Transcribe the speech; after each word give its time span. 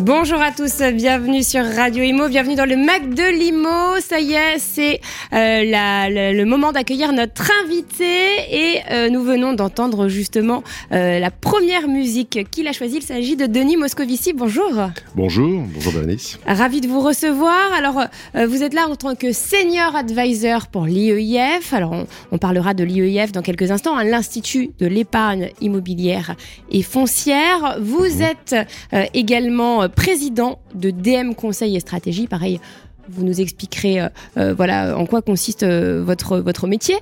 Bonjour 0.00 0.40
à 0.42 0.50
tous, 0.50 0.82
bienvenue 0.92 1.44
sur 1.44 1.64
Radio 1.64 2.02
Imo, 2.02 2.28
bienvenue 2.28 2.56
dans 2.56 2.64
le 2.68 2.76
Mac 2.76 3.08
de 3.10 3.30
Limo. 3.38 4.00
Ça 4.00 4.18
y 4.18 4.32
est, 4.32 4.58
c'est 4.58 5.00
euh, 5.32 5.64
la, 5.64 6.10
la- 6.10 6.32
le 6.32 6.44
moment 6.44 6.72
d'accueillir 6.72 7.12
notre 7.12 7.48
invité 7.64 8.04
et 8.50 8.80
euh, 8.90 9.08
nous 9.08 9.22
venons 9.22 9.52
d'entendre 9.52 10.08
justement 10.08 10.64
euh, 10.92 11.20
la 11.20 11.30
première 11.30 11.86
musique 11.86 12.40
qu'il 12.50 12.66
a 12.66 12.72
choisie. 12.72 12.96
Il 12.96 13.02
s'agit 13.02 13.36
de 13.36 13.46
Denis 13.46 13.76
Moscovici. 13.76 14.32
Bonjour. 14.32 14.68
Bonjour, 15.14 15.62
bonjour 15.72 15.92
Bernice. 15.92 16.38
Ravi 16.44 16.80
de 16.80 16.88
vous 16.88 17.00
recevoir. 17.00 17.72
Alors, 17.72 18.02
euh, 18.34 18.46
vous 18.48 18.64
êtes 18.64 18.74
là 18.74 18.88
en 18.90 18.96
tant 18.96 19.14
que 19.14 19.30
senior 19.32 19.94
advisor 19.94 20.66
pour 20.66 20.86
l'IEIF. 20.86 21.72
Alors, 21.72 21.92
on, 21.92 22.06
on 22.32 22.38
parlera 22.38 22.74
de 22.74 22.82
l'IEIF 22.82 23.30
dans 23.30 23.42
quelques 23.42 23.70
instants, 23.70 23.96
hein, 23.96 24.04
l'Institut 24.04 24.70
de 24.80 24.86
l'épargne 24.86 25.50
immobilière 25.60 26.34
et 26.72 26.82
foncière. 26.82 27.78
Vous 27.80 28.22
êtes 28.22 28.56
euh, 28.92 29.04
également 29.84 29.86
euh, 29.86 29.88
président 29.88 30.58
de 30.74 30.90
DM 30.90 31.34
Conseil 31.34 31.76
et 31.76 31.80
Stratégie. 31.80 32.26
Pareil. 32.26 32.60
Vous 33.08 33.22
nous 33.22 33.40
expliquerez 33.40 34.00
euh, 34.00 34.08
euh, 34.38 34.54
voilà 34.54 34.96
en 34.96 35.04
quoi 35.04 35.20
consiste 35.20 35.62
euh, 35.62 36.02
votre 36.02 36.38
votre 36.38 36.66
métier. 36.66 36.96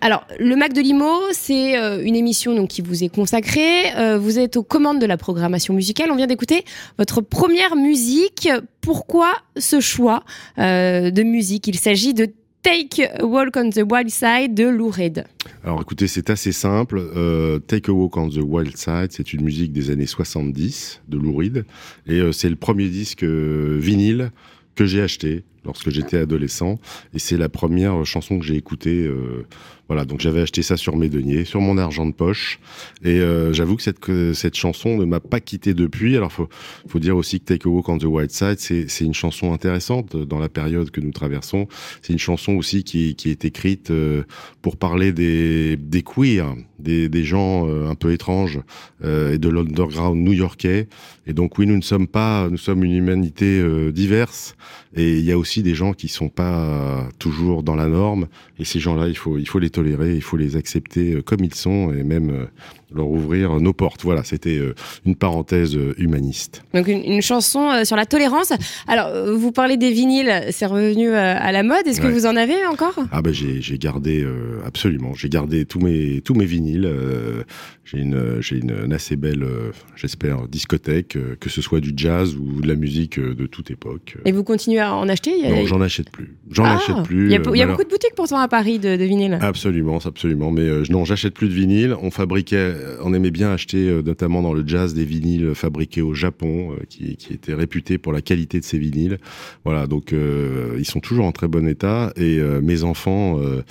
Alors 0.00 0.24
le 0.38 0.54
Mac 0.54 0.72
de 0.72 0.80
Limo, 0.80 1.10
c'est 1.32 1.74
une 2.04 2.14
émission 2.14 2.54
donc 2.54 2.68
qui 2.68 2.82
vous 2.82 3.02
est 3.02 3.08
consacrée. 3.08 4.16
Vous 4.18 4.38
êtes 4.38 4.56
aux 4.56 4.62
commandes 4.62 5.00
de 5.00 5.06
la 5.06 5.16
programmation 5.16 5.74
musicale. 5.74 6.10
On 6.10 6.16
vient 6.16 6.26
d'écouter 6.26 6.64
votre 6.98 7.20
première 7.20 7.76
musique. 7.76 8.48
Pourquoi 8.80 9.32
ce 9.56 9.80
choix 9.80 10.22
de 10.58 11.22
musique? 11.22 11.66
Il 11.66 11.78
s'agit 11.78 12.14
de 12.14 12.28
Take 12.66 13.00
a 13.00 13.24
Walk 13.24 13.56
on 13.56 13.70
the 13.70 13.84
Wild 13.88 14.10
Side 14.10 14.54
de 14.54 14.64
Lou 14.64 14.90
Reed. 14.90 15.24
Alors 15.62 15.80
écoutez, 15.80 16.08
c'est 16.08 16.30
assez 16.30 16.50
simple. 16.50 16.98
Euh, 16.98 17.60
Take 17.60 17.88
a 17.88 17.94
Walk 17.94 18.16
on 18.16 18.28
the 18.28 18.40
Wild 18.42 18.76
Side, 18.76 19.12
c'est 19.12 19.32
une 19.32 19.42
musique 19.42 19.72
des 19.72 19.90
années 19.90 20.08
70 20.08 21.00
de 21.06 21.16
Lou 21.16 21.36
Reed. 21.36 21.64
Et 22.08 22.14
euh, 22.14 22.32
c'est 22.32 22.48
le 22.48 22.56
premier 22.56 22.88
disque 22.88 23.22
euh, 23.22 23.78
vinyle 23.80 24.32
que 24.74 24.84
j'ai 24.84 25.00
acheté 25.00 25.44
lorsque 25.66 25.90
j'étais 25.90 26.18
adolescent. 26.18 26.78
Et 27.14 27.18
c'est 27.18 27.36
la 27.36 27.48
première 27.48 28.04
chanson 28.06 28.38
que 28.38 28.44
j'ai 28.44 28.56
écoutée. 28.56 29.04
euh, 29.06 29.44
voilà, 29.88 30.04
donc 30.04 30.20
j'avais 30.20 30.40
acheté 30.40 30.62
ça 30.62 30.76
sur 30.76 30.96
mes 30.96 31.08
deniers, 31.08 31.44
sur 31.44 31.60
mon 31.60 31.78
argent 31.78 32.06
de 32.06 32.12
poche. 32.12 32.58
Et 33.04 33.20
euh, 33.20 33.52
j'avoue 33.52 33.76
que 33.76 33.82
cette, 33.84 33.98
cette 34.34 34.56
chanson 34.56 34.96
ne 34.98 35.04
m'a 35.04 35.20
pas 35.20 35.38
quitté 35.38 35.74
depuis. 35.74 36.16
Alors 36.16 36.32
faut, 36.32 36.48
faut 36.88 36.98
dire 36.98 37.16
aussi 37.16 37.38
que 37.38 37.44
Take 37.44 37.68
a 37.68 37.70
Walk 37.70 37.88
on 37.88 37.98
the 37.98 38.04
Wild 38.04 38.32
Side, 38.32 38.58
c'est 38.58 39.04
une 39.04 39.14
chanson 39.14 39.52
intéressante 39.52 40.16
dans 40.16 40.40
la 40.40 40.48
période 40.48 40.90
que 40.90 41.00
nous 41.00 41.12
traversons. 41.12 41.68
C'est 42.02 42.12
une 42.12 42.18
chanson 42.18 42.54
aussi 42.54 42.82
qui, 42.82 43.14
qui 43.14 43.30
est 43.30 43.44
écrite 43.44 43.92
euh, 43.92 44.24
pour 44.60 44.76
parler 44.76 45.12
des, 45.12 45.76
des 45.76 46.02
queers, 46.02 46.56
des, 46.80 47.08
des 47.08 47.22
gens 47.24 47.68
un 47.68 47.94
peu 47.94 48.12
étranges 48.12 48.60
et 49.04 49.38
de 49.38 49.48
l'underground 49.48 50.20
new-yorkais. 50.20 50.88
Et 51.28 51.32
donc 51.32 51.58
oui, 51.58 51.66
nous 51.66 51.76
ne 51.76 51.82
sommes 51.82 52.08
pas, 52.08 52.48
nous 52.50 52.56
sommes 52.56 52.82
une 52.82 52.96
humanité 52.96 53.62
diverse. 53.92 54.56
Et 54.94 55.18
il 55.18 55.24
y 55.24 55.32
a 55.32 55.38
aussi 55.38 55.55
des 55.62 55.74
gens 55.74 55.92
qui 55.92 56.08
sont 56.08 56.28
pas 56.28 57.08
toujours 57.18 57.62
dans 57.62 57.74
la 57.74 57.86
norme. 57.86 58.26
Et 58.58 58.64
ces 58.64 58.80
gens-là, 58.80 59.08
il 59.08 59.16
faut, 59.16 59.38
il 59.38 59.48
faut 59.48 59.58
les 59.58 59.70
tolérer, 59.70 60.14
il 60.14 60.22
faut 60.22 60.36
les 60.36 60.56
accepter 60.56 61.14
euh, 61.14 61.22
comme 61.22 61.44
ils 61.44 61.54
sont 61.54 61.92
et 61.92 62.02
même 62.02 62.30
euh, 62.30 62.46
leur 62.94 63.08
ouvrir 63.08 63.58
nos 63.60 63.72
portes. 63.72 64.02
Voilà, 64.02 64.22
c'était 64.24 64.58
euh, 64.58 64.74
une 65.04 65.16
parenthèse 65.16 65.76
euh, 65.76 65.94
humaniste. 65.98 66.62
Donc 66.74 66.88
une, 66.88 67.02
une 67.04 67.22
chanson 67.22 67.70
euh, 67.70 67.84
sur 67.84 67.96
la 67.96 68.06
tolérance. 68.06 68.52
Alors 68.86 69.10
vous 69.36 69.52
parlez 69.52 69.76
des 69.76 69.90
vinyles, 69.90 70.44
c'est 70.50 70.66
revenu 70.66 71.10
à 71.12 71.50
la 71.52 71.62
mode. 71.62 71.86
Est-ce 71.86 72.00
que 72.00 72.06
vous 72.06 72.26
en 72.26 72.36
avez 72.36 72.64
encore? 72.66 72.96
Ah 73.12 73.22
ben 73.22 73.32
j'ai 73.32 73.60
j'ai 73.60 73.78
gardé 73.78 74.22
euh, 74.22 74.60
absolument, 74.64 75.14
j'ai 75.14 75.28
gardé 75.28 75.64
tous 75.64 75.80
mes 75.80 76.20
tous 76.22 76.34
mes 76.34 76.44
vinyles. 76.46 76.86
euh, 76.86 77.42
j'ai 77.84 77.98
une 77.98 78.40
une, 78.52 78.74
une 78.86 78.92
assez 78.92 79.14
belle, 79.16 79.44
euh, 79.44 79.70
j'espère, 79.94 80.48
discothèque, 80.48 81.16
que 81.38 81.48
ce 81.50 81.62
soit 81.62 81.78
du 81.80 81.92
jazz 81.96 82.34
ou 82.34 82.60
de 82.60 82.66
la 82.66 82.74
musique 82.74 83.20
de 83.20 83.46
toute 83.46 83.70
époque. 83.70 84.16
Et 84.24 84.32
vous 84.32 84.42
continuez 84.42 84.80
à 84.80 84.94
en 84.94 85.08
acheter? 85.08 85.44
A- 85.46 85.50
Non, 85.50 85.66
j'en 85.66 85.80
achète 85.80 86.10
plus. 86.10 86.34
J'en 86.50 86.64
Ah, 86.64 86.76
achète 86.76 87.02
plus. 87.04 87.26
Il 87.26 87.30
y 87.32 87.34
a, 87.36 87.38
y 87.64 87.66
beaucoup 87.66 87.84
de 87.84 87.88
boutiques 87.88 88.14
pourtant 88.16 88.38
à 88.38 88.48
Paris 88.48 88.78
de, 88.80 88.96
de 88.96 89.04
vinyles. 89.04 89.38
Absolument, 89.40 89.98
absolument. 90.04 90.50
Mais 90.50 90.68
non, 90.90 91.04
j'achète 91.04 91.34
plus 91.34 91.48
de 91.48 91.54
vinyles. 91.54 91.94
On 92.02 92.10
fabriquait, 92.10 92.74
on 93.02 93.12
aimait 93.14 93.30
bien 93.30 93.50
acheter, 93.52 93.88
euh, 93.88 94.02
notamment 94.02 94.42
dans 94.42 94.52
le 94.52 94.66
jazz, 94.66 94.94
des 94.94 95.04
vinyles 95.04 95.54
fabriqués 95.54 96.02
au 96.02 96.14
Japon, 96.14 96.72
euh, 96.72 96.84
qui, 96.88 97.16
qui 97.16 97.32
étaient 97.32 97.54
réputés 97.54 97.98
pour 97.98 98.12
la 98.12 98.22
qualité 98.22 98.60
de 98.60 98.64
ces 98.64 98.78
vinyles. 98.78 99.18
Voilà, 99.64 99.86
donc 99.86 100.12
euh, 100.12 100.76
ils 100.78 100.84
sont 100.86 101.00
toujours 101.00 101.24
en 101.26 101.32
très 101.32 101.48
bon 101.48 101.66
état 101.68 102.12
et 102.16 102.38
euh, 102.38 102.60
mes 102.60 102.82
enfants 102.84 103.38
euh, 103.40 103.62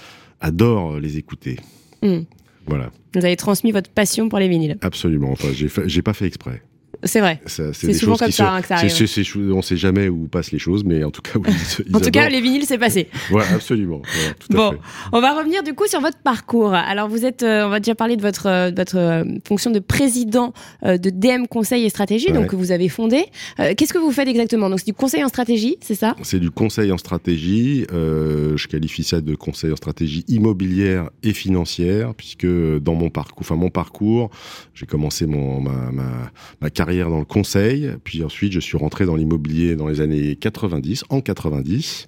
adorent 0.41 0.99
les 0.99 1.17
écouter. 1.17 1.57
Mm. 2.03 2.19
Voilà, 2.67 2.91
Vous 3.13 3.23
avez 3.23 3.35
transmis 3.35 3.71
votre 3.71 3.91
passion 3.91 4.27
pour 4.27 4.39
les 4.39 4.47
vinyles. 4.47 4.77
absolument. 4.81 5.31
Enfin, 5.31 5.49
j'ai 5.53 6.01
pas 6.01 6.13
fait 6.13 6.25
exprès. 6.25 6.63
C'est 7.05 7.19
vrai. 7.21 7.39
C'est 7.45 7.93
souvent 7.93 8.17
comme 8.17 8.31
ça, 8.31 8.53
hein, 8.53 8.61
que 8.61 8.67
ça 8.67 8.75
arrive. 8.75 8.91
chou- 9.23 9.51
on 9.53 9.61
sait 9.61 9.77
jamais 9.77 10.09
où 10.09 10.27
passent 10.27 10.51
les 10.51 10.59
choses, 10.59 10.83
mais 10.83 11.03
en 11.03 11.11
tout 11.11 11.21
cas, 11.21 11.33
oui. 11.35 11.49
ils- 11.87 11.95
En 11.95 11.99
tout 11.99 12.09
cas, 12.11 12.27
les 12.29 12.41
vinyles, 12.41 12.65
c'est 12.65 12.77
passé. 12.79 13.07
Voilà, 13.29 13.51
absolument. 13.53 14.01
Voilà, 14.03 14.33
tout 14.33 14.47
à 14.53 14.55
Bon, 14.55 14.71
fait. 14.71 14.77
on 15.13 15.21
va 15.21 15.37
revenir 15.37 15.61
du 15.63 15.73
coup 15.73 15.87
sur 15.87 16.01
votre 16.01 16.17
parcours. 16.17 16.73
Alors, 16.73 17.07
vous 17.07 17.23
êtes, 17.25 17.43
euh, 17.43 17.65
on 17.65 17.69
va 17.69 17.79
déjà 17.79 17.95
parler 17.95 18.15
de 18.17 18.21
votre, 18.21 18.47
euh, 18.47 18.71
de 18.71 18.75
votre 18.75 18.97
euh, 18.97 19.23
fonction 19.47 19.71
de 19.71 19.79
président 19.79 20.53
de 20.83 21.09
DM 21.09 21.45
Conseil 21.47 21.85
et 21.85 21.89
Stratégie, 21.89 22.27
donc 22.31 22.43
Ouais. 22.43 22.47
que 22.47 22.55
vous 22.55 22.71
avez 22.71 22.89
fondé. 22.89 23.25
Qu'est-ce 23.57 23.93
que 23.93 23.97
vous 23.99 24.11
faites 24.11 24.27
exactement? 24.27 24.69
Donc, 24.69 24.79
c'est 24.79 24.85
du 24.87 24.93
conseil 24.93 25.23
en 25.23 25.27
stratégie, 25.29 25.77
c'est 25.81 25.95
ça? 25.95 26.15
C'est 26.23 26.39
du 26.39 26.49
conseil 26.51 26.91
en 26.91 26.97
stratégie. 26.97 27.85
je 27.91 28.67
qualifie 28.67 29.03
ça 29.03 29.21
de 29.21 29.35
conseil 29.35 29.71
en 29.71 29.75
stratégie 29.75 30.23
immobilière 30.27 31.09
et 31.23 31.33
financière, 31.33 32.13
puisque 32.15 32.47
dans 32.47 32.95
mon 32.95 33.09
parcours, 33.09 33.41
enfin 33.41 33.55
mon 33.55 33.69
parcours, 33.69 34.29
j'ai 34.73 34.85
commencé 34.85 35.25
mon, 35.25 35.61
ma, 35.61 35.91
ma, 35.91 36.31
ma 36.61 36.69
carrière 36.69 36.94
dans 37.03 37.19
le 37.19 37.25
conseil, 37.25 37.91
puis 38.03 38.23
ensuite 38.23 38.51
je 38.51 38.59
suis 38.59 38.77
rentré 38.77 39.05
dans 39.05 39.15
l'immobilier 39.15 39.75
dans 39.75 39.87
les 39.87 40.01
années 40.01 40.35
90, 40.35 41.05
en 41.09 41.21
90. 41.21 42.07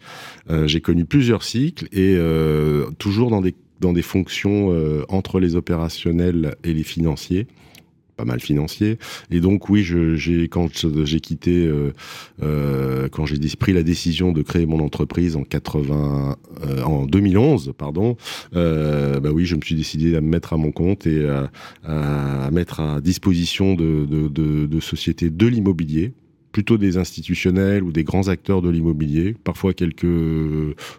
Euh, 0.49 0.67
j'ai 0.67 0.81
connu 0.81 1.05
plusieurs 1.05 1.43
cycles 1.43 1.85
et 1.91 2.15
euh, 2.15 2.89
toujours 2.97 3.29
dans 3.29 3.41
des 3.41 3.55
dans 3.79 3.93
des 3.93 4.01
fonctions 4.01 4.71
euh, 4.71 5.05
entre 5.07 5.39
les 5.39 5.55
opérationnels 5.55 6.55
et 6.63 6.73
les 6.73 6.83
financiers 6.83 7.45
pas 8.17 8.25
mal 8.25 8.39
financiers 8.39 8.97
et 9.31 9.39
donc 9.39 9.69
oui 9.69 9.83
j'ai 9.83 10.47
quand 10.50 10.69
j'ai 11.05 11.19
quitté 11.19 11.66
euh, 11.66 11.91
euh, 12.44 13.07
quand 13.09 13.25
j'ai 13.25 13.38
pris 13.57 13.73
la 13.73 13.83
décision 13.83 14.31
de 14.31 14.41
créer 14.41 14.66
mon 14.66 14.79
entreprise 14.79 15.35
en 15.35 15.44
80, 15.44 16.38
euh, 16.66 16.81
en 16.83 17.05
2011, 17.05 17.73
pardon, 17.78 18.17
euh, 18.55 19.19
bah 19.19 19.29
oui, 19.31 19.45
je 19.45 19.55
me 19.55 19.61
suis 19.61 19.75
décidé 19.75 20.16
à 20.16 20.22
me 20.22 20.28
mettre 20.29 20.53
à 20.53 20.57
mon 20.57 20.72
compte 20.72 21.07
et 21.07 21.28
à, 21.28 22.51
mettre 22.51 22.79
à 22.79 23.01
disposition 23.01 23.75
de, 23.75 24.05
de, 24.05 24.79
sociétés 24.79 25.29
de 25.29 25.47
l'immobilier 25.47 26.13
plutôt 26.51 26.78
des 26.78 26.97
institutionnels 26.97 27.84
ou 27.84 27.91
des 27.91 28.03
grands 28.03 28.29
acteurs 28.29 28.61
de 28.61 28.69
l'immobilier, 28.69 29.35
parfois 29.44 29.73
quelques 29.73 30.07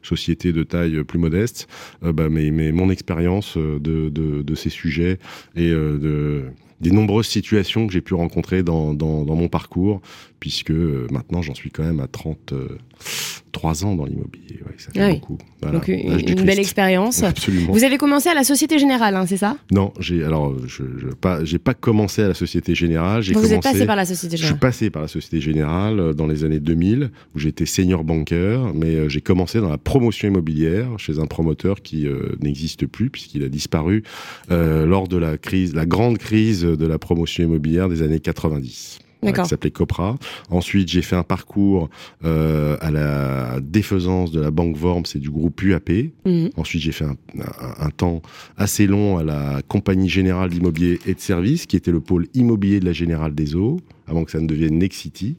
sociétés 0.03 0.53
de 0.53 0.63
taille 0.63 1.03
plus 1.03 1.19
modeste, 1.19 1.67
bah, 2.03 2.29
mais, 2.29 2.51
mais 2.51 2.71
mon 2.71 2.91
expérience 2.91 3.57
de, 3.57 4.09
de, 4.09 4.55
ces 4.55 4.71
sujets 4.71 5.19
et 5.57 5.71
de, 5.71 6.45
des 6.81 6.91
nombreuses 6.91 7.27
situations 7.27 7.87
que 7.87 7.93
j'ai 7.93 8.01
pu 8.01 8.15
rencontrer 8.15 8.63
dans, 8.63 8.95
mon 8.95 9.49
parcours, 9.49 10.01
puisque 10.41 10.71
euh, 10.71 11.07
maintenant 11.11 11.43
j'en 11.43 11.55
suis 11.55 11.71
quand 11.71 11.83
même 11.85 12.01
à 12.01 12.07
33 12.07 13.85
ans 13.85 13.95
dans 13.95 14.05
l'immobilier. 14.05 14.61
Ouais, 14.67 14.75
ça 14.79 14.91
fait 14.93 15.01
Ah 15.01 15.09
oui. 15.09 15.15
beaucoup. 15.15 15.39
Voilà. 15.61 15.79
Donc, 15.79 15.89
une, 15.89 16.21
une 16.29 16.43
belle 16.45 16.59
expérience. 16.61 17.23
Absolument. 17.23 17.73
Vous 17.73 17.83
avez 17.85 17.99
commencé 17.99 18.29
à 18.29 18.35
la 18.35 18.45
Société 18.45 18.79
Générale, 18.79 19.17
hein, 19.17 19.27
c'est 19.27 19.37
ça? 19.37 19.57
Non, 19.73 19.93
j'ai 19.99 20.23
alors 20.23 20.55
je, 20.67 20.85
je 20.99 21.09
pas 21.09 21.45
j'ai 21.45 21.59
pas 21.59 21.75
commencé 21.75 22.23
à 22.23 22.29
la 22.29 22.35
Société 22.35 22.75
Générale. 22.75 23.23
Vous, 23.33 23.53
êtes 23.53 23.63
passé 23.63 23.87
par 23.87 23.97
la 23.97 24.05
Société 24.05 24.37
Je 24.37 24.43
suis 24.43 24.47
Générale. 24.49 24.61
passé 24.61 24.91
par 24.91 25.03
la 25.03 25.09
Société 25.09 25.41
Générale 25.41 26.15
dans 26.15 26.27
les 26.27 26.45
années 26.45 26.61
2000, 26.61 27.11
où 27.35 27.39
j'étais 27.39 27.67
senior 27.67 28.05
banker, 28.05 28.73
mais 28.75 28.95
euh, 28.95 29.09
j'ai 29.09 29.21
commencé 29.21 29.61
dans 29.61 29.69
la 29.69 29.79
promotion 29.79 30.29
immobilière 30.29 30.99
chez 30.99 31.19
un 31.19 31.27
promoteur 31.27 31.83
qui 31.83 32.07
euh, 32.07 32.37
n'existe 32.41 32.87
plus 32.87 33.11
puisqu'il 33.11 33.43
a 33.43 33.49
disparu 33.49 34.03
euh, 34.51 34.87
lors 34.87 35.09
de 35.09 35.17
la 35.17 35.37
crise, 35.39 35.75
la 35.75 35.87
grande 35.87 36.19
crise 36.19 36.63
de 36.63 36.87
la 36.87 36.99
promotion 36.99 37.45
immobilière 37.45 37.89
des 37.89 38.03
années 38.03 38.21
90. 38.21 39.01
Qui 39.43 39.49
s'appelait 39.49 39.71
Copra. 39.73 40.17
Ensuite, 40.49 40.89
j'ai 40.89 41.03
fait 41.03 41.17
un 41.17 41.23
parcours 41.25 41.91
euh, 42.25 42.77
à 42.81 42.91
la 42.91 43.59
défaisance 43.61 44.31
de 44.31 44.41
la 44.41 44.51
banque 44.53 44.77
Worms 44.81 45.05
et 45.15 45.19
du 45.19 45.29
groupe 45.31 45.61
UAP. 45.63 45.91
Mhm. 46.25 46.51
Ensuite, 46.57 46.83
j'ai 46.83 46.93
fait 46.93 47.05
un, 47.05 47.17
un- 47.41 47.87
un 47.87 47.91
temps 47.91 48.23
assez 48.57 48.87
long 48.87 49.19
à 49.19 49.25
la 49.25 49.61
Compagnie 49.67 50.09
Générale 50.09 50.51
d'Immobilier 50.51 51.01
et 51.07 51.15
de 51.15 51.21
Services, 51.21 51.67
qui 51.67 51.77
était 51.77 51.91
le 51.91 52.01
pôle 52.01 52.27
immobilier 52.35 52.79
de 52.81 52.85
la 52.85 52.93
Générale 52.93 53.35
des 53.35 53.57
Eaux, 53.57 53.81
avant 54.07 54.25
que 54.25 54.31
ça 54.31 54.41
ne 54.41 54.47
devienne 54.47 54.79
Nexity. 54.79 55.37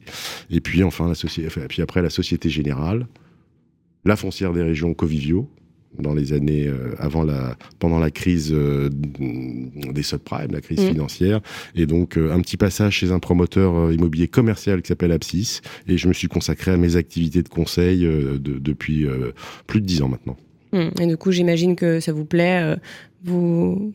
Et 0.50 0.60
puis, 0.60 0.82
enfin, 0.82 1.06
la 1.06 1.12
enfin, 1.46 1.60
puis 1.68 1.80
après, 1.82 2.02
la 2.02 2.10
Société 2.10 2.50
Générale, 2.50 3.06
la 4.04 4.16
foncière 4.16 4.52
des 4.52 4.62
régions 4.62 4.92
Covivio, 4.94 5.48
dans 5.98 6.14
les 6.14 6.32
années 6.32 6.66
euh, 6.66 6.94
avant 6.98 7.24
la 7.24 7.56
pendant 7.78 7.98
la 7.98 8.10
crise 8.10 8.50
euh, 8.52 8.88
des 8.90 10.02
subprimes, 10.02 10.52
la 10.52 10.60
crise 10.60 10.80
Mm. 10.80 10.88
financière 10.88 11.40
et 11.74 11.86
donc 11.86 12.16
euh, 12.16 12.32
un 12.32 12.40
petit 12.40 12.56
passage 12.56 12.94
chez 12.98 13.10
un 13.10 13.18
promoteur 13.18 13.92
immobilier 13.92 14.28
commercial 14.28 14.82
qui 14.82 14.88
s'appelle 14.88 15.12
Apsis 15.12 15.60
et 15.88 15.98
je 15.98 16.08
me 16.08 16.12
suis 16.12 16.28
consacré 16.28 16.70
à 16.70 16.76
mes 16.76 16.96
activités 16.96 17.42
de 17.42 17.48
conseil 17.48 18.00
de- 18.02 18.38
depuis 18.38 19.06
plus 19.66 19.80
de 19.80 19.86
dix 19.86 20.00
ans 20.02 20.08
maintenant. 20.08 20.36
Hum, 20.72 20.90
et 21.00 21.06
du 21.06 21.16
coup, 21.16 21.32
j'imagine 21.32 21.74
que 21.74 21.98
ça 22.00 22.12
vous 22.12 22.24
plaît. 22.24 22.76
vous 23.24 23.92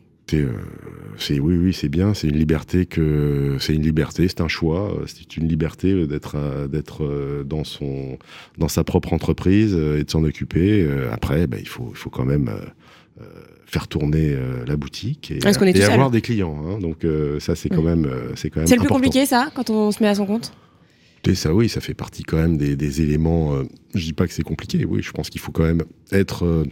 c'est 1.18 1.38
oui 1.38 1.56
oui 1.56 1.72
c'est 1.72 1.88
bien 1.88 2.12
c'est 2.14 2.28
une 2.28 2.36
liberté 2.36 2.86
que 2.86 3.56
c'est 3.60 3.74
une 3.74 3.82
liberté 3.82 4.26
c'est 4.28 4.40
un 4.40 4.48
choix 4.48 4.92
c'est 5.06 5.36
une 5.36 5.46
liberté 5.46 6.06
d'être 6.06 6.68
d'être 6.68 7.44
dans 7.44 7.64
son 7.64 8.18
dans 8.58 8.68
sa 8.68 8.82
propre 8.82 9.12
entreprise 9.12 9.74
et 9.74 10.04
de 10.04 10.10
s'en 10.10 10.24
occuper 10.24 10.88
après 11.12 11.46
ben, 11.46 11.60
il 11.60 11.68
faut 11.68 11.90
il 11.92 11.96
faut 11.96 12.10
quand 12.10 12.24
même 12.24 12.50
faire 13.66 13.88
tourner 13.88 14.30
euh, 14.30 14.64
la 14.66 14.76
boutique 14.76 15.30
et, 15.30 15.38
et 15.38 15.84
avoir 15.84 16.10
des 16.10 16.20
clients. 16.20 16.56
Hein. 16.66 16.78
Donc 16.78 17.04
euh, 17.04 17.40
ça, 17.40 17.54
c'est 17.54 17.68
quand 17.68 17.82
même, 17.82 18.06
euh, 18.06 18.32
c'est 18.36 18.48
quand 18.48 18.60
même. 18.60 18.66
C'est 18.66 18.76
le 18.76 18.80
plus 18.80 18.88
compliqué, 18.88 19.26
ça, 19.26 19.50
quand 19.54 19.70
on 19.70 19.90
se 19.90 20.02
met 20.02 20.08
à 20.08 20.14
son 20.14 20.26
compte? 20.26 20.52
Et 21.28 21.34
ça, 21.34 21.52
oui, 21.52 21.68
ça 21.68 21.80
fait 21.80 21.94
partie 21.94 22.22
quand 22.22 22.36
même 22.36 22.56
des, 22.56 22.76
des 22.76 23.02
éléments. 23.02 23.60
je 23.94 24.04
dis 24.04 24.12
pas 24.12 24.28
que 24.28 24.32
c'est 24.32 24.44
compliqué. 24.44 24.84
Oui, 24.84 25.02
je 25.02 25.10
pense 25.10 25.28
qu'il 25.28 25.40
faut 25.40 25.50
quand 25.50 25.64
même 25.64 25.82
être 26.12 26.64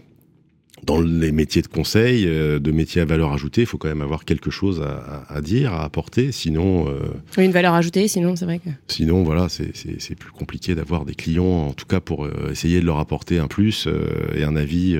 dans 0.82 1.00
les 1.00 1.32
métiers 1.32 1.62
de 1.62 1.68
conseil, 1.68 2.26
euh, 2.26 2.58
de 2.58 2.72
métiers 2.72 3.00
à 3.00 3.04
valeur 3.04 3.32
ajoutée, 3.32 3.62
il 3.62 3.66
faut 3.66 3.78
quand 3.78 3.88
même 3.88 4.02
avoir 4.02 4.24
quelque 4.24 4.50
chose 4.50 4.82
à, 4.82 5.40
dire, 5.40 5.72
à 5.72 5.84
apporter, 5.84 6.32
sinon... 6.32 6.88
Euh, 6.88 7.42
une 7.42 7.52
valeur 7.52 7.74
ajoutée, 7.74 8.08
sinon 8.08 8.36
c'est 8.36 8.44
vrai 8.44 8.58
que... 8.58 8.70
Sinon, 8.88 9.22
voilà, 9.22 9.48
c'est 9.48 10.14
plus 10.14 10.32
compliqué 10.32 10.74
d'avoir 10.74 11.04
des 11.04 11.14
clients, 11.14 11.44
en 11.44 11.72
tout 11.72 11.86
cas 11.86 12.00
pour 12.00 12.24
euh, 12.24 12.50
essayer 12.50 12.80
de 12.80 12.86
leur 12.86 12.98
apporter 12.98 13.38
un 13.38 13.46
plus 13.46 13.88
et 14.34 14.44
un 14.44 14.56
avis 14.56 14.98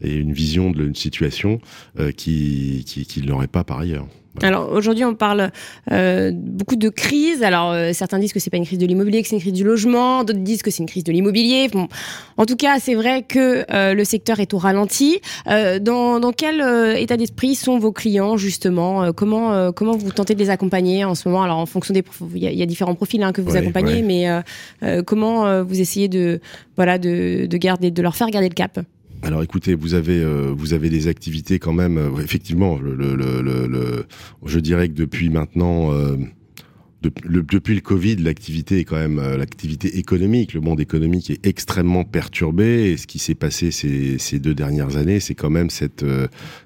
et 0.00 0.14
une 0.14 0.32
vision 0.32 0.70
d'une 0.70 0.94
situation 0.94 1.60
qui, 2.16 2.84
qui, 2.86 3.06
qui 3.06 3.22
n'aurait 3.22 3.48
pas 3.48 3.64
par 3.64 3.80
ailleurs. 3.80 4.06
Alors 4.42 4.70
aujourd'hui, 4.72 5.04
on 5.04 5.14
parle 5.14 5.50
euh, 5.90 6.30
beaucoup 6.34 6.76
de 6.76 6.88
crise. 6.88 7.42
Alors 7.42 7.72
euh, 7.72 7.92
certains 7.92 8.18
disent 8.18 8.32
que 8.32 8.38
c'est 8.38 8.50
pas 8.50 8.56
une 8.56 8.66
crise 8.66 8.78
de 8.78 8.86
l'immobilier, 8.86 9.22
que 9.22 9.28
c'est 9.28 9.36
une 9.36 9.40
crise 9.40 9.52
du 9.52 9.64
logement. 9.64 10.24
D'autres 10.24 10.38
disent 10.38 10.62
que 10.62 10.70
c'est 10.70 10.82
une 10.82 10.88
crise 10.88 11.04
de 11.04 11.12
l'immobilier. 11.12 11.68
Bon, 11.68 11.88
en 12.36 12.46
tout 12.46 12.56
cas, 12.56 12.78
c'est 12.78 12.94
vrai 12.94 13.22
que 13.22 13.64
euh, 13.70 13.94
le 13.94 14.04
secteur 14.04 14.40
est 14.40 14.54
au 14.54 14.58
ralenti. 14.58 15.20
Dans, 15.46 16.20
dans, 16.20 16.32
quel 16.32 16.60
état 16.98 17.16
d'esprit 17.16 17.54
sont 17.54 17.78
vos 17.78 17.92
clients 17.92 18.36
justement? 18.36 19.12
Comment 19.12 19.72
comment 19.72 19.96
vous 19.96 20.10
tentez 20.10 20.34
de 20.34 20.38
les 20.38 20.50
accompagner 20.50 21.04
en 21.04 21.14
ce 21.14 21.28
moment? 21.28 21.42
Alors 21.42 21.58
en 21.58 21.66
fonction 21.66 21.94
des, 21.94 22.04
il 22.34 22.42
y, 22.42 22.62
a 22.62 22.66
différents 22.66 22.94
profils 22.94 23.22
hein, 23.22 23.32
que 23.32 23.40
vous 23.40 23.56
accompagnez, 23.56 24.02
mais 24.02 24.28
comment 25.04 25.62
vous 25.62 25.80
essayez 25.80 26.08
de 26.08 26.40
voilà 26.76 26.98
de, 26.98 27.46
de 27.46 27.56
garder, 27.56 27.90
de 27.90 28.02
leur 28.02 28.14
faire 28.14 28.28
garder 28.30 28.48
le 28.48 28.54
cap? 28.54 28.78
Alors 29.22 29.42
écoutez, 29.42 29.74
vous 29.74 29.94
avez 29.94 30.22
euh, 30.22 30.52
vous 30.56 30.74
avez 30.74 30.90
des 30.90 31.08
activités 31.08 31.58
quand 31.58 31.72
même. 31.72 31.98
Euh, 31.98 32.22
effectivement, 32.22 32.78
je 34.44 34.58
dirais 34.60 34.88
que 34.88 34.94
depuis 34.94 35.30
maintenant. 35.30 35.92
Euh, 35.92 36.16
depuis 37.00 37.76
le 37.76 37.80
Covid, 37.80 38.16
l'activité 38.16 38.80
est 38.80 38.84
quand 38.84 38.96
même 38.96 39.20
l'activité 39.20 39.98
économique. 39.98 40.52
Le 40.52 40.60
monde 40.60 40.80
économique 40.80 41.30
est 41.30 41.46
extrêmement 41.46 42.02
perturbé. 42.02 42.90
Et 42.90 42.96
ce 42.96 43.06
qui 43.06 43.20
s'est 43.20 43.36
passé 43.36 43.70
ces, 43.70 44.18
ces, 44.18 44.40
deux 44.40 44.52
dernières 44.52 44.96
années, 44.96 45.20
c'est 45.20 45.36
quand 45.36 45.48
même 45.48 45.70
cette 45.70 46.04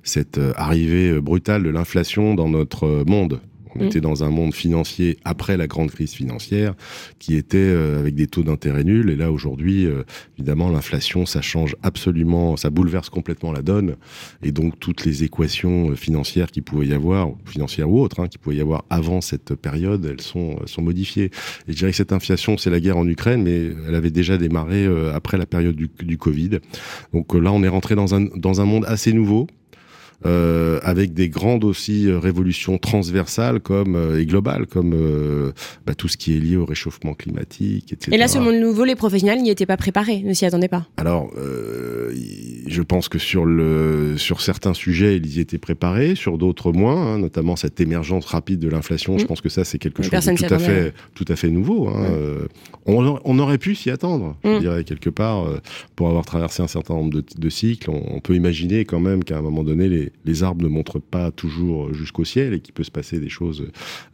cette 0.03 0.41
arrivée 0.57 1.21
brutale 1.21 1.63
de 1.65 1.69
l'inflation 1.69 2.35
dans 2.35 2.49
notre 2.49 3.05
monde. 3.07 3.43
On 3.77 3.85
mm. 3.85 3.87
était 3.87 4.01
dans 4.01 4.25
un 4.25 4.31
monde 4.31 4.55
financier 4.55 5.19
après 5.25 5.57
la 5.57 5.67
grande 5.67 5.91
crise 5.91 6.13
financière 6.13 6.75
qui 7.19 7.37
était 7.37 7.59
euh, 7.59 8.01
avec 8.01 8.15
des 8.15 8.27
taux 8.27 8.43
d'intérêt 8.43 8.85
nuls. 8.85 9.11
Et 9.11 9.17
là, 9.17 9.33
aujourd'hui, 9.33 9.87
euh, 9.87 10.03
évidemment, 10.39 10.71
l'inflation, 10.71 11.27
ça 11.27 11.41
change 11.41 11.77
absolument, 11.83 12.57
ça 12.57 12.71
bouleverse 12.71 13.11
complètement 13.11 13.53
la 13.53 13.63
donne. 13.63 13.97
Et 14.43 14.53
donc, 14.53 14.79
toutes 14.79 15.05
les 15.05 15.25
équations 15.25 15.91
euh, 15.91 15.95
financières 15.95 16.51
qui 16.51 16.61
pouvaient 16.61 16.89
y 16.89 16.95
avoir, 16.95 17.31
financières 17.45 17.91
ou 17.91 18.01
autres, 18.01 18.21
hein, 18.21 18.29
qui 18.29 18.39
pouvaient 18.39 18.57
y 18.57 18.61
avoir 18.61 18.85
avant 18.91 19.21
cette 19.21 19.55
période, 19.55 20.05
elles 20.05 20.21
sont, 20.21 20.57
sont 20.67 20.83
modifiées. 20.83 21.31
Et 21.69 21.73
je 21.73 21.77
dirais 21.77 21.91
que 21.91 21.97
cette 21.97 22.13
inflation, 22.13 22.57
c'est 22.57 22.71
la 22.71 22.81
guerre 22.81 22.97
en 22.97 23.07
Ukraine, 23.07 23.43
mais 23.43 23.71
elle 23.89 23.95
avait 23.95 24.11
déjà 24.11 24.39
démarré 24.39 24.87
après 25.15 25.39
la 25.39 25.47
période 25.47 25.77
du, 25.77 25.91
du 26.03 26.19
Covid. 26.19 26.59
Donc 27.13 27.35
là, 27.35 27.53
on 27.53 27.63
est 27.63 27.69
rentré 27.69 27.95
dans 27.95 28.15
un, 28.15 28.23
dans 28.37 28.61
un 28.61 28.65
monde 28.65 28.85
assez 28.87 29.13
nouveau 29.13 29.47
euh, 30.25 30.79
avec 30.83 31.15
des 31.15 31.29
grandes 31.29 31.65
aussi 31.65 32.09
euh, 32.09 32.19
révolutions 32.19 32.79
transversales 32.79 33.61
comme 33.61 33.97
euh, 33.97 34.21
et 34.21 34.27
globales 34.27 34.67
comme 34.67 35.53
bah, 35.87 35.95
tout 35.95 36.09
ce 36.09 36.17
qui 36.17 36.37
est 36.37 36.41
lié 36.41 36.57
au 36.57 36.65
réchauffement 36.65 37.15
climatique, 37.15 37.93
etc. 37.93 38.11
Et 38.13 38.19
là, 38.19 38.29
ce 38.29 38.39
monde 38.39 38.57
nouveau, 38.57 38.85
les 38.85 38.95
professionnels 38.95 39.43
n'y 39.43 39.51
étaient 39.51 39.67
pas 39.67 39.77
préparés, 39.77 40.23
ne 40.25 40.33
s'y 40.33 40.45
attendaient 40.45 40.69
pas? 40.69 40.87
Alors, 40.97 41.31
je 42.67 42.83
pense 42.83 43.09
que 43.09 43.19
sur 43.19 43.45
le 43.45 44.17
sur 44.17 44.41
certains 44.41 44.75
sujets, 44.75 45.17
ils 45.17 45.37
y 45.37 45.41
étaient 45.41 45.59
préparés, 45.59 46.15
sur 46.15 46.39
d'autres 46.39 46.73
moins, 46.73 47.15
hein, 47.15 47.19
notamment 47.19 47.57
cette 47.57 47.81
émergence 47.81 48.27
rapide 48.27 48.61
de 48.61 48.69
l'inflation. 48.69 49.19
Je 49.19 49.25
mm. 49.25 49.29
pense 49.29 49.41
que 49.41 49.49
ça, 49.49 49.65
c'est 49.65 49.79
quelque 49.79 50.03
chose 50.03 50.11
de 50.11 50.47
tout 50.47 50.55
à 50.55 50.59
fait 50.59 50.95
tout 51.15 51.25
à 51.29 51.37
fait 51.37 51.51
nouveau. 51.51 51.89
Hein. 51.89 52.47
On, 52.87 53.19
on, 53.25 53.39
aurait 53.39 53.59
pu 53.59 53.75
s'y 53.75 53.91
attendre, 53.91 54.37
je 54.45 54.49
mm. 54.49 54.61
dirais 54.61 54.85
quelque 54.85 55.11
part, 55.11 55.47
pour 55.95 56.09
avoir 56.09 56.25
traversé 56.25 56.63
un 56.63 56.69
certain 56.69 56.95
nombre 56.95 57.13
de, 57.13 57.25
de 57.37 57.49
cycles. 57.49 57.91
On, 57.91 58.17
on, 58.17 58.21
peut 58.21 58.35
imaginer 58.35 58.85
quand 58.85 59.01
même 59.01 59.25
qu'à 59.25 59.39
un 59.39 59.43
moment 59.43 59.63
donné, 59.63 59.89
les, 59.89 60.13
les, 60.25 60.43
arbres 60.43 60.63
ne 60.63 60.69
montrent 60.69 61.01
pas 61.01 61.31
toujours 61.31 61.93
jusqu'au 61.95 62.25
ciel 62.25 62.55
et 62.55 62.61
qu'il 62.61 62.75
peut 62.75 62.85
se 62.85 62.91
passer 62.91 63.19
des 63.19 63.29
choses 63.29 63.67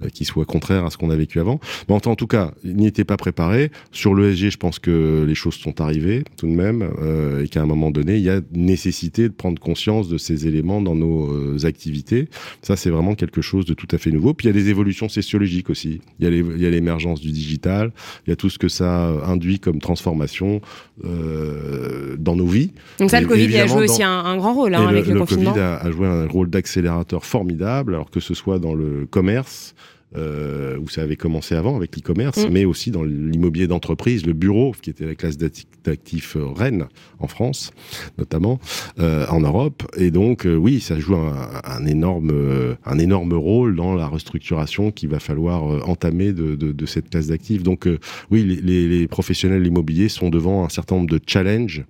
euh, 0.03 0.09
qui 0.09 0.25
soient 0.25 0.45
contraires 0.45 0.85
à 0.85 0.91
ce 0.91 0.97
qu'on 0.97 1.11
a 1.11 1.17
vécu 1.17 1.41
avant. 1.41 1.61
Mais 1.89 1.95
en 1.95 2.17
tout 2.17 2.27
cas, 2.27 2.53
il 2.65 2.77
n'y 2.77 2.87
était 2.87 3.05
pas 3.05 3.17
préparé. 3.17 3.71
Sur 3.93 4.15
l'ESG, 4.15 4.51
je 4.51 4.57
pense 4.57 4.79
que 4.79 5.25
les 5.27 5.35
choses 5.35 5.55
sont 5.55 5.81
arrivées 5.81 6.25
tout 6.37 6.47
de 6.47 6.53
même 6.53 6.89
euh, 7.01 7.45
et 7.45 7.49
qu'à 7.49 7.63
un 7.63 7.67
moment 7.67 7.91
donné, 7.91 8.17
il 8.17 8.23
y 8.23 8.31
a 8.31 8.38
nécessité 8.53 9.29
de 9.29 9.35
prendre 9.35 9.61
conscience 9.61 10.09
de 10.09 10.19
ces 10.19 10.47
éléments 10.47 10.81
dans 10.81 10.95
nos 10.95 11.33
euh, 11.33 11.65
activités. 11.65 12.29
Ça, 12.63 12.77
c'est 12.77 12.91
vraiment 12.91 13.15
quelque 13.15 13.43
chose 13.43 13.65
de 13.65 13.75
tout 13.75 13.89
à 13.93 13.99
fait 13.99 14.11
nouveau. 14.11 14.35
Puis 14.35 14.47
il 14.47 14.55
y 14.55 14.59
a 14.59 14.61
des 14.61 14.71
évolutions 14.71 15.09
sociologiques 15.09 15.71
aussi. 15.71 16.01
Il 16.21 16.27
y 16.59 16.67
a 16.67 16.71
l'émergence 16.71 17.21
du 17.21 17.31
digital, 17.31 17.93
il 18.27 18.31
y 18.31 18.33
a 18.33 18.37
tout 18.37 18.51
ce 18.51 18.59
que 18.59 18.69
ça 18.69 19.09
induit 19.25 19.61
comme 19.61 19.81
transformation 19.81 20.61
dans 21.03 22.37
nos 22.37 22.47
vies. 22.47 22.73
Donc 22.99 23.11
ça, 23.11 23.21
le 23.21 23.27
Covid 23.27 23.57
a 23.59 23.67
joué 23.67 23.85
aussi 23.85 24.03
un, 24.03 24.37
grand 24.37 24.55
rôle 24.55 24.75
hein, 24.75 24.87
avec 24.87 25.07
le, 25.07 25.15
le 25.15 25.21
confinement. 25.21 25.53
COVID 25.53 25.61
a, 25.61 25.91
joué 25.91 26.07
un 26.07 26.27
rôle 26.27 26.51
d'accélérateur 26.51 27.25
formidable, 27.25 27.95
alors 27.95 28.11
que 28.11 28.21
ce 28.21 28.35
soit 28.35 28.59
dans 28.59 28.75
le 28.75 29.07
commerce, 29.07 29.75
euh, 30.17 30.79
où 30.79 30.89
ça 30.89 31.03
avait 31.03 31.17
commencé 31.17 31.55
avant 31.55 31.77
avec 31.77 31.97
l'e-commerce, 31.97 32.47
mm. 32.47 32.51
mais 32.51 32.65
aussi 32.65 32.91
dans 32.91 33.03
l'immobilier 33.03 33.67
d'entreprise, 33.67 34.27
le 34.27 34.33
bureau, 34.33 34.75
qui 34.81 34.91
était 34.91 35.07
la 35.07 35.15
classe 35.15 35.37
d'actifs 35.37 36.37
euh, 36.37 36.47
Rennes 36.47 36.87
en 37.19 37.27
France, 37.27 37.73
notamment 38.17 38.59
euh, 38.99 39.27
en 39.29 39.41
Europe. 39.41 39.83
Et 39.97 40.11
donc, 40.11 40.47
euh, 40.47 40.55
oui, 40.55 40.81
ça 40.81 40.99
joue 40.99 41.17
un, 41.17 41.61
un, 41.65 41.87
énorme, 41.87 42.77
un 42.85 42.99
énorme 42.99 43.35
rôle 43.35 43.77
dans 43.77 43.95
la 43.95 44.07
restructuration 44.07 44.91
qu'il 44.91 45.09
va 45.09 45.21
falloir 45.21 45.89
entamer 45.89 46.33
de, 46.33 46.55
de, 46.55 46.73
de, 46.73 46.87
cette 46.87 47.11
classe 47.11 47.29
d'actifs. 47.29 47.63
Donc, 47.63 47.89
oui, 48.31 48.43
les, 48.45 48.89
les 48.89 49.09
professionnels 49.09 49.67
immobiliers 49.67 50.09
sont 50.09 50.31
devant 50.31 50.65
un 50.65 50.69
certain 50.69 50.97
nombre 50.97 51.11
de 51.11 51.21
challenges 51.27 51.85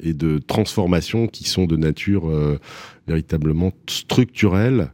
et 0.00 0.12
de 0.12 0.38
transformations 0.38 1.26
qui 1.26 1.44
sont 1.44 1.66
de 1.66 1.76
nature 1.76 2.28
euh, 2.28 2.58
véritablement 3.06 3.72
structurelle 3.88 4.92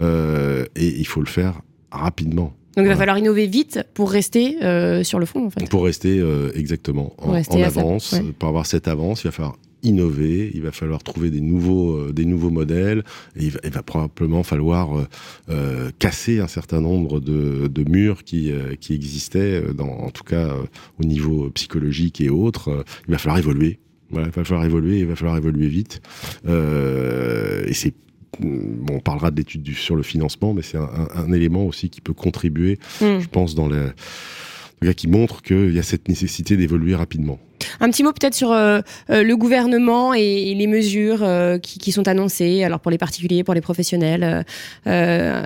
euh, 0.00 0.64
et 0.76 0.86
il 0.86 1.06
faut 1.06 1.20
le 1.20 1.26
faire 1.26 1.60
rapidement. 1.90 2.54
Donc 2.78 2.86
il 2.86 2.90
va 2.90 2.96
falloir 2.96 3.18
innover 3.18 3.48
vite 3.48 3.80
pour 3.92 4.08
rester 4.08 4.62
euh, 4.62 5.02
sur 5.02 5.18
le 5.18 5.26
fond 5.26 5.46
en 5.46 5.50
fait. 5.50 5.68
Pour 5.68 5.84
rester 5.84 6.20
euh, 6.20 6.52
exactement 6.54 7.12
en, 7.18 7.32
en 7.34 7.62
avance, 7.62 8.14
pour 8.38 8.48
avoir 8.48 8.66
cette 8.66 8.86
avance, 8.86 9.24
il 9.24 9.28
va 9.28 9.32
falloir 9.32 9.56
innover, 9.82 10.52
il 10.54 10.62
va 10.62 10.70
falloir 10.70 11.02
trouver 11.02 11.30
des 11.30 11.40
nouveaux, 11.40 11.96
euh, 11.96 12.12
des 12.12 12.24
nouveaux 12.24 12.50
modèles, 12.50 13.02
et 13.34 13.46
il 13.46 13.50
va, 13.50 13.58
il 13.64 13.70
va 13.70 13.82
probablement 13.82 14.44
falloir 14.44 14.96
euh, 14.96 15.08
euh 15.48 15.90
casser 15.98 16.38
un 16.38 16.46
certain 16.46 16.80
nombre 16.80 17.18
de, 17.18 17.66
de 17.66 17.90
murs 17.90 18.22
qui, 18.22 18.52
qui 18.80 18.94
existaient, 18.94 19.60
dans, 19.74 19.88
en 19.88 20.10
tout 20.10 20.24
cas 20.24 20.54
au 21.00 21.04
niveau 21.04 21.50
psychologique 21.50 22.20
et 22.20 22.30
autres. 22.30 22.84
il 23.08 23.10
va 23.10 23.18
falloir 23.18 23.38
évoluer. 23.38 23.80
Voilà, 24.10 24.28
il 24.28 24.32
va 24.32 24.44
falloir 24.44 24.64
évoluer, 24.64 25.00
il 25.00 25.06
va 25.06 25.16
falloir 25.16 25.36
évoluer 25.36 25.66
vite. 25.66 26.00
et 26.46 27.74
c'est 27.74 27.94
Bon, 28.40 28.94
on 28.94 29.00
parlera 29.00 29.30
de 29.30 29.36
l'étude 29.36 29.68
sur 29.74 29.96
le 29.96 30.02
financement, 30.02 30.54
mais 30.54 30.62
c'est 30.62 30.78
un, 30.78 31.08
un, 31.14 31.32
élément 31.32 31.64
aussi 31.64 31.90
qui 31.90 32.00
peut 32.00 32.12
contribuer, 32.12 32.78
mm. 33.00 33.20
je 33.20 33.28
pense, 33.28 33.54
dans 33.54 33.68
les, 33.68 34.94
qui 34.94 35.08
montre 35.08 35.42
qu'il 35.42 35.74
y 35.74 35.78
a 35.78 35.82
cette 35.82 36.08
nécessité 36.08 36.56
d'évoluer 36.56 36.94
rapidement. 36.94 37.38
Un 37.80 37.90
petit 37.90 38.02
mot 38.02 38.12
peut-être 38.12 38.34
sur 38.34 38.52
euh, 38.52 38.80
euh, 39.10 39.22
le 39.22 39.36
gouvernement 39.36 40.14
et, 40.14 40.54
les 40.54 40.66
mesures 40.66 41.22
euh, 41.22 41.58
qui, 41.58 41.78
qui, 41.78 41.92
sont 41.92 42.06
annoncées, 42.08 42.62
alors 42.64 42.80
pour 42.80 42.90
les 42.90 42.98
particuliers, 42.98 43.44
pour 43.44 43.54
les 43.54 43.60
professionnels. 43.60 44.44
Euh, 44.86 45.42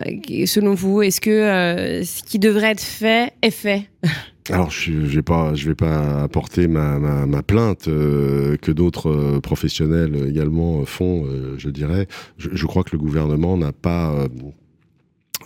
selon 0.46 0.74
vous, 0.74 1.02
est-ce 1.02 1.20
que 1.20 2.02
ce 2.04 2.22
qui 2.22 2.38
devrait 2.38 2.72
être 2.72 2.82
fait 2.82 3.32
est 3.42 3.50
fait? 3.50 3.88
alors 4.50 4.70
je, 4.70 5.06
je 5.06 5.14
vais 5.14 5.74
pas, 5.74 6.22
apporter 6.22 6.66
ma, 6.68 6.98
ma, 6.98 7.26
ma 7.26 7.42
plainte 7.42 7.84
que 7.84 8.72
d'autres 8.72 9.38
professionnels 9.40 10.26
également 10.28 10.84
font. 10.84 11.26
je 11.58 11.70
dirais, 11.70 12.08
je, 12.38 12.50
je, 12.52 12.66
crois 12.66 12.82
que 12.82 12.90
le 12.92 12.98
gouvernement 12.98 13.56
n'a 13.56 13.72
pas 13.72 14.28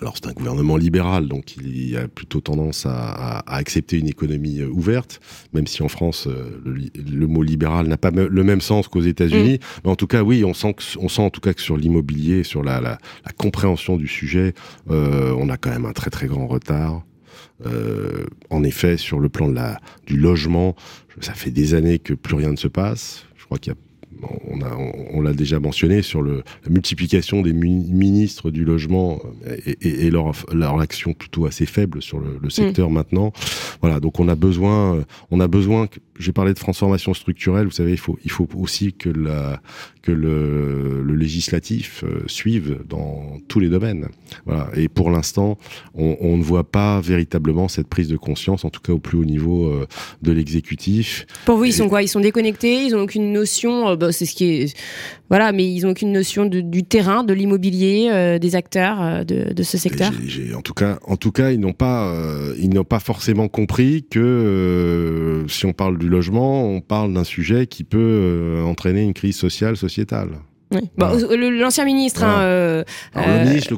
alors 0.00 0.15
c'est 0.17 0.26
un 0.26 0.33
gouvernement 0.33 0.76
libéral, 0.76 1.29
donc 1.29 1.57
il 1.57 1.97
a 1.97 2.09
plutôt 2.09 2.41
tendance 2.41 2.87
à, 2.87 3.12
à, 3.12 3.57
accepter 3.57 3.99
une 3.99 4.09
économie 4.09 4.61
euh, 4.61 4.69
ouverte, 4.69 5.21
même 5.53 5.67
si 5.67 5.83
en 5.83 5.88
France 5.88 6.26
euh, 6.26 6.61
le, 6.65 6.91
le 7.11 7.26
mot 7.26 7.43
libéral 7.43 7.87
n'a 7.87 7.97
pas 7.97 8.11
le 8.11 8.45
même 8.45 8.61
sens 8.61 8.88
qu'aux 8.88 9.00
États-Unis. 9.00 9.55
Mm. 9.55 9.81
Mais 9.85 9.91
en 9.91 9.97
tout 9.97 10.07
cas, 10.07 10.23
oui, 10.23 10.45
on 10.45 10.55
sent, 10.55 10.75
que, 10.75 10.83
on 10.99 11.09
sent 11.09 11.23
en 11.23 11.31
tout 11.31 11.41
cas 11.41 11.55
que 11.55 11.62
sur 11.62 11.76
l'immobilier, 11.76 12.45
sur 12.45 12.62
la, 12.62 12.81
la, 12.81 12.99
la, 13.25 13.33
compréhension 13.33 13.97
du 13.97 14.09
sujet, 14.09 14.55
euh, 14.91 15.35
on 15.38 15.49
a 15.49 15.57
quand 15.57 15.71
même 15.71 15.87
un 15.87 15.93
très 15.93 16.11
très 16.11 16.26
grand 16.26 16.47
retard. 16.47 17.03
Euh, 17.64 18.26
en 18.50 18.62
effet, 18.64 18.97
sur 18.97 19.19
le 19.19 19.28
plan 19.28 19.49
de 19.49 19.55
la, 19.55 19.81
du 20.07 20.16
logement, 20.16 20.76
ça 21.21 21.35
fait 21.35 21.50
des 21.50 21.75
années 21.75 21.99
que 21.99 22.14
plus 22.14 22.35
rien 22.35 22.50
ne 22.50 22.57
se 22.57 22.69
passe. 22.69 23.26
Je 23.37 23.45
crois 23.45 23.59
qu'il 23.59 23.73
y 23.73 23.76
a 23.76 23.78
on, 25.12 25.21
l'a 25.21 25.33
déjà 25.33 25.59
mentionné 25.61 26.02
sur 26.02 26.23
le, 26.23 26.43
la 26.64 26.71
multiplication 26.71 27.43
des 27.43 27.52
ministres 27.52 28.50
du 28.50 28.64
logement 28.64 29.21
et, 29.66 30.07
et, 30.07 30.11
leur, 30.11 30.33
leur 30.52 30.81
action 30.81 31.12
plutôt 31.12 31.47
assez 31.47 31.66
faible 31.66 32.02
sur 32.02 32.19
le, 32.19 32.38
le 32.40 32.50
secteur 32.50 32.90
mm. 32.90 32.95
maintenant. 32.95 33.33
Voilà, 33.81 34.00
donc 34.00 34.21
on 34.21 34.28
a 34.28 34.35
besoin, 34.35 35.05
on 35.31 35.40
a 35.40 35.49
besoin. 35.49 35.88
J'ai 36.18 36.32
parlé 36.32 36.52
de 36.52 36.58
transformation 36.58 37.14
structurelle. 37.14 37.66
Vous 37.66 37.73
savez, 37.73 37.92
il 37.92 37.99
faut, 37.99 38.18
il 38.25 38.30
faut 38.30 38.49
aussi 38.56 38.92
que 38.92 39.08
la, 39.08 39.61
que 40.02 40.12
le, 40.12 41.02
le 41.02 41.14
législatif 41.14 42.04
euh, 42.04 42.23
suive 42.26 42.78
dans 42.88 43.38
tous 43.49 43.61
les 43.61 43.68
domaines. 43.68 44.08
Voilà. 44.44 44.70
Et 44.75 44.88
pour 44.88 45.11
l'instant, 45.11 45.58
on, 45.94 46.16
on, 46.20 46.37
ne 46.37 46.42
voit 46.42 46.70
pas 46.70 47.00
véritablement 47.00 47.68
cette 47.68 47.88
prise 47.88 48.08
de 48.08 48.16
conscience, 48.16 48.64
en 48.64 48.70
tout 48.70 48.80
cas 48.80 48.92
au 48.92 48.99
plus 48.99 49.18
haut 49.18 49.25
niveau 49.25 49.66
euh, 49.66 49.87
de 50.23 50.32
l'exécutif. 50.32 51.26
Pour 51.44 51.56
vous, 51.56 51.64
ils 51.64 51.73
sont 51.73 51.88
quoi? 51.88 52.02
Ils 52.02 52.08
sont 52.08 52.20
déconnectés? 52.20 52.85
Ils 52.87 52.94
ont 52.94 53.02
aucune 53.02 53.32
notion? 53.32 53.88
Euh, 53.88 53.96
bah, 53.96 54.12
c'est 54.12 54.26
ce 54.26 54.35
qui 54.35 54.44
est 54.44 54.76
voilà, 55.28 55.52
mais 55.52 55.68
ils 55.71 55.87
ont 55.87 55.90
aucune 55.90 56.12
notion 56.12 56.47
de, 56.47 56.61
du 56.61 56.85
terrain, 56.85 57.25
de 57.25 57.33
l'immobilier, 57.33 58.09
euh, 58.11 58.38
des 58.38 58.54
acteurs 58.54 59.02
euh, 59.02 59.25
de, 59.25 59.52
de, 59.52 59.62
ce 59.62 59.76
secteur. 59.76 60.12
en 60.56 60.62
tout 60.62 60.75
cas, 60.75 60.99
en 61.06 61.16
tout 61.16 61.33
cas, 61.33 61.50
ils 61.50 61.59
n'ont 61.59 61.73
pas, 61.73 62.06
euh, 62.09 62.54
ils 62.59 62.71
n'ont 62.71 62.85
pas 62.85 63.00
forcément 63.00 63.49
compris 63.49 64.06
que 64.09 65.45
si 65.49 65.66
on 65.66 65.73
parle 65.73 65.99
du 65.99 66.09
logement, 66.09 66.64
on 66.64 66.80
parle 66.80 67.12
d'un 67.12 67.25
sujet 67.25 67.66
qui 67.66 67.83
peut 67.83 68.62
entraîner 68.64 69.02
une 69.02 69.14
crise 69.14 69.37
sociale, 69.37 69.76
sociétale. 69.76 70.30
Oui. 70.73 70.80
L'ancien 70.99 71.85
ministre, 71.85 72.25
hein, 72.25 72.85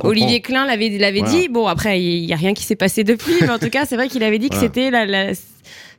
Olivier 0.02 0.40
Klein 0.40 0.66
l'avait 0.66 0.96
l'avait 0.98 1.22
dit. 1.22 1.48
Bon, 1.48 1.66
après, 1.66 2.02
il 2.02 2.24
y 2.24 2.32
a 2.32 2.36
rien 2.36 2.54
qui 2.54 2.64
s'est 2.64 2.76
passé 2.76 3.04
depuis, 3.04 3.34
mais 3.40 3.50
en 3.50 3.58
tout 3.58 3.70
cas, 3.70 3.84
c'est 3.86 3.96
vrai 3.96 4.08
qu'il 4.08 4.22
avait 4.22 4.38
dit 4.38 4.48
que 4.48 4.56
c'était 4.56 4.90
la, 4.90 5.06
la 5.06 5.32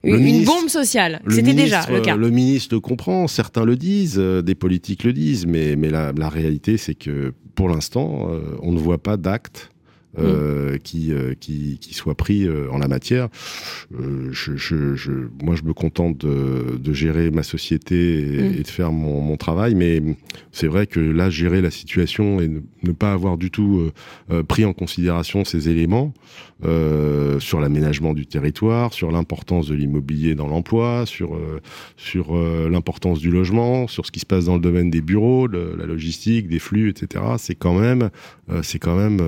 une 0.04 0.46
bombe 0.46 0.70
sociale. 0.70 1.22
C'était 1.30 1.54
déjà 1.54 1.86
le 1.90 2.02
cas. 2.02 2.16
Le 2.16 2.30
ministre 2.30 2.76
le 2.76 2.80
comprend, 2.80 3.28
certains 3.28 3.66
le 3.66 3.76
disent, 3.76 4.18
euh, 4.18 4.42
des 4.42 4.56
politiques 4.56 5.04
le 5.04 5.14
disent, 5.14 5.46
mais, 5.46 5.76
mais 5.76 5.90
la, 5.90 6.12
la 6.14 6.30
réalité, 6.30 6.78
c'est 6.78 6.96
que 6.96 7.34
pour 7.56 7.70
l'instant, 7.70 8.30
euh, 8.30 8.58
on 8.62 8.72
ne 8.72 8.80
voit 8.80 9.02
pas 9.02 9.18
d'actes 9.18 9.70
euh, 10.18 10.80
qui, 10.80 11.14
euh, 11.14 11.36
qui, 11.40 11.78
qui 11.80 11.94
soit 11.94 12.16
pris 12.16 12.48
euh, 12.48 12.68
en 12.72 12.80
la 12.80 12.88
matière. 12.88 13.28
Je, 13.92 14.56
je, 14.56 14.96
je, 14.96 15.12
moi, 15.44 15.56
je 15.56 15.62
me 15.62 15.74
contente 15.74 16.18
de, 16.18 16.78
de 16.78 16.94
gérer 16.94 17.30
ma 17.30 17.44
société 17.44 18.22
et, 18.22 18.42
mm. 18.42 18.54
et 18.56 18.64
de 18.64 18.68
faire 18.68 18.92
mon, 18.92 19.22
mon, 19.22 19.38
travail, 19.38 19.76
mais 19.76 20.02
c'est 20.52 20.66
vrai 20.66 20.88
que 20.88 21.00
là, 21.00 21.30
gérer 21.30 21.62
la 21.62 21.70
situation 21.70 22.42
et 22.42 22.48
ne, 22.48 22.62
ne 22.82 22.92
pas 22.92 23.14
avoir 23.14 23.38
du 23.38 23.52
tout 23.52 23.92
pris 24.48 24.66
en 24.66 24.74
considération 24.74 25.46
ces 25.46 25.70
éléments 25.70 26.14
sur 27.40 27.60
l'aménagement 27.60 28.14
du 28.14 28.26
territoire, 28.26 28.94
sur 28.94 29.12
l'importance 29.12 29.68
de 29.68 29.76
l'immobilier 29.76 30.34
dans 30.34 30.48
l'emploi, 30.48 31.06
sur, 31.06 31.40
sur 31.98 32.36
l'importance 32.36 33.20
du 33.20 33.32
logement, 33.32 33.88
sur 33.88 34.06
ce 34.06 34.12
qui 34.12 34.20
se 34.20 34.26
passe 34.26 34.46
dans 34.46 34.56
le 34.56 34.62
domaine 34.62 34.90
des 34.90 35.02
bureaux, 35.02 35.48
de, 35.48 35.76
la 35.78 35.86
logistique, 35.86 36.48
des 36.48 36.60
flux, 36.60 36.90
etc. 36.90 37.24
C'est 37.38 37.56
quand 37.56 37.80
même, 37.80 38.10
c'est 38.64 38.80
quand 38.80 38.96
même, 38.96 39.22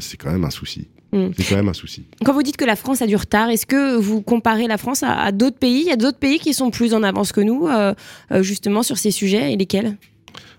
c'est 0.00 0.17
quand 0.18 0.30
même 0.30 0.44
un 0.44 0.50
souci. 0.50 0.88
Hmm. 1.12 1.28
C'est 1.36 1.48
quand 1.48 1.56
même 1.56 1.68
un 1.68 1.74
souci. 1.74 2.04
Quand 2.24 2.34
vous 2.34 2.42
dites 2.42 2.58
que 2.58 2.66
la 2.66 2.76
France 2.76 3.00
a 3.00 3.06
du 3.06 3.16
retard, 3.16 3.48
est-ce 3.48 3.64
que 3.64 3.96
vous 3.96 4.20
comparez 4.20 4.66
la 4.66 4.76
France 4.76 5.02
à, 5.02 5.32
d'autres 5.32 5.58
pays? 5.58 5.80
Il 5.80 5.86
y 5.86 5.92
a 5.92 5.96
d'autres 5.96 6.18
pays 6.18 6.38
qui 6.38 6.52
sont 6.52 6.70
plus 6.70 6.92
en 6.92 7.02
avance 7.02 7.32
que 7.32 7.40
nous, 7.40 7.66
euh, 7.66 7.94
euh, 8.32 8.42
justement, 8.42 8.82
sur 8.82 8.98
ces 8.98 9.10
sujets, 9.10 9.52
et 9.52 9.56
lesquels? 9.56 9.96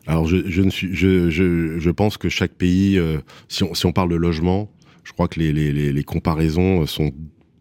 Alors, 0.07 0.25
je, 0.25 0.61
ne 0.61 0.71
suis, 0.71 0.95
je, 0.95 1.29
je, 1.29 1.89
pense 1.91 2.17
que 2.17 2.29
chaque 2.29 2.53
pays, 2.53 2.97
euh, 2.97 3.19
si, 3.47 3.63
on, 3.63 3.75
si, 3.75 3.85
on, 3.85 3.91
parle 3.91 4.09
de 4.09 4.15
logement, 4.15 4.71
je 5.03 5.13
crois 5.13 5.27
que 5.27 5.39
les, 5.39 5.53
les, 5.53 5.93
les 5.93 6.03
comparaisons 6.03 6.87
sont 6.87 7.11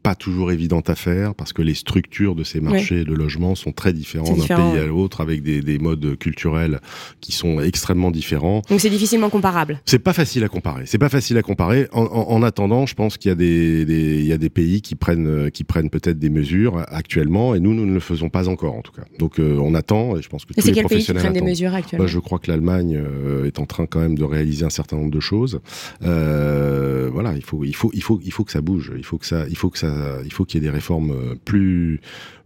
pas 0.03 0.15
toujours 0.15 0.53
évidente 0.53 0.91
à 0.91 0.95
faire 0.95 1.35
parce 1.35 1.53
que 1.53 1.63
les 1.63 1.75
structures 1.75 2.35
de 2.35 2.45
ces 2.45 2.61
marchés 2.61 3.05
de 3.05 3.15
logement 3.15 3.55
sont 3.55 3.73
très 3.73 3.93
différentes 3.93 4.39
d'un 4.39 4.57
pays 4.57 4.79
à 4.81 4.87
l'autre 4.87 5.21
avec 5.21 5.43
des, 5.43 5.61
des, 5.61 5.79
modes 5.79 6.17
culturels 6.19 6.81
qui 7.21 7.33
sont 7.33 7.61
extrêmement 7.61 8.11
différents. 8.11 8.63
Donc 8.69 8.81
c'est 8.81 8.91
difficilement 8.91 9.31
comparable. 9.31 9.81
C'est 9.85 9.99
pas 9.99 10.13
facile 10.13 10.45
à 10.45 10.49
comparer. 10.49 10.85
C'est 10.87 10.99
pas 10.99 11.09
facile 11.09 11.37
à 11.39 11.43
comparer. 11.43 11.89
En, 11.93 12.03
en, 12.03 12.31
en 12.31 12.43
attendant, 12.43 12.87
je 12.87 12.95
pense 12.95 13.17
qu'il 13.17 13.29
y 13.29 13.33
a 13.33 13.37
des, 13.37 13.85
des, 13.85 14.19
il 14.19 14.27
y 14.27 14.33
a 14.33 14.39
des 14.39 14.51
pays 14.51 14.83
qui 14.83 14.95
prennent 14.95 15.51
qui 15.51 15.65
prennent 15.65 15.91
peut-être 15.91 16.19
des 16.19 16.31
mesures 16.31 16.85
actuellement 16.89 17.55
et 17.55 17.61
nous 17.61 17.75
nous 17.75 17.87
ne 17.87 17.95
le 17.95 18.01
faisons 18.01 18.29
pas 18.29 18.49
encore 18.49 18.75
en 18.75 18.83
tout 18.83 18.93
cas. 18.93 19.05
Donc 19.19 19.39
euh, 19.39 19.59
on 19.59 19.75
attend 19.75 20.17
et 20.17 20.23
je 20.23 20.29
pense 20.29 20.45
que 20.45 20.55
tous 20.55 20.67
les 20.67 20.73
quel 20.73 20.85
professionnels 20.85 21.23
pays 21.23 21.31
qui 21.31 21.33
prennent 21.33 21.45
des 21.45 21.51
mesures 21.51 21.75
actuellement. 21.75 22.07
je 22.07 22.19
crois 22.19 22.39
que 22.39 22.51
l'Allemagne 22.51 22.97
euh, 22.97 23.47
est 23.47 23.59
en 23.59 23.67
train 23.67 23.87
quand 23.87 24.01
même 24.01 24.17
de 24.17 24.25
réaliser 24.25 24.65
un 24.65 24.71
certain 24.71 24.97
nombre 24.97 25.11
de 25.11 25.21
choses. 25.21 25.61
Euh, 26.03 27.11
voilà, 27.13 27.35
il 27.35 27.43
faut 27.43 27.65
il 27.65 27.75
faut 27.75 27.91
il 27.95 28.03
faut 28.03 28.21
il 28.25 28.33
faut 28.33 28.45
que 28.45 28.53
ça 28.53 28.61
bouge. 28.61 28.93
Il 28.97 29.05
faut 29.05 29.19
que 29.19 29.27
ça 29.27 29.45
il 29.49 29.57
faut 29.57 29.71
que 29.71 29.79
ça 29.79 29.93
il 30.25 30.33
faut 30.33 30.45
qu'il 30.45 30.63
y 30.63 30.65
ait 30.65 30.69
des 30.69 30.75
réformes 30.75 31.11
euh, 31.11 31.35
plus, 31.45 32.01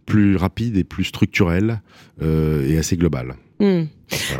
plus 0.05 0.35
rapides 0.35 0.77
et 0.77 0.83
plus 0.83 1.05
structurelles 1.05 1.81
euh, 2.21 2.67
et 2.67 2.77
assez 2.77 2.97
globales. 2.97 3.35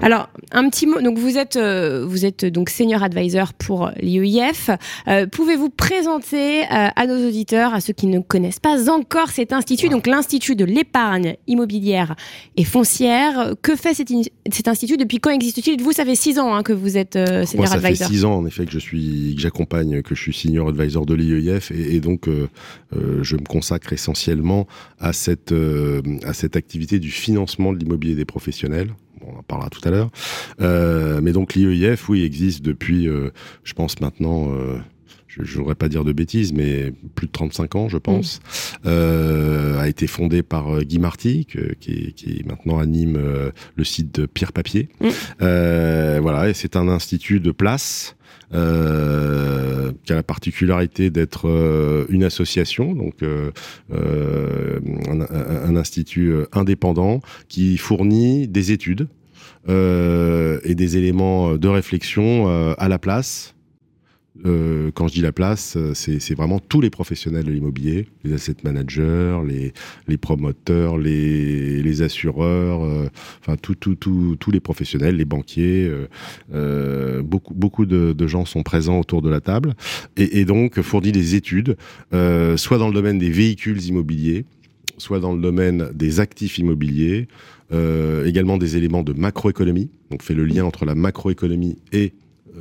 Alors, 0.02 0.30
un 0.52 0.70
petit 0.70 0.86
mot. 0.86 1.02
Donc, 1.02 1.18
vous 1.18 1.38
êtes, 1.38 1.56
euh, 1.56 2.06
vous 2.06 2.26
êtes 2.26 2.46
donc 2.46 2.70
senior 2.70 3.04
advisor 3.04 3.54
pour 3.54 3.92
l'IEIF. 4.00 4.70
Euh, 5.08 5.28
Pouvez-vous 5.28 5.70
présenter 5.70 6.62
euh, 6.62 6.90
à 6.96 7.08
nos 7.08 7.28
auditeurs, 7.28 7.74
à 7.74 7.82
ceux 7.82 7.94
qui 7.94 8.08
ne 8.08 8.20
connaissent 8.20 8.60
pas 8.60 8.90
encore 8.90 9.30
cet 9.30 9.54
institut, 9.54 9.90
donc 9.90 10.08
l'Institut 10.08 10.56
de 10.56 10.66
l'épargne 10.66 11.36
immobilière 11.48 12.16
et 12.58 12.64
foncière. 12.64 13.54
Que 13.62 13.76
fait 13.76 13.94
cet, 13.94 14.10
cet 14.52 14.68
institut? 14.68 14.98
Depuis 14.98 15.20
quand 15.20 15.32
existe-t-il? 15.32 15.82
Vous, 15.82 15.92
ça 15.92 16.06
fait 16.06 16.16
six 16.16 16.40
ans 16.40 16.54
hein, 16.54 16.64
que 16.64 16.74
vous 16.74 16.98
êtes 16.98 17.14
senior 17.14 17.48
Moi, 17.56 17.68
ça 17.68 17.80
fait 17.80 17.96
six 17.96 18.26
ans, 18.26 18.36
en 18.36 18.46
effet, 18.46 18.66
que 18.66 18.72
je 18.72 18.80
suis, 18.80 19.34
que 19.36 19.42
j'accompagne, 19.42 20.02
que 20.02 20.16
je 20.16 20.22
suis 20.22 20.34
senior 20.34 20.70
advisor 20.70 21.06
de 21.06 21.14
l'IEIF, 21.14 21.72
et, 21.72 21.96
et, 21.96 22.00
donc 22.00 22.28
je 22.92 23.36
me 23.36 23.46
consacre 23.46 23.94
essentiellement 23.94 24.68
à 25.00 25.14
cette, 25.14 25.54
à 26.26 26.34
cette 26.34 26.56
activité 26.56 27.00
du 27.00 27.12
financement 27.12 27.74
de 27.74 27.80
l'immobilier 27.80 28.16
des 28.16 28.26
professionnels 28.26 28.94
on 29.28 29.40
en 29.40 29.44
parlera 29.44 29.70
tout 29.70 29.82
à 29.84 29.92
l'heure. 29.92 30.10
Euh, 30.62 31.20
mais 31.22 31.32
donc 31.32 31.54
l'IEIF, 31.54 32.10
oui, 32.10 32.24
existe 32.24 32.64
depuis, 32.64 33.08
euh, 33.08 33.32
je 33.64 33.74
pense 33.74 34.00
maintenant, 34.00 34.54
euh, 34.54 34.78
je 35.42 35.54
ne 35.54 35.60
voudrais 35.60 35.76
pas 35.76 35.90
dire 35.90 36.04
de 36.04 36.14
bêtises, 36.14 36.54
mais 36.54 36.94
plus 37.16 37.28
de 37.28 37.32
35 37.32 37.76
ans, 37.76 37.90
je 37.90 37.98
pense, 37.98 38.40
mmh. 38.40 38.88
euh, 38.88 39.80
a 39.80 39.88
été 39.88 40.08
fondé 40.08 40.44
par 40.44 40.76
euh, 40.76 40.82
Guy 40.82 41.00
Marty, 41.00 41.48
qui, 41.80 42.14
qui, 42.14 42.44
maintenant 42.46 42.80
anime 42.80 43.18
euh, 43.18 43.52
le 43.76 43.84
site 43.84 44.14
de 44.20 44.26
Pierre 44.26 44.54
Papier. 44.54 44.90
Mmh. 45.00 45.08
Euh, 45.42 46.20
voilà, 46.22 46.50
et 46.50 46.54
c'est 46.54 46.76
un 46.76 46.88
institut 46.88 47.40
de 47.40 47.52
place. 47.52 48.16
Euh, 48.54 49.92
qui 50.06 50.14
a 50.14 50.16
la 50.16 50.22
particularité 50.22 51.10
d'être 51.10 51.48
euh, 51.48 52.06
une 52.10 52.24
association, 52.24 52.94
donc 52.94 53.24
euh, 53.24 53.50
un, 53.92 55.22
un, 55.22 55.76
institut 55.76 56.34
indépendant 56.52 57.22
qui 57.48 57.78
fournit 57.78 58.48
des 58.48 58.72
études 58.72 59.08
et 59.68 60.76
des 60.76 60.98
éléments 60.98 61.56
de 61.56 61.68
réflexion 61.68 62.76
à 62.78 62.90
la 62.90 63.00
place 63.00 63.56
euh, 64.46 64.92
quand 64.94 65.08
je 65.08 65.14
dis 65.14 65.22
la 65.22 65.32
place, 65.32 65.76
euh, 65.78 65.94
c'est 65.94 66.36
vraiment 66.36 66.60
tous 66.60 66.82
les 66.82 66.90
professionnels 66.90 67.46
de 67.46 67.52
l'immobilier, 67.52 68.08
les 68.24 68.34
asset 68.34 68.56
managers, 68.64 69.40
les, 70.08 70.18
promoteurs, 70.18 70.98
les, 70.98 72.02
assureurs, 72.02 72.84
euh, 72.84 73.10
enfin 73.42 73.56
tous 73.58 74.52
les 74.52 74.60
professionnels, 74.60 75.16
les 75.16 75.26
banquiers. 75.26 75.92
Beaucoup, 77.24 77.86
de, 77.86 78.28
gens 78.28 78.46
sont 78.46 78.64
présents 78.64 79.00
autour 79.00 79.22
de 79.22 79.30
la 79.30 79.42
table 79.42 79.76
et, 80.18 80.40
et 80.40 80.46
donc 80.46 80.82
fournit 80.82 81.12
des 81.12 81.36
études, 81.36 81.78
soit 82.12 82.78
dans 82.78 82.88
le 82.88 82.94
domaine 82.94 83.20
des 83.20 83.30
véhicules 83.30 83.84
immobiliers, 83.86 84.46
soit 84.98 85.20
dans 85.20 85.34
le 85.34 85.42
domaine 85.42 85.90
des 85.94 86.20
actifs 86.20 86.58
immobiliers, 86.58 87.28
également 88.26 88.58
des 88.58 88.78
éléments 88.78 89.04
de 89.04 89.14
macroéconomie. 89.14 89.90
Donc 90.10 90.24
fait 90.24 90.34
le 90.34 90.46
lien 90.46 90.66
entre 90.66 90.86
la 90.86 90.96
macroéconomie 90.96 91.78
et 91.92 92.14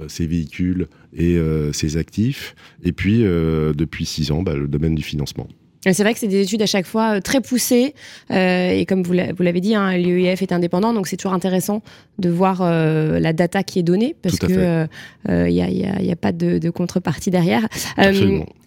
ces 0.09 0.27
véhicules 0.27 0.89
et 1.17 1.37
euh, 1.37 1.73
ses 1.73 1.97
actifs. 1.97 2.55
Et 2.85 2.93
puis, 2.93 3.25
euh, 3.25 3.73
depuis 3.73 4.07
six 4.07 4.31
ans, 4.31 4.43
bah, 4.43 4.55
le 4.55 4.69
domaine 4.69 4.95
du 4.95 5.03
financement. 5.03 5.49
C'est 5.91 6.05
vrai 6.05 6.15
que 6.15 6.21
c'est 6.21 6.29
des 6.29 6.43
études 6.43 6.63
à 6.63 6.67
chaque 6.67 6.87
fois 6.87 7.17
euh, 7.17 7.21
très 7.21 7.41
poussées 7.41 7.95
euh, 8.31 8.71
et 8.71 8.87
comme 8.87 9.03
vous 9.03 9.13
l'avez 9.13 9.61
dit, 9.61 9.75
hein, 9.75 9.97
l'UEF 9.99 10.41
est 10.41 10.53
indépendant, 10.53 10.95
donc 10.95 11.09
c'est 11.09 11.17
toujours 11.17 11.33
intéressant 11.33 11.83
de 12.21 12.31
voir 12.31 12.61
euh, 12.63 13.19
la 13.19 13.33
data 13.33 13.65
qui 13.65 13.81
est 13.81 13.83
donnée 13.83 14.15
parce 14.23 14.39
que 14.39 14.47
il 14.47 14.53
n'y 14.53 14.61
euh, 14.61 14.87
a, 15.29 15.49
y, 15.49 15.61
a, 15.61 16.03
y, 16.03 16.13
a, 16.13 16.17
pas 16.17 16.31
de, 16.31 16.59
de 16.59 16.71
contrepartie 16.71 17.31
derrière. 17.31 17.67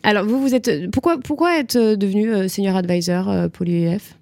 alors 0.04 0.25
vous, 0.25 0.42
vous 0.42 0.56
êtes 0.56 0.92
pourquoi 0.92 1.18
pourquoi 1.18 1.58
être 1.58 1.96
devenu 1.96 2.50
senior 2.50 2.75
advisor 2.75 3.50
pour 3.51 3.65
l'UEF 3.65 4.18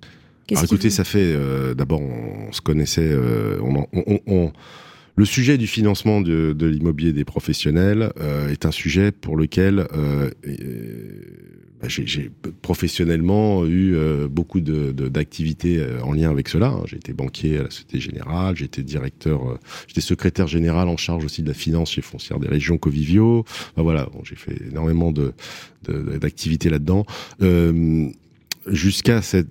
Écoutez, 0.49 0.91
ça 0.91 1.03
fait 1.03 1.35
d'abord 1.75 2.01
on, 2.01 2.51
se 2.51 2.61
connaissait, 2.61 3.09
on, 3.63 3.87
on, 3.91 4.19
on 4.27 4.51
le 5.15 5.25
sujet 5.25 5.57
du 5.57 5.67
financement 5.67 6.21
de, 6.21 6.53
de 6.53 6.65
l'immobilier 6.65 7.13
des 7.13 7.25
professionnels 7.25 8.11
euh, 8.19 8.49
est 8.49 8.65
un 8.65 8.71
sujet 8.71 9.11
pour 9.11 9.37
lequel 9.37 9.87
euh, 9.95 10.31
bah, 11.79 11.87
j'ai 11.87 12.31
professionnellement 12.63 13.65
eu 13.65 13.93
euh, 13.95 14.27
beaucoup 14.27 14.59
d'activités 14.59 15.77
de, 15.77 16.01
en 16.03 16.13
lien 16.13 16.31
avec 16.31 16.49
cela. 16.49 16.69
Hein. 16.69 16.83
J'ai 16.87 16.97
été 16.97 17.13
banquier 17.13 17.59
à 17.59 17.63
la 17.63 17.69
Société 17.69 17.99
Générale, 17.99 18.55
été 18.59 18.81
directeur, 18.81 19.59
j'étais 19.87 20.01
secrétaire 20.01 20.47
général 20.47 20.87
en 20.87 20.97
charge 20.97 21.25
aussi 21.25 21.43
de 21.43 21.47
la 21.47 21.53
finance 21.53 21.91
chez 21.91 22.01
Foncière 22.01 22.39
des 22.39 22.47
régions 22.47 22.77
Covivio. 22.77 23.45
voilà, 23.75 24.07
bon, 24.11 24.21
j'ai 24.23 24.35
fait 24.35 24.57
énormément 24.71 25.11
de, 25.11 25.33
d'activités 26.19 26.69
là-dedans 26.69 27.05
jusqu'à 28.67 29.21
ce 29.21 29.41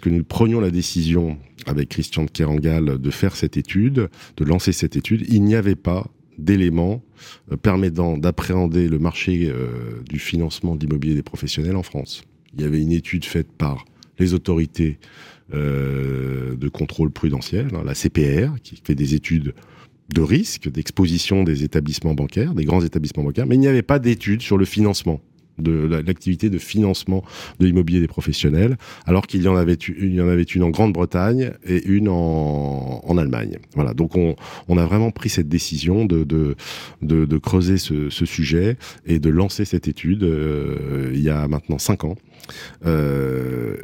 que 0.00 0.08
nous 0.08 0.24
prenions 0.24 0.60
la 0.60 0.70
décision 0.70 1.38
avec 1.66 1.88
Christian 1.90 2.24
de 2.24 2.30
Kerangal 2.30 2.98
de 2.98 3.10
faire 3.10 3.36
cette 3.36 3.56
étude, 3.56 4.08
de 4.36 4.44
lancer 4.44 4.72
cette 4.72 4.96
étude, 4.96 5.24
il 5.28 5.42
n'y 5.42 5.54
avait 5.54 5.74
pas 5.74 6.06
d'éléments 6.38 7.02
euh, 7.50 7.56
permettant 7.56 8.18
d'appréhender 8.18 8.88
le 8.88 8.98
marché 8.98 9.48
euh, 9.50 10.02
du 10.08 10.18
financement 10.18 10.76
d'immobilier 10.76 11.14
des 11.14 11.22
professionnels 11.22 11.76
en 11.76 11.82
France. 11.82 12.24
Il 12.54 12.62
y 12.62 12.64
avait 12.64 12.80
une 12.80 12.92
étude 12.92 13.24
faite 13.24 13.48
par 13.56 13.84
les 14.18 14.34
autorités 14.34 14.98
euh, 15.54 16.56
de 16.56 16.68
contrôle 16.68 17.10
prudentiel, 17.10 17.68
hein, 17.74 17.82
la 17.84 17.94
CPR, 17.94 18.60
qui 18.62 18.80
fait 18.82 18.94
des 18.94 19.14
études 19.14 19.54
de 20.14 20.20
risque, 20.20 20.70
d'exposition 20.70 21.42
des 21.42 21.64
établissements 21.64 22.14
bancaires, 22.14 22.54
des 22.54 22.64
grands 22.64 22.82
établissements 22.82 23.24
bancaires, 23.24 23.46
mais 23.46 23.56
il 23.56 23.60
n'y 23.60 23.66
avait 23.66 23.82
pas 23.82 23.98
d'études 23.98 24.42
sur 24.42 24.56
le 24.56 24.64
financement 24.64 25.20
de 25.58 26.02
l'activité 26.06 26.50
de 26.50 26.58
financement 26.58 27.24
de 27.60 27.66
l'immobilier 27.66 28.00
des 28.00 28.08
professionnels, 28.08 28.76
alors 29.06 29.26
qu'il 29.26 29.42
y 29.42 29.48
en 29.48 29.56
avait 29.56 29.74
une 29.74 30.62
en 30.62 30.70
Grande-Bretagne 30.70 31.52
et 31.66 31.84
une 31.86 32.08
en, 32.08 33.02
en, 33.04 33.18
Allemagne. 33.18 33.58
Voilà, 33.74 33.94
donc 33.94 34.16
on, 34.16 34.78
a 34.78 34.86
vraiment 34.86 35.10
pris 35.10 35.28
cette 35.28 35.48
décision 35.48 36.04
de 36.04 36.24
de, 37.02 37.38
creuser 37.38 37.78
ce, 37.78 38.10
sujet 38.10 38.76
et 39.06 39.18
de 39.18 39.28
lancer 39.28 39.64
cette 39.64 39.88
étude 39.88 40.24
euh, 40.24 41.10
il 41.14 41.20
y 41.20 41.30
a 41.30 41.46
maintenant 41.48 41.78
cinq 41.78 42.04
ans. 42.04 42.16
Euh, 42.84 43.76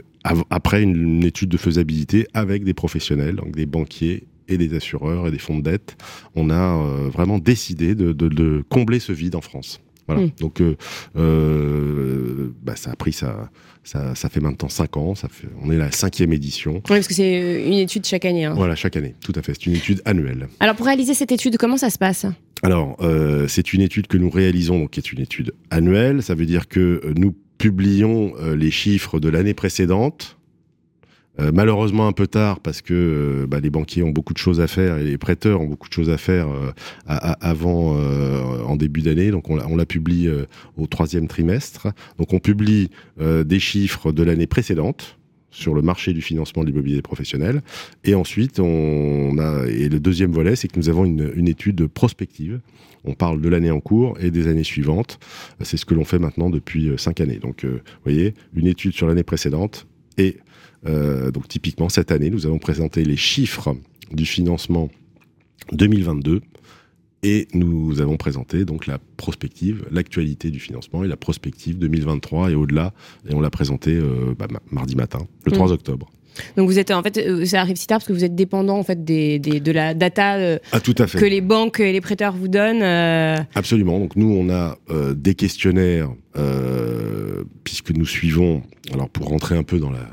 après 0.50 0.83
une, 0.83 1.25
étude 1.25 1.49
de 1.49 1.57
faisabilité 1.57 2.26
avec 2.33 2.64
des 2.64 2.75
professionnels, 2.75 3.37
donc 3.37 3.57
des 3.57 3.67
banquiers 3.67 4.26
et 4.49 4.57
des 4.57 4.75
assureurs 4.75 5.26
et 5.26 5.31
des 5.31 5.38
fonds 5.38 5.59
de 5.59 5.62
dette, 5.62 5.97
on 6.35 6.50
a 6.50 6.76
euh, 6.76 7.09
vraiment 7.09 7.38
décidé 7.38 7.95
de 7.95 8.64
combler 8.69 9.00
ce 9.00 9.12
vide 9.12 9.35
en 9.35 9.41
France. 9.41 9.81
Voilà. 10.12 10.26
Hmm. 10.26 10.31
Donc, 10.40 10.61
euh, 10.61 10.76
euh, 11.16 12.52
bah, 12.62 12.76
ça 12.76 12.90
a 12.90 12.97
pris 12.97 13.12
ça, 13.12 13.50
ça, 13.85 14.14
ça, 14.14 14.28
fait 14.28 14.40
maintenant 14.40 14.69
5 14.69 14.97
ans. 14.97 15.14
Ça 15.14 15.28
fait, 15.28 15.49
on 15.62 15.71
est 15.71 15.76
la 15.76 15.90
cinquième 15.90 16.33
édition. 16.33 16.75
Oui, 16.75 16.83
parce 16.87 17.09
que 17.09 17.14
c'est 17.14 17.64
une 17.66 17.75
étude 17.75 18.07
chaque 18.07 18.25
année. 18.25 18.45
Hein. 18.45 18.54
Voilà, 18.54 18.75
chaque 18.75 18.97
année, 18.97 19.14
tout 19.25 19.33
à 19.37 19.42
fait. 19.42 19.54
C'est 19.54 19.66
une 19.66 19.76
étude 19.76 20.02
annuelle. 20.04 20.49
Alors, 20.61 20.76
pour 20.76 20.87
réaliser 20.87 21.14
cette 21.14 21.33
étude, 21.33 21.57
comment 21.59 21.76
ça 21.76 21.90
se 21.90 21.99
passe? 21.99 22.26
Alors, 22.62 22.97
euh, 23.00 23.47
c'est 23.49 23.73
une 23.73 23.81
étude 23.81 24.07
que 24.07 24.16
nous 24.16 24.31
réalisons, 24.31 24.78
donc 24.78 24.90
qui 24.90 25.00
est 25.00 25.12
une 25.12 25.21
étude 25.21 25.52
annuelle. 25.71 26.23
Ça 26.23 26.35
veut 26.35 26.47
dire 26.47 26.69
que 26.69 27.12
nous 27.16 27.35
publions 27.59 28.33
euh, 28.40 28.57
les 28.57 28.71
chiffres 28.71 29.21
de 29.21 29.28
l'année 29.28 29.54
précédente 29.54 30.38
euh, 31.40 31.50
malheureusement 31.52 32.06
un 32.06 32.12
peu 32.12 32.26
tard 32.26 32.60
parce 32.60 32.82
que 32.82 32.92
euh, 32.92 33.46
bah, 33.46 33.58
les 33.58 33.70
banquiers 33.70 34.02
ont 34.02 34.10
beaucoup 34.10 34.34
de 34.34 34.38
choses 34.38 34.60
à 34.60 34.66
faire 34.66 34.98
et 34.98 35.04
les 35.04 35.16
prêteurs 35.16 35.62
ont 35.62 35.66
beaucoup 35.66 35.88
de 35.88 35.94
choses 35.94 36.10
à 36.10 36.18
faire 36.18 36.48
euh, 36.48 36.72
avant 37.06 37.96
en 38.66 38.76
début 38.76 39.00
d'année. 39.00 39.30
Donc 39.30 39.48
on, 39.48 39.76
la 39.76 39.86
publie 39.86 40.28
au 40.76 40.86
troisième 40.86 41.28
trimestre. 41.28 41.88
Donc 42.18 42.32
on 42.32 42.38
publie 42.38 42.90
des 43.18 43.58
chiffres 43.58 44.12
de 44.12 44.22
l'année 44.22 44.46
précédente 44.46 45.18
sur 45.50 45.74
le 45.74 45.82
marché 45.82 46.12
du 46.12 46.22
financement 46.22 46.62
de 46.62 46.68
l'immobilier 46.68 47.02
professionnel. 47.02 47.62
Et 48.04 48.14
ensuite, 48.14 48.58
on 48.60 49.36
a 49.38 49.66
et 49.66 49.88
le 49.88 50.00
deuxième 50.00 50.32
volet, 50.32 50.56
c'est 50.56 50.68
que 50.68 50.78
nous 50.78 50.88
avons 50.88 51.04
une, 51.04 51.30
une 51.34 51.48
étude 51.48 51.86
prospective. 51.86 52.60
On 53.04 53.14
parle 53.14 53.40
de 53.40 53.48
l'année 53.48 53.70
en 53.70 53.80
cours 53.80 54.16
et 54.20 54.30
des 54.30 54.46
années 54.46 54.64
suivantes. 54.64 55.18
C'est 55.60 55.76
ce 55.76 55.84
que 55.84 55.94
l'on 55.94 56.04
fait 56.04 56.18
maintenant 56.18 56.50
depuis 56.50 56.90
cinq 56.96 57.20
années. 57.20 57.38
Donc, 57.38 57.64
vous 57.64 57.80
voyez, 58.04 58.34
une 58.54 58.66
étude 58.66 58.94
sur 58.94 59.06
l'année 59.06 59.24
précédente 59.24 59.86
et 60.18 60.36
donc 60.84 61.48
typiquement, 61.48 61.88
cette 61.88 62.10
année, 62.10 62.30
nous 62.30 62.46
avons 62.46 62.58
présenté 62.58 63.04
les 63.04 63.16
chiffres 63.16 63.76
du 64.12 64.26
financement 64.26 64.90
2022 65.72 66.40
et 67.22 67.46
nous 67.54 68.00
avons 68.00 68.16
présenté 68.16 68.64
donc 68.64 68.86
la 68.86 68.98
prospective, 69.16 69.84
l'actualité 69.92 70.50
du 70.50 70.58
financement 70.58 71.04
et 71.04 71.08
la 71.08 71.16
prospective 71.16 71.78
2023 71.78 72.50
et 72.50 72.54
au-delà. 72.54 72.92
Et 73.28 73.34
on 73.34 73.40
l'a 73.40 73.50
présenté 73.50 73.94
euh, 73.94 74.34
bah, 74.36 74.48
mardi 74.70 74.96
matin, 74.96 75.20
le 75.44 75.52
3 75.52 75.68
mmh. 75.68 75.72
octobre. 75.72 76.10
Donc 76.56 76.68
vous 76.68 76.78
êtes 76.78 76.90
en 76.90 77.02
fait, 77.02 77.18
euh, 77.18 77.44
ça 77.44 77.60
arrive 77.60 77.76
si 77.76 77.86
tard 77.86 77.98
parce 77.98 78.08
que 78.08 78.12
vous 78.12 78.24
êtes 78.24 78.34
dépendant 78.34 78.78
en 78.78 78.82
fait 78.82 79.04
des, 79.04 79.38
des 79.38 79.60
de 79.60 79.70
la 79.70 79.92
data 79.92 80.58
ah, 80.72 80.80
tout 80.80 80.94
à 80.98 81.06
fait. 81.06 81.18
que 81.18 81.26
les 81.26 81.42
banques 81.42 81.78
et 81.78 81.92
les 81.92 82.00
prêteurs 82.00 82.34
vous 82.34 82.48
donnent. 82.48 82.82
Absolument. 83.54 84.00
Donc 84.00 84.16
nous 84.16 84.34
on 84.34 84.50
a 84.50 84.78
des 85.14 85.34
questionnaires 85.34 86.10
puisque 87.64 87.90
nous 87.90 88.06
suivons. 88.06 88.62
Alors 88.92 89.10
pour 89.10 89.28
rentrer 89.28 89.56
un 89.56 89.62
peu 89.62 89.78
dans 89.78 89.90
la 89.90 90.08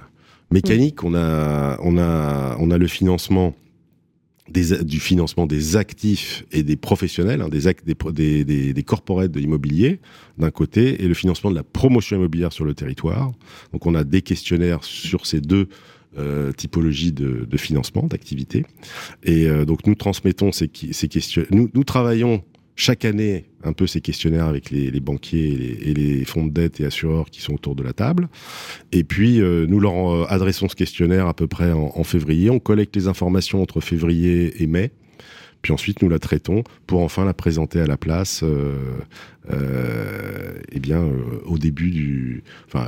mécanique, 0.52 1.04
on 1.04 1.14
a, 1.16 1.78
on 1.82 1.98
a, 1.98 2.56
on 2.60 2.72
a 2.72 2.78
le 2.78 2.88
financement 2.88 3.56
des, 4.50 4.84
du 4.84 5.00
financement 5.00 5.46
des 5.46 5.76
actifs 5.76 6.44
et 6.52 6.64
des 6.64 6.76
professionnels, 6.76 7.42
hein, 7.42 7.50
des, 7.50 7.68
actes, 7.68 7.86
des, 7.86 8.44
des, 8.44 8.74
des, 8.74 8.84
corporates 8.84 9.32
de 9.32 9.40
l'immobilier 9.40 10.00
d'un 10.38 10.52
côté, 10.52 11.04
et 11.04 11.08
le 11.08 11.14
financement 11.14 11.52
de 11.52 11.56
la 11.56 11.64
promotion 11.64 12.18
immobilière 12.18 12.52
sur 12.52 12.66
le 12.66 12.74
territoire. 12.74 13.32
Donc 13.74 13.86
on 13.86 13.96
a 13.96 14.04
des 14.04 14.22
questionnaires 14.22 14.84
sur 14.84 15.26
ces 15.26 15.42
deux 15.42 15.68
euh, 16.18 16.52
typologies 16.52 17.12
de, 17.12 17.46
de 17.50 17.58
financement, 17.58 18.04
d'activité. 18.04 18.66
Et 19.24 19.48
euh, 19.48 19.66
donc 19.66 19.86
nous 19.86 19.96
transmettons 19.96 20.52
ces, 20.52 20.70
ces 20.92 21.08
questions. 21.08 21.44
Nous, 21.52 21.70
nous 21.74 21.84
travaillons 21.84 22.44
chaque 22.76 23.06
année 23.06 23.49
un 23.64 23.74
peu 23.74 23.88
ces 23.88 24.02
questionnaires 24.02 24.46
avec 24.46 24.70
les, 24.70 25.00
banquiers 25.00 25.78
et 25.82 25.94
les, 25.94 26.26
fonds 26.26 26.46
de 26.46 26.52
dette 26.52 26.80
et 26.80 26.86
assureurs 26.86 27.30
qui 27.30 27.42
sont 27.42 27.54
autour 27.54 27.76
de 27.76 27.84
la 27.84 27.94
table. 27.94 28.30
Et 28.92 29.04
puis, 29.04 29.42
euh, 29.42 29.66
nous 29.68 29.80
leur 29.80 30.14
euh, 30.14 30.26
adressons 30.30 30.70
ce 30.70 30.76
questionnaire 30.76 31.28
à 31.28 31.34
peu 31.34 31.48
près 31.48 31.72
en, 31.72 32.04
février. 32.04 32.50
On 32.50 32.60
collecte 32.60 32.96
les 32.96 33.08
informations 33.08 33.62
entre 33.62 33.82
février 33.82 34.62
et 34.64 34.68
mai. 34.68 34.92
Puis 35.62 35.74
ensuite, 35.74 36.02
nous 36.02 36.08
la 36.08 36.20
traitons 36.20 36.64
pour 36.88 37.02
enfin 37.02 37.26
la 37.26 37.34
présenter 37.34 37.82
à 37.82 37.86
la 37.86 37.98
place, 37.98 38.44
euh, 38.44 38.78
euh 39.52 40.54
eh 40.72 40.80
bien, 40.80 41.04
au 41.46 41.58
début 41.58 41.90
du, 41.90 42.44
enfin, 42.68 42.88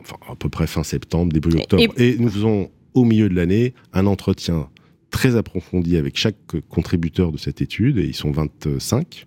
enfin, 0.00 0.16
à 0.28 0.34
peu 0.34 0.48
près 0.48 0.66
fin 0.66 0.82
septembre, 0.82 1.32
début 1.32 1.54
octobre. 1.54 1.94
et 1.96 2.16
nous 2.18 2.30
faisons 2.30 2.70
au 2.94 3.04
milieu 3.04 3.28
de 3.28 3.34
l'année 3.34 3.74
un 3.92 4.06
entretien 4.06 4.68
très 5.14 5.36
approfondi 5.36 5.96
avec 5.96 6.18
chaque 6.18 6.60
contributeur 6.68 7.30
de 7.30 7.38
cette 7.38 7.62
étude, 7.62 7.98
et 7.98 8.04
ils 8.04 8.16
sont 8.16 8.32
25, 8.32 9.26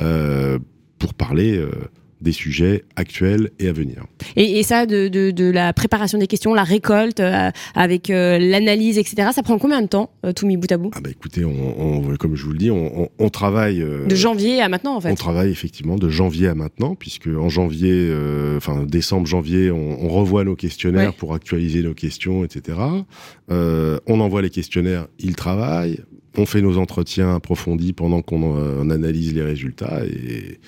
euh, 0.00 0.60
pour 1.00 1.14
parler 1.14 1.58
euh, 1.58 1.72
des 2.20 2.32
sujets 2.32 2.84
actuels 2.96 3.50
et 3.58 3.68
à 3.68 3.72
venir. 3.72 4.04
Et, 4.36 4.58
et 4.58 4.62
ça, 4.62 4.86
de, 4.86 5.08
de, 5.08 5.30
de, 5.30 5.50
la 5.50 5.72
préparation 5.72 6.18
des 6.18 6.26
questions, 6.26 6.54
la 6.54 6.64
récolte, 6.64 7.20
euh, 7.20 7.50
avec 7.74 8.10
euh, 8.10 8.38
l'analyse, 8.38 8.98
etc., 8.98 9.30
ça 9.34 9.42
prend 9.42 9.58
combien 9.58 9.82
de 9.82 9.86
temps, 9.86 10.10
euh, 10.24 10.32
tout 10.32 10.46
mis 10.46 10.56
bout 10.56 10.70
à 10.72 10.78
bout 10.78 10.90
ah 10.94 11.00
bah 11.00 11.10
Écoutez, 11.10 11.44
on, 11.44 12.08
on, 12.08 12.16
comme 12.16 12.34
je 12.34 12.44
vous 12.44 12.52
le 12.52 12.58
dis, 12.58 12.70
on, 12.70 13.10
on 13.18 13.28
travaille... 13.28 13.78
de 13.78 14.14
janvier 14.14 14.60
à 14.62 14.68
maintenant, 14.68 14.96
en 14.96 15.00
fait 15.00 15.10
On 15.10 15.14
travaille 15.14 15.50
effectivement 15.50 15.96
de 15.96 16.08
janvier 16.08 16.48
à 16.48 16.54
maintenant, 16.54 16.94
puisque 16.94 17.28
en 17.28 17.48
janvier, 17.48 18.12
enfin 18.56 18.84
décembre, 18.84 19.26
janvier, 19.26 19.70
on, 19.70 20.08
revoit 20.08 20.44
nos 20.44 20.56
questionnaires 20.56 21.12
pour 21.12 21.34
actualiser 21.34 21.82
nos 21.82 21.92
questions, 21.92 22.44
etc. 22.44 22.78
on 23.48 24.20
envoie 24.20 24.40
les 24.40 24.50
questionnaires, 24.50 25.08
ils 25.18 25.36
travaillent, 25.36 26.00
on 26.38 26.46
fait 26.46 26.62
nos 26.62 26.78
entretiens 26.78 27.34
approfondis 27.34 27.92
pendant 27.92 28.22
qu'on 28.22 28.88
analyse 28.90 29.34
les 29.34 29.42
résultats, 29.42 30.04
et 30.06 30.58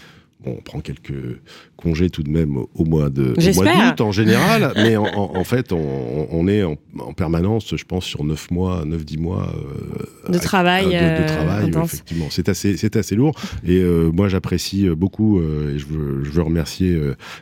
Bon, 0.44 0.54
on 0.56 0.62
prend 0.62 0.78
quelques 0.80 1.40
congés 1.76 2.10
tout 2.10 2.22
de 2.22 2.30
même 2.30 2.56
au, 2.56 2.84
mois 2.84 3.10
de 3.10 3.34
d'août 3.34 4.00
en 4.00 4.12
général, 4.12 4.72
mais 4.76 4.96
en, 4.96 5.04
en, 5.04 5.44
fait, 5.44 5.72
on, 5.72 6.28
on 6.30 6.46
est 6.46 6.62
en, 6.62 6.76
en, 7.00 7.12
permanence, 7.12 7.76
je 7.76 7.84
pense, 7.84 8.04
sur 8.04 8.22
9 8.22 8.52
mois, 8.52 8.84
9-10 8.84 9.18
mois 9.18 9.52
euh, 10.28 10.32
de 10.32 10.38
travail. 10.38 10.86
De, 10.86 10.90
de 10.90 11.76
euh, 11.76 11.82
effectivement. 11.82 12.26
C'est 12.30 12.48
assez, 12.48 12.76
c'est 12.76 12.94
assez 12.94 13.16
lourd. 13.16 13.34
Et 13.64 13.78
euh, 13.78 14.10
moi, 14.12 14.28
j'apprécie 14.28 14.88
beaucoup, 14.90 15.40
et 15.40 15.78
je 15.78 15.86
veux, 15.86 16.22
je 16.22 16.30
veux 16.30 16.42
remercier 16.42 16.96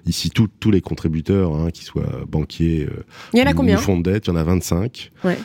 ici 0.06 0.30
tous 0.30 0.70
les 0.70 0.80
contributeurs, 0.80 1.54
hein, 1.54 1.70
qu'ils 1.70 1.86
soient 1.86 2.24
banquiers, 2.26 2.88
il 3.34 3.40
y 3.40 3.42
en 3.42 3.46
a 3.46 3.52
combien 3.52 3.76
fonds 3.76 3.98
de 3.98 4.10
dette, 4.10 4.26
il 4.26 4.30
y 4.30 4.32
en 4.32 4.36
a 4.36 4.44
25, 4.44 5.12
ouais. 5.24 5.38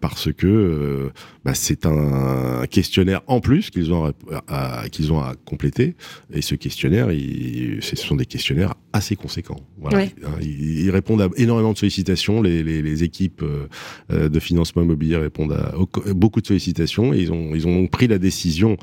parce 0.00 0.32
que 0.32 1.10
bah, 1.44 1.54
c'est 1.54 1.86
un 1.86 2.64
questionnaire 2.70 3.22
en 3.26 3.40
plus 3.40 3.70
qu'ils 3.70 3.92
ont 3.92 4.12
à, 4.48 4.88
qu'ils 4.90 5.12
ont 5.12 5.20
à 5.20 5.34
compléter, 5.44 5.96
et 6.32 6.42
ce 6.42 6.54
questionnaire, 6.54 7.08
ce 7.08 7.96
sont 7.96 8.16
des 8.16 8.26
questionnaires 8.26 8.74
assez 8.92 9.16
conséquents. 9.16 9.60
Voilà. 9.78 10.00
Hein, 10.00 10.10
ils, 10.40 10.90
répondent 10.90 11.22
à 11.22 11.28
énormément 11.36 11.72
de 11.72 11.78
sollicitations. 11.78 12.42
Les, 12.42 12.62
les, 12.62 12.82
les 12.82 13.04
équipes 13.04 13.42
euh, 13.42 14.28
de 14.28 14.40
financement 14.40 14.82
immobilier 14.82 15.16
répondent 15.16 15.52
à 15.52 15.74
beaucoup 16.12 16.40
de 16.40 16.46
sollicitations 16.46 17.14
et 17.14 17.18
ils 17.18 17.32
ont, 17.32 17.54
ils 17.54 17.66
ont 17.66 17.86
pris 17.86 18.08
la 18.08 18.18
décision 18.18 18.76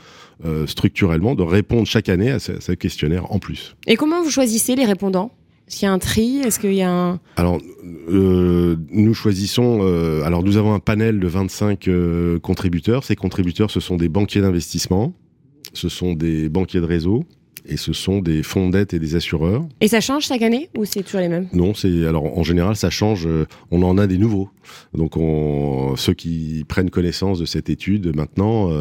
euh, 0.45 0.67
structurellement 0.67 1.35
de 1.35 1.43
répondre 1.43 1.87
chaque 1.87 2.09
année 2.09 2.31
à 2.31 2.39
ce, 2.39 2.71
questionnaire 2.73 3.31
en 3.31 3.39
plus. 3.39 3.75
Et 3.87 3.95
comment 3.95 4.21
vous 4.21 4.29
choisissez 4.29 4.75
les 4.75 4.85
répondants? 4.85 5.31
Est-ce 5.67 5.79
qu'il 5.79 5.85
y 5.85 5.89
a 5.89 5.93
un 5.93 5.99
tri 5.99 6.37
Est-ce 6.37 6.59
qu'il 6.59 6.73
y 6.73 6.81
a 6.81 6.89
un... 6.89 7.19
Alors, 7.35 7.59
euh, 8.09 8.77
nous 8.89 9.13
choisissons... 9.13 9.79
Euh, 9.81 10.23
alors, 10.23 10.41
nous 10.41 10.55
avons 10.55 10.73
un 10.73 10.79
panel 10.79 11.19
de 11.19 11.27
25 11.27 11.89
euh, 11.89 12.39
contributeurs. 12.39 13.03
Ces 13.03 13.17
contributeurs, 13.17 13.69
ce 13.69 13.81
sont 13.81 13.97
des 13.97 14.07
banquiers 14.07 14.39
d'investissement, 14.39 15.13
ce 15.73 15.89
sont 15.89 16.13
des 16.13 16.47
banquiers 16.47 16.79
de 16.79 16.85
réseau, 16.85 17.25
et 17.65 17.75
ce 17.75 17.91
sont 17.91 18.19
des 18.19 18.43
fonds 18.43 18.67
de 18.67 18.77
dette 18.77 18.93
et 18.93 18.99
des 18.99 19.15
assureurs. 19.15 19.67
Et 19.81 19.89
ça 19.89 19.99
change 19.99 20.23
chaque 20.23 20.41
année 20.41 20.69
ou 20.77 20.85
c'est 20.85 21.03
toujours 21.03 21.19
les 21.19 21.27
mêmes? 21.27 21.49
Non, 21.51 21.73
c'est 21.73 22.05
alors 22.05 22.37
en 22.37 22.43
général 22.43 22.77
ça 22.77 22.89
change. 22.89 23.27
On 23.69 23.83
en 23.83 23.97
a 23.97 24.07
des 24.07 24.17
nouveaux. 24.17 24.49
Donc 24.93 25.17
on, 25.17 25.97
ceux 25.97 26.13
qui 26.13 26.63
prennent 26.69 26.89
connaissance 26.89 27.39
de 27.39 27.45
cette 27.45 27.69
étude 27.69 28.15
maintenant. 28.15 28.71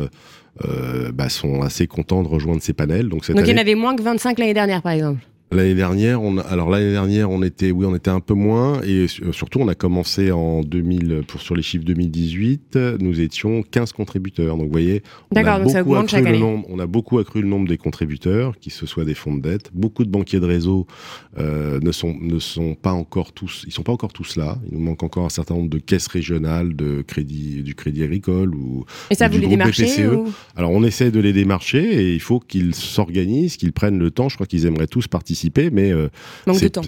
Bah, 1.12 1.28
sont 1.28 1.62
assez 1.62 1.88
contents 1.88 2.22
de 2.22 2.28
rejoindre 2.28 2.62
ces 2.62 2.72
panels. 2.72 3.08
Donc, 3.08 3.28
Donc 3.28 3.44
il 3.44 3.50
y 3.50 3.54
en 3.54 3.60
avait 3.60 3.74
moins 3.74 3.96
que 3.96 4.02
25 4.02 4.38
l'année 4.38 4.54
dernière, 4.54 4.82
par 4.82 4.92
exemple? 4.92 5.20
L'année 5.56 5.74
dernière, 5.74 6.22
on 6.22 6.36
alors 6.36 6.68
l'année 6.68 6.92
dernière, 6.92 7.30
on 7.30 7.42
était, 7.42 7.70
oui, 7.70 7.86
on 7.86 7.94
était 7.94 8.10
un 8.10 8.20
peu 8.20 8.34
moins, 8.34 8.82
et 8.82 9.06
surtout, 9.32 9.58
on 9.60 9.68
a 9.68 9.74
commencé 9.74 10.30
en 10.30 10.60
2000 10.60 11.22
pour 11.26 11.40
sur 11.40 11.56
les 11.56 11.62
chiffres 11.62 11.84
2018, 11.84 12.78
nous 13.00 13.20
étions 13.22 13.62
15 13.62 13.92
contributeurs. 13.92 14.58
Donc, 14.58 14.66
vous 14.66 14.72
voyez, 14.72 15.02
on 15.30 15.36
a 15.36 15.58
beaucoup 15.82 15.94
accru 15.96 16.22
le 16.22 16.38
nombre, 16.38 16.66
on 16.68 16.78
a 16.78 16.86
beaucoup 16.86 17.18
accru 17.18 17.40
le 17.40 17.48
nombre 17.48 17.68
des 17.68 17.78
contributeurs, 17.78 18.58
qui 18.58 18.68
ce 18.68 18.84
soit 18.84 19.06
des 19.06 19.14
fonds 19.14 19.34
de 19.34 19.40
dette. 19.40 19.70
Beaucoup 19.72 20.04
de 20.04 20.10
banquiers 20.10 20.40
de 20.40 20.46
réseau 20.46 20.86
euh, 21.38 21.80
ne 21.80 21.90
sont 21.90 22.14
ne 22.20 22.38
sont 22.38 22.74
pas 22.74 22.92
encore 22.92 23.32
tous, 23.32 23.64
ils 23.66 23.72
sont 23.72 23.82
pas 23.82 23.92
encore 23.92 24.12
tous 24.12 24.36
là. 24.36 24.58
Il 24.70 24.76
nous 24.76 24.84
manque 24.84 25.02
encore 25.02 25.24
un 25.24 25.30
certain 25.30 25.54
nombre 25.54 25.70
de 25.70 25.78
caisses 25.78 26.08
régionales 26.08 26.76
de 26.76 27.00
crédit, 27.00 27.62
du 27.62 27.74
Crédit 27.74 28.02
Agricole 28.02 28.54
ou. 28.54 28.84
Et 29.10 29.14
ça, 29.14 29.28
vous 29.28 29.38
les 29.38 29.46
démarchez. 29.46 30.06
Alors, 30.54 30.70
on 30.70 30.84
essaie 30.84 31.10
de 31.10 31.20
les 31.20 31.32
démarcher 31.32 31.82
et 31.82 32.12
il 32.12 32.20
faut 32.20 32.40
qu'ils 32.40 32.74
s'organisent, 32.74 33.56
qu'ils 33.56 33.72
prennent 33.72 33.98
le 33.98 34.10
temps. 34.10 34.28
Je 34.28 34.34
crois 34.34 34.46
qu'ils 34.46 34.66
aimeraient 34.66 34.86
tous 34.86 35.08
participer, 35.08 35.45
mais 35.72 35.92
euh, 35.92 36.08
manque 36.46 36.60
de 36.60 36.68
temps. 36.68 36.82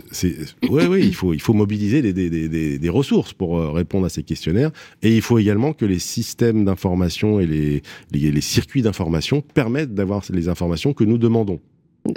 Oui, 0.71 1.01
il 1.03 1.14
faut 1.14 1.35
il 1.35 1.40
faut 1.40 1.55
mobiliser 1.55 2.03
des, 2.03 2.12
des, 2.12 2.29
des, 2.31 2.79
des 2.79 2.88
ressources 2.88 3.33
pour 3.33 3.59
euh, 3.59 3.71
répondre 3.71 4.07
à 4.07 4.09
ces 4.09 4.23
questionnaires 4.23 4.71
et 5.03 5.14
il 5.14 5.23
faut 5.23 5.38
également 5.38 5.73
que 5.73 5.85
les 5.85 5.99
systèmes 5.99 6.64
d'information 6.64 7.40
et 7.40 7.47
les, 7.47 7.83
les, 8.12 8.31
les 8.33 8.40
circuits 8.40 8.83
d'information 8.83 9.40
permettent 9.40 9.94
d'avoir 9.94 10.23
les 10.33 10.49
informations 10.49 10.92
que 10.92 11.05
nous 11.05 11.18
demandons. 11.18 11.61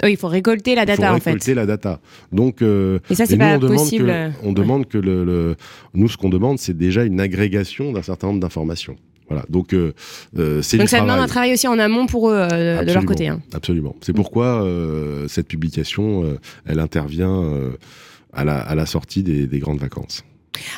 il 0.06 0.16
faut 0.16 0.28
récolter 0.28 0.74
la 0.74 0.84
data 0.86 1.14
il 1.14 1.20
faut 1.20 1.30
récolter 1.30 1.54
la 1.54 1.66
data. 1.66 2.00
Donc, 2.32 2.62
euh, 2.62 2.98
et 3.10 3.14
ça, 3.14 3.26
c'est 3.26 3.36
pas 3.36 3.56
on 3.56 3.60
possible. 3.60 4.06
Demande 4.06 4.32
que, 4.32 4.46
on 4.46 4.52
demande 4.52 4.88
que 4.88 4.98
le, 4.98 5.24
le, 5.24 5.56
nous, 5.94 6.08
ce 6.08 6.16
qu'on 6.16 6.28
demande, 6.30 6.58
c'est 6.58 6.76
déjà 6.76 7.04
une 7.04 7.20
agrégation 7.20 7.92
d'un 7.92 8.02
certain 8.02 8.28
nombre 8.28 8.40
d'informations. 8.40 8.96
Voilà. 9.32 9.46
Donc, 9.48 9.72
euh, 9.72 9.94
euh 10.36 10.60
c'est 10.60 10.76
Donc 10.76 10.90
ça 10.90 11.00
demande 11.00 11.18
un 11.18 11.26
travail 11.26 11.54
aussi 11.54 11.66
en 11.66 11.78
amont 11.78 12.06
pour 12.06 12.28
eux 12.28 12.34
euh, 12.36 12.84
de 12.84 12.92
leur 12.92 13.04
côté. 13.06 13.28
Hein. 13.28 13.40
Absolument. 13.54 13.96
C'est 14.02 14.12
pourquoi 14.12 14.62
euh, 14.62 15.26
cette 15.28 15.48
publication, 15.48 16.36
elle 16.66 16.80
intervient 16.80 17.50
à 18.32 18.44
la, 18.44 18.58
à, 18.58 18.74
la, 18.74 18.86
sortie 18.86 19.22
des, 19.22 19.46
des 19.46 19.58
grandes 19.58 19.78
vacances. 19.78 20.22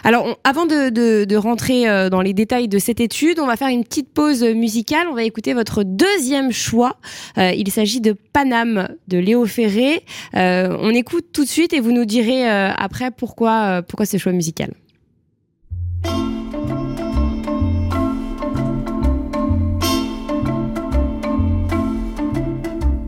Alors, 0.05 0.39
avant 0.45 0.67
de, 0.67 0.89
de, 0.91 1.25
de, 1.25 1.37
rentrer 1.37 2.09
dans 2.09 2.21
les 2.21 2.33
détails 2.33 2.69
de 2.69 2.79
cette 2.79 3.01
étude, 3.01 3.41
on 3.41 3.47
va 3.47 3.57
faire 3.57 3.69
une 3.69 3.83
petite 3.83 4.09
pause 4.13 4.45
musicale. 4.45 5.09
On 5.11 5.15
va 5.15 5.25
écouter 5.25 5.53
votre 5.53 5.83
deuxième 5.83 6.53
choix. 6.53 6.97
Euh, 7.39 7.51
il 7.51 7.69
s'agit 7.73 8.01
de 8.01 8.13
Paname 8.33 8.89
de 9.09 9.19
Léo 9.19 9.47
Ferré. 9.47 10.05
Euh, 10.37 10.77
on 10.81 10.91
écoute 10.91 11.27
tout 11.33 11.43
de 11.43 11.49
suite 11.49 11.73
et 11.73 11.81
vous 11.81 11.93
nous 11.93 12.05
direz 12.05 12.49
euh, 12.49 12.71
après 12.77 13.11
pourquoi, 13.11 13.83
pourquoi 13.83 14.07
ce 14.07 14.17
choix 14.17 14.33
musical. 14.33 14.73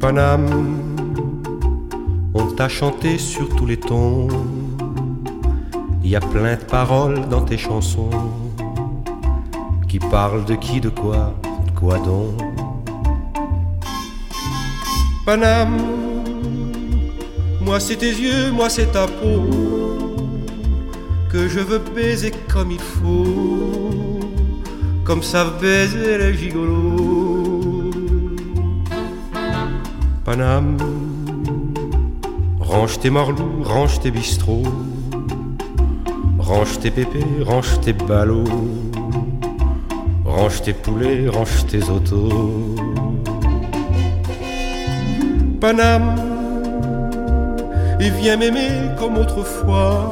Paname, 0.06 0.46
on 2.32 2.46
t'a 2.52 2.68
chanté 2.68 3.18
sur 3.18 3.48
tous 3.56 3.66
les 3.66 3.76
tons. 3.76 4.28
Il 6.04 6.10
y 6.10 6.14
a 6.14 6.20
plein 6.20 6.54
de 6.54 6.60
paroles 6.62 7.28
dans 7.28 7.40
tes 7.40 7.58
chansons 7.58 8.10
qui 9.88 9.98
parlent 9.98 10.44
de 10.44 10.54
qui, 10.54 10.80
de 10.80 10.90
quoi, 10.90 11.34
de 11.66 11.72
quoi 11.72 11.98
donc? 11.98 12.40
Paname, 15.24 15.76
moi 17.60 17.80
c'est 17.80 17.96
tes 17.96 18.12
yeux, 18.12 18.52
moi 18.52 18.68
c'est 18.68 18.92
ta 18.92 19.08
peau 19.08 19.42
que 21.32 21.48
je 21.48 21.58
veux 21.58 21.82
baiser 21.96 22.30
comme 22.46 22.70
il 22.70 22.78
faut, 22.78 24.20
comme 25.02 25.24
savent 25.24 25.60
baiser 25.60 26.16
les 26.16 26.34
gigolos. 26.34 27.15
Paname, 30.26 30.76
range 32.58 32.98
tes 32.98 33.10
morlous, 33.10 33.62
range 33.62 34.00
tes 34.00 34.10
bistrots. 34.10 34.64
Range 36.40 36.80
tes 36.80 36.90
pépés, 36.90 37.44
range 37.44 37.80
tes 37.80 37.92
ballots, 37.92 38.42
range 40.24 40.62
tes 40.62 40.72
poulets, 40.72 41.28
range 41.28 41.66
tes 41.68 41.84
autos. 41.88 42.74
Paname, 45.60 46.16
et 48.00 48.10
viens 48.10 48.36
m'aimer 48.36 48.90
comme 48.98 49.18
autrefois, 49.18 50.10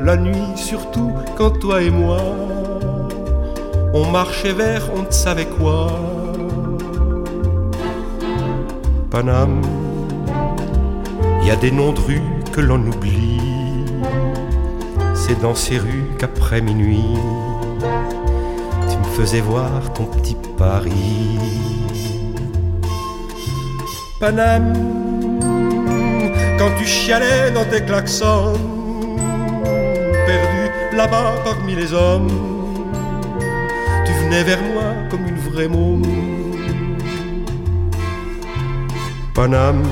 la 0.00 0.16
nuit 0.16 0.56
surtout 0.56 1.12
quand 1.38 1.56
toi 1.60 1.82
et 1.82 1.90
moi, 1.90 2.18
on 3.94 4.10
marchait 4.10 4.52
vers 4.52 4.90
on 4.96 5.02
ne 5.02 5.10
savait 5.12 5.46
quoi. 5.46 6.11
Paname, 9.12 9.60
il 11.42 11.46
y 11.46 11.50
a 11.50 11.56
des 11.56 11.70
noms 11.70 11.92
de 11.92 12.00
rues 12.00 12.22
que 12.52 12.60
l'on 12.60 12.80
oublie 12.80 13.42
c'est 15.14 15.40
dans 15.40 15.54
ces 15.54 15.78
rues 15.78 16.08
qu'après 16.18 16.60
minuit, 16.60 17.14
tu 18.90 18.96
me 18.96 19.04
faisais 19.16 19.40
voir 19.40 19.92
ton 19.92 20.04
petit 20.04 20.36
Paris. 20.58 21.38
Paname, 24.18 24.72
quand 26.58 26.70
tu 26.76 26.84
chialais 26.84 27.52
dans 27.52 27.64
tes 27.64 27.82
klaxons, 27.82 28.54
perdu 30.26 30.96
là-bas 30.96 31.34
parmi 31.44 31.76
les 31.76 31.92
hommes, 31.92 32.30
tu 34.04 34.12
venais 34.24 34.42
vers 34.42 34.62
moi 34.62 34.94
comme 35.08 35.26
une 35.26 35.38
vraie 35.38 35.68
môme. 35.68 36.41
Paname, 39.34 39.82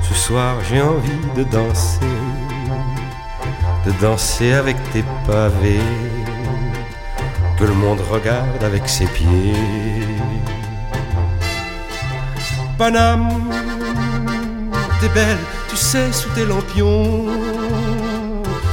ce 0.00 0.14
soir 0.14 0.56
j'ai 0.68 0.80
envie 0.80 1.20
de 1.36 1.44
danser 1.44 2.08
de 3.88 3.92
danser 4.00 4.52
avec 4.52 4.76
tes 4.92 5.04
pavés, 5.26 5.80
que 7.58 7.64
le 7.64 7.72
monde 7.72 8.00
regarde 8.10 8.62
avec 8.62 8.88
ses 8.88 9.06
pieds. 9.06 9.54
Paname, 12.76 13.28
t'es 15.00 15.08
belle, 15.08 15.38
tu 15.68 15.76
sais, 15.76 16.12
sous 16.12 16.28
tes 16.30 16.44
lampions. 16.44 17.26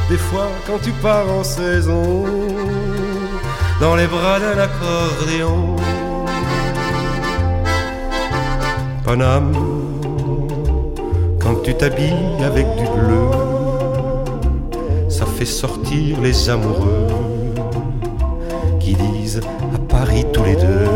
Des 0.09 0.17
fois, 0.17 0.49
quand 0.67 0.79
tu 0.83 0.91
pars 0.91 1.29
en 1.29 1.43
saison, 1.43 2.25
dans 3.79 3.95
les 3.95 4.07
bras 4.07 4.39
d'un 4.39 4.57
accordéon. 4.57 5.75
Paname, 9.05 9.53
quand 11.39 11.61
tu 11.63 11.73
t'habilles 11.75 12.43
avec 12.43 12.65
du 12.75 12.85
bleu 12.85 13.45
fait 15.35 15.45
sortir 15.45 16.21
les 16.21 16.49
amoureux 16.49 17.07
qui 18.79 18.95
disent 18.95 19.41
à 19.73 19.77
Paris 19.89 20.25
tous 20.31 20.45
les 20.45 20.55
deux. 20.55 20.87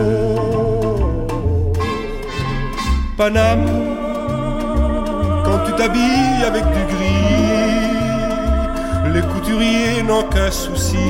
Paname, 3.17 3.65
quand 5.43 5.60
tu 5.65 5.74
t'habilles 5.74 6.43
avec 6.48 6.63
du 6.63 6.84
gris, 6.93 7.91
les 9.13 9.22
couturiers 9.34 10.04
n'ont 10.04 10.24
qu'un 10.24 10.52
souci, 10.52 11.10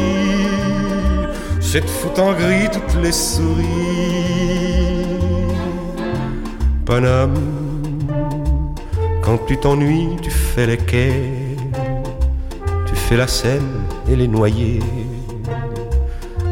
c'est 1.61 1.81
de 1.81 1.87
foutre 1.87 2.23
en 2.23 2.33
gris 2.33 2.67
toutes 2.71 2.95
les 3.03 3.11
souris. 3.11 4.68
Paname, 6.89 7.35
quand 9.21 9.37
tu 9.47 9.55
t'ennuies, 9.57 10.17
tu 10.23 10.31
fais 10.31 10.65
les 10.65 10.77
quais 10.77 11.39
fait 13.09 13.17
la 13.17 13.27
scène 13.27 13.81
et 14.07 14.15
les 14.15 14.27
noyer. 14.27 14.81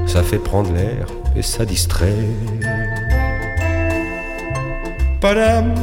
Ça 0.08 0.23
fait 0.23 0.39
prendre 0.39 0.73
l'air 0.73 1.06
et 1.36 1.43
ça 1.43 1.65
distrait. 1.65 2.26
Paname, 5.21 5.76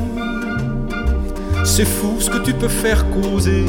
c'est 1.64 1.84
fou 1.84 2.16
ce 2.18 2.28
que 2.28 2.38
tu 2.38 2.52
peux 2.54 2.74
faire 2.84 3.08
causer. 3.10 3.66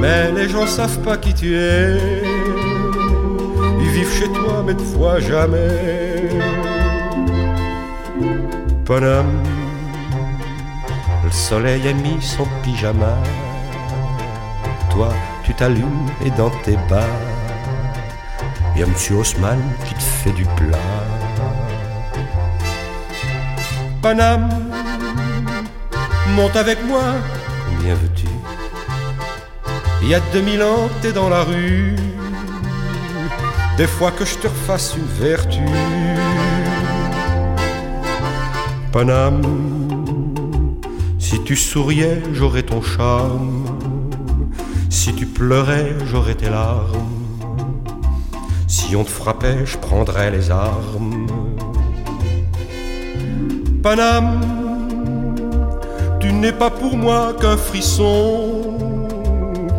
Mais 0.00 0.30
les 0.30 0.48
gens 0.48 0.68
savent 0.68 1.00
pas 1.00 1.16
qui 1.16 1.34
tu 1.34 1.56
es. 1.56 1.98
Ils 3.80 3.90
vivent 3.90 4.14
chez 4.20 4.28
toi, 4.28 4.62
mais 4.64 4.74
ne 4.74 4.86
voient 4.96 5.18
jamais. 5.18 6.63
Paname, 8.84 9.42
le 11.24 11.30
soleil 11.30 11.88
a 11.88 11.94
mis 11.94 12.20
son 12.20 12.46
pyjama. 12.62 13.16
Toi, 14.90 15.08
tu 15.42 15.54
t'allumes 15.54 16.10
et 16.22 16.30
dans 16.30 16.50
tes 16.50 16.76
bas, 16.90 17.08
y 18.76 18.82
a 18.82 18.86
Monsieur 18.86 19.16
Haussmann 19.16 19.58
qui 19.86 19.94
te 19.94 20.02
fait 20.02 20.32
du 20.32 20.44
plat. 20.44 20.76
Paname, 24.02 24.50
monte 26.36 26.56
avec 26.56 26.84
moi, 26.84 27.04
combien 27.66 27.94
veux-tu? 27.94 28.28
Il 30.02 30.08
y 30.10 30.14
a 30.14 30.20
2000 30.34 30.62
ans, 30.62 30.90
t'es 31.00 31.12
dans 31.12 31.30
la 31.30 31.42
rue, 31.42 31.96
des 33.78 33.86
fois 33.86 34.10
que 34.10 34.26
je 34.26 34.34
te 34.34 34.46
refasse 34.46 34.94
une 34.94 35.06
vertu. 35.24 35.62
Si 41.18 41.42
tu 41.42 41.56
souriais, 41.56 42.22
j'aurais 42.32 42.62
ton 42.62 42.80
charme. 42.80 43.64
Si 44.88 45.12
tu 45.12 45.26
pleurais, 45.26 45.96
j'aurais 46.06 46.36
tes 46.36 46.48
larmes. 46.48 47.10
Si 48.68 48.94
on 48.94 49.02
te 49.02 49.10
frappait, 49.10 49.66
je 49.66 49.78
prendrais 49.78 50.30
les 50.30 50.48
armes. 50.52 51.26
Paname, 53.82 54.40
tu 56.20 56.32
n'es 56.32 56.52
pas 56.52 56.70
pour 56.70 56.96
moi 56.96 57.34
qu'un 57.40 57.56
frisson, 57.56 58.78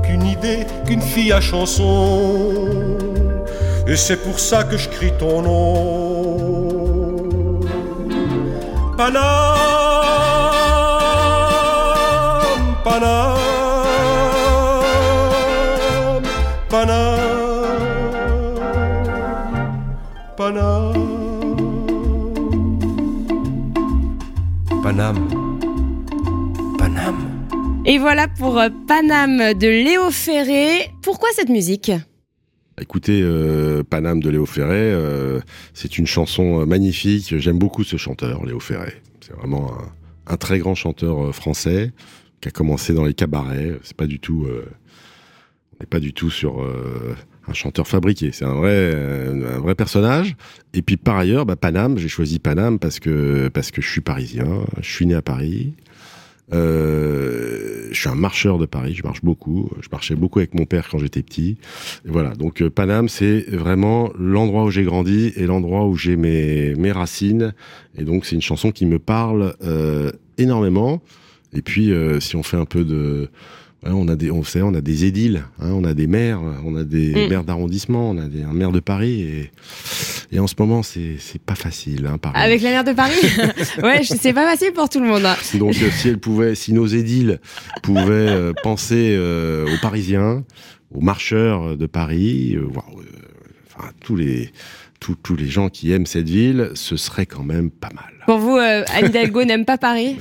qu'une 0.03 0.25
idée, 0.25 0.65
qu'une 0.85 1.01
fille 1.01 1.31
à 1.31 1.39
chanson. 1.39 2.97
Et 3.87 3.95
c'est 3.95 4.17
pour 4.17 4.41
ça 4.41 4.65
que 4.65 4.75
je 4.75 4.89
crie 4.89 5.13
ton 5.17 5.41
nom. 5.41 6.04
Paname, 8.95 9.19
Paname, 12.85 13.35
Paname, 16.69 17.25
Paname. 20.37 20.95
Paname, 24.81 25.59
Paname. 26.77 27.15
Et 27.85 27.97
voilà 27.97 28.27
pour 28.29 28.57
euh, 28.59 28.69
Paname 28.87 29.53
de 29.55 29.67
Léo 29.67 30.09
Ferré. 30.09 30.89
Pourquoi 31.01 31.27
cette 31.35 31.49
musique? 31.49 31.91
Écoutez, 32.85 33.21
euh, 33.23 33.81
Paname 33.81 34.19
de 34.19 34.29
Léo 34.29 34.45
Ferré, 34.45 34.75
euh, 34.75 35.39
c'est 35.73 35.97
une 35.97 36.05
chanson 36.05 36.61
euh, 36.61 36.65
magnifique. 36.67 37.35
J'aime 37.39 37.57
beaucoup 37.57 37.83
ce 37.83 37.97
chanteur, 37.97 38.45
Léo 38.45 38.59
Ferré. 38.59 38.93
C'est 39.21 39.33
vraiment 39.33 39.73
un, 40.27 40.37
très 40.37 40.59
grand 40.59 40.75
chanteur 40.75 41.25
euh, 41.25 41.31
français 41.31 41.93
qui 42.41 42.47
a 42.47 42.51
commencé 42.51 42.93
dans 42.93 43.03
les 43.03 43.15
cabarets. 43.15 43.79
C'est 43.81 43.97
pas 43.97 44.05
du 44.05 44.19
tout, 44.19 44.45
on 44.47 45.77
n'est 45.79 45.87
pas 45.87 45.99
du 45.99 46.13
tout 46.13 46.29
sur 46.29 46.63
un 47.47 47.53
chanteur 47.53 47.87
fabriqué. 47.87 48.29
C'est 48.31 48.45
un 48.45 48.53
vrai, 48.53 48.93
un 48.93 49.59
vrai 49.59 49.73
personnage. 49.73 50.35
Et 50.75 50.83
puis 50.83 50.95
par 50.95 51.17
ailleurs, 51.17 51.47
bah, 51.47 51.55
Paname, 51.55 51.97
j'ai 51.97 52.07
choisi 52.07 52.37
Paname 52.37 52.77
parce 52.77 52.99
que 52.99 53.47
parce 53.47 53.71
que 53.71 53.81
je 53.81 53.89
suis 53.89 54.01
parisien. 54.01 54.63
Je 54.79 54.91
suis 54.91 55.07
né 55.07 55.15
à 55.15 55.23
Paris. 55.23 55.73
Euh, 56.53 57.89
je 57.95 57.99
suis 58.01 58.09
un 58.09 58.15
marcheur 58.15 58.57
de 58.57 58.65
Paris, 58.65 58.93
je 58.93 59.03
marche 59.03 59.23
beaucoup. 59.23 59.71
Je 59.81 59.87
marchais 59.91 60.15
beaucoup 60.15 60.39
avec 60.39 60.53
mon 60.53 60.65
père 60.65 60.89
quand 60.89 60.99
j'étais 60.99 61.23
petit. 61.23 61.57
Et 62.05 62.11
voilà, 62.11 62.35
donc 62.35 62.61
euh, 62.61 62.69
Paname, 62.69 63.09
c'est 63.09 63.45
vraiment 63.49 64.11
l'endroit 64.19 64.65
où 64.65 64.69
j'ai 64.69 64.83
grandi 64.83 65.31
et 65.35 65.47
l'endroit 65.47 65.85
où 65.87 65.95
j'ai 65.95 66.17
mes, 66.17 66.91
racines. 66.91 67.53
Et 67.97 68.03
donc 68.03 68.25
c'est 68.25 68.35
une 68.35 68.41
chanson 68.41 68.71
qui 68.71 68.85
me 68.85 68.99
parle 68.99 69.55
euh, 69.63 70.11
énormément. 70.37 71.01
Et 71.53 71.61
puis 71.61 71.91
euh, 71.91 72.19
si 72.19 72.35
on 72.35 72.43
fait 72.43 72.57
un 72.57 72.65
peu 72.65 72.83
de... 72.83 73.29
ouais, 73.85 73.91
on 73.93 74.07
a 74.07 74.15
des, 74.15 74.31
on 74.31 74.43
sait, 74.43 74.61
on 74.61 74.73
a 74.73 74.81
des 74.81 75.05
édiles, 75.05 75.43
hein, 75.59 75.71
on 75.73 75.83
a 75.83 75.93
des 75.93 76.07
maires, 76.07 76.41
on 76.65 76.75
a 76.75 76.83
des 76.83 77.13
Mm. 77.25 77.29
maires 77.29 77.43
d'arrondissement, 77.43 78.09
on 78.11 78.17
a 78.17 78.25
des, 78.27 78.43
un 78.43 78.53
maire 78.53 78.71
de 78.71 78.79
Paris 78.79 79.21
et, 79.21 79.51
et 80.31 80.39
en 80.39 80.47
ce 80.47 80.55
moment 80.59 80.81
c'est 80.83 81.17
pas 81.45 81.55
facile. 81.55 82.07
Hein, 82.11 82.17
Paris. 82.17 82.35
Avec 82.37 82.61
la 82.61 82.69
maire 82.71 82.83
de 82.83 82.93
Paris 82.93 83.13
Ouais, 83.83 84.01
c'est 84.03 84.33
pas 84.33 84.45
facile 84.45 84.73
pour 84.73 84.89
tout 84.89 84.99
le 84.99 85.07
monde. 85.07 85.25
hein. 85.25 85.35
Donc 85.57 85.75
euh, 85.81 85.89
si 85.91 86.09
elle 86.09 86.19
pouvait, 86.19 86.55
si 86.55 86.73
nos 86.73 86.87
édiles 86.87 87.39
pouvaient 87.83 88.03
euh, 88.29 88.53
penser 88.63 89.15
euh, 89.17 89.65
aux 89.65 89.79
Parisiens, 89.81 90.43
aux 90.93 91.01
marcheurs 91.01 91.77
de 91.77 91.85
Paris, 91.85 92.55
euh, 92.55 92.67
enfin 93.75 93.89
tous 94.03 94.15
les 94.15 94.49
tous, 94.99 95.15
tous 95.21 95.35
les 95.35 95.47
gens 95.47 95.69
qui 95.69 95.91
aiment 95.91 96.05
cette 96.05 96.29
ville, 96.29 96.69
ce 96.73 96.95
serait 96.95 97.25
quand 97.25 97.43
même 97.43 97.69
pas 97.69 97.89
mal. 97.93 98.05
Pour 98.25 98.37
vous, 98.39 98.55
Anne 98.55 98.85
Hidalgo 99.05 99.43
n'aime 99.43 99.65
pas 99.65 99.77
Paris? 99.77 100.15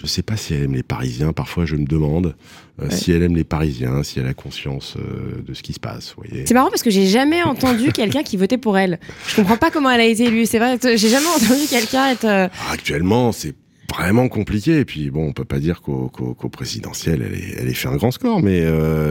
Je 0.00 0.06
sais 0.06 0.22
pas 0.22 0.36
si 0.36 0.54
elle 0.54 0.62
aime 0.64 0.74
les 0.74 0.82
Parisiens. 0.84 1.32
Parfois, 1.32 1.64
je 1.66 1.74
me 1.74 1.84
demande 1.84 2.36
euh, 2.80 2.84
Ouais. 2.88 2.94
si 2.94 3.10
elle 3.10 3.22
aime 3.24 3.34
les 3.34 3.42
Parisiens, 3.44 4.02
si 4.04 4.20
elle 4.20 4.26
a 4.28 4.34
conscience 4.34 4.94
euh, 4.96 5.42
de 5.44 5.54
ce 5.54 5.62
qui 5.62 5.72
se 5.72 5.80
passe. 5.80 6.14
C'est 6.44 6.54
marrant 6.54 6.68
parce 6.70 6.82
que 6.84 6.90
j'ai 6.90 7.06
jamais 7.06 7.42
entendu 7.42 7.90
quelqu'un 7.92 8.22
qui 8.22 8.36
votait 8.36 8.58
pour 8.58 8.78
elle. 8.78 9.00
Je 9.26 9.34
comprends 9.36 9.56
pas 9.56 9.70
comment 9.72 9.90
elle 9.90 10.00
a 10.00 10.04
été 10.06 10.24
élue. 10.24 10.46
C'est 10.46 10.58
vrai, 10.60 10.78
j'ai 10.82 11.08
jamais 11.08 11.26
entendu 11.26 11.66
quelqu'un 11.68 12.10
être. 12.10 12.24
euh, 12.26 12.48
Ah, 12.68 12.72
Actuellement, 12.72 13.32
c'est 13.32 13.54
vraiment 13.92 14.28
compliqué. 14.28 14.78
Et 14.78 14.84
puis 14.84 15.10
bon, 15.10 15.26
on 15.28 15.32
peut 15.32 15.44
pas 15.44 15.58
dire 15.58 15.80
qu'au 15.82 16.10
présidentiel, 16.52 17.22
elle 17.26 17.34
ait, 17.34 17.54
elle 17.58 17.68
ait 17.68 17.74
fait 17.74 17.88
un 17.88 17.96
grand 17.96 18.12
score, 18.12 18.40
mais 18.40 18.64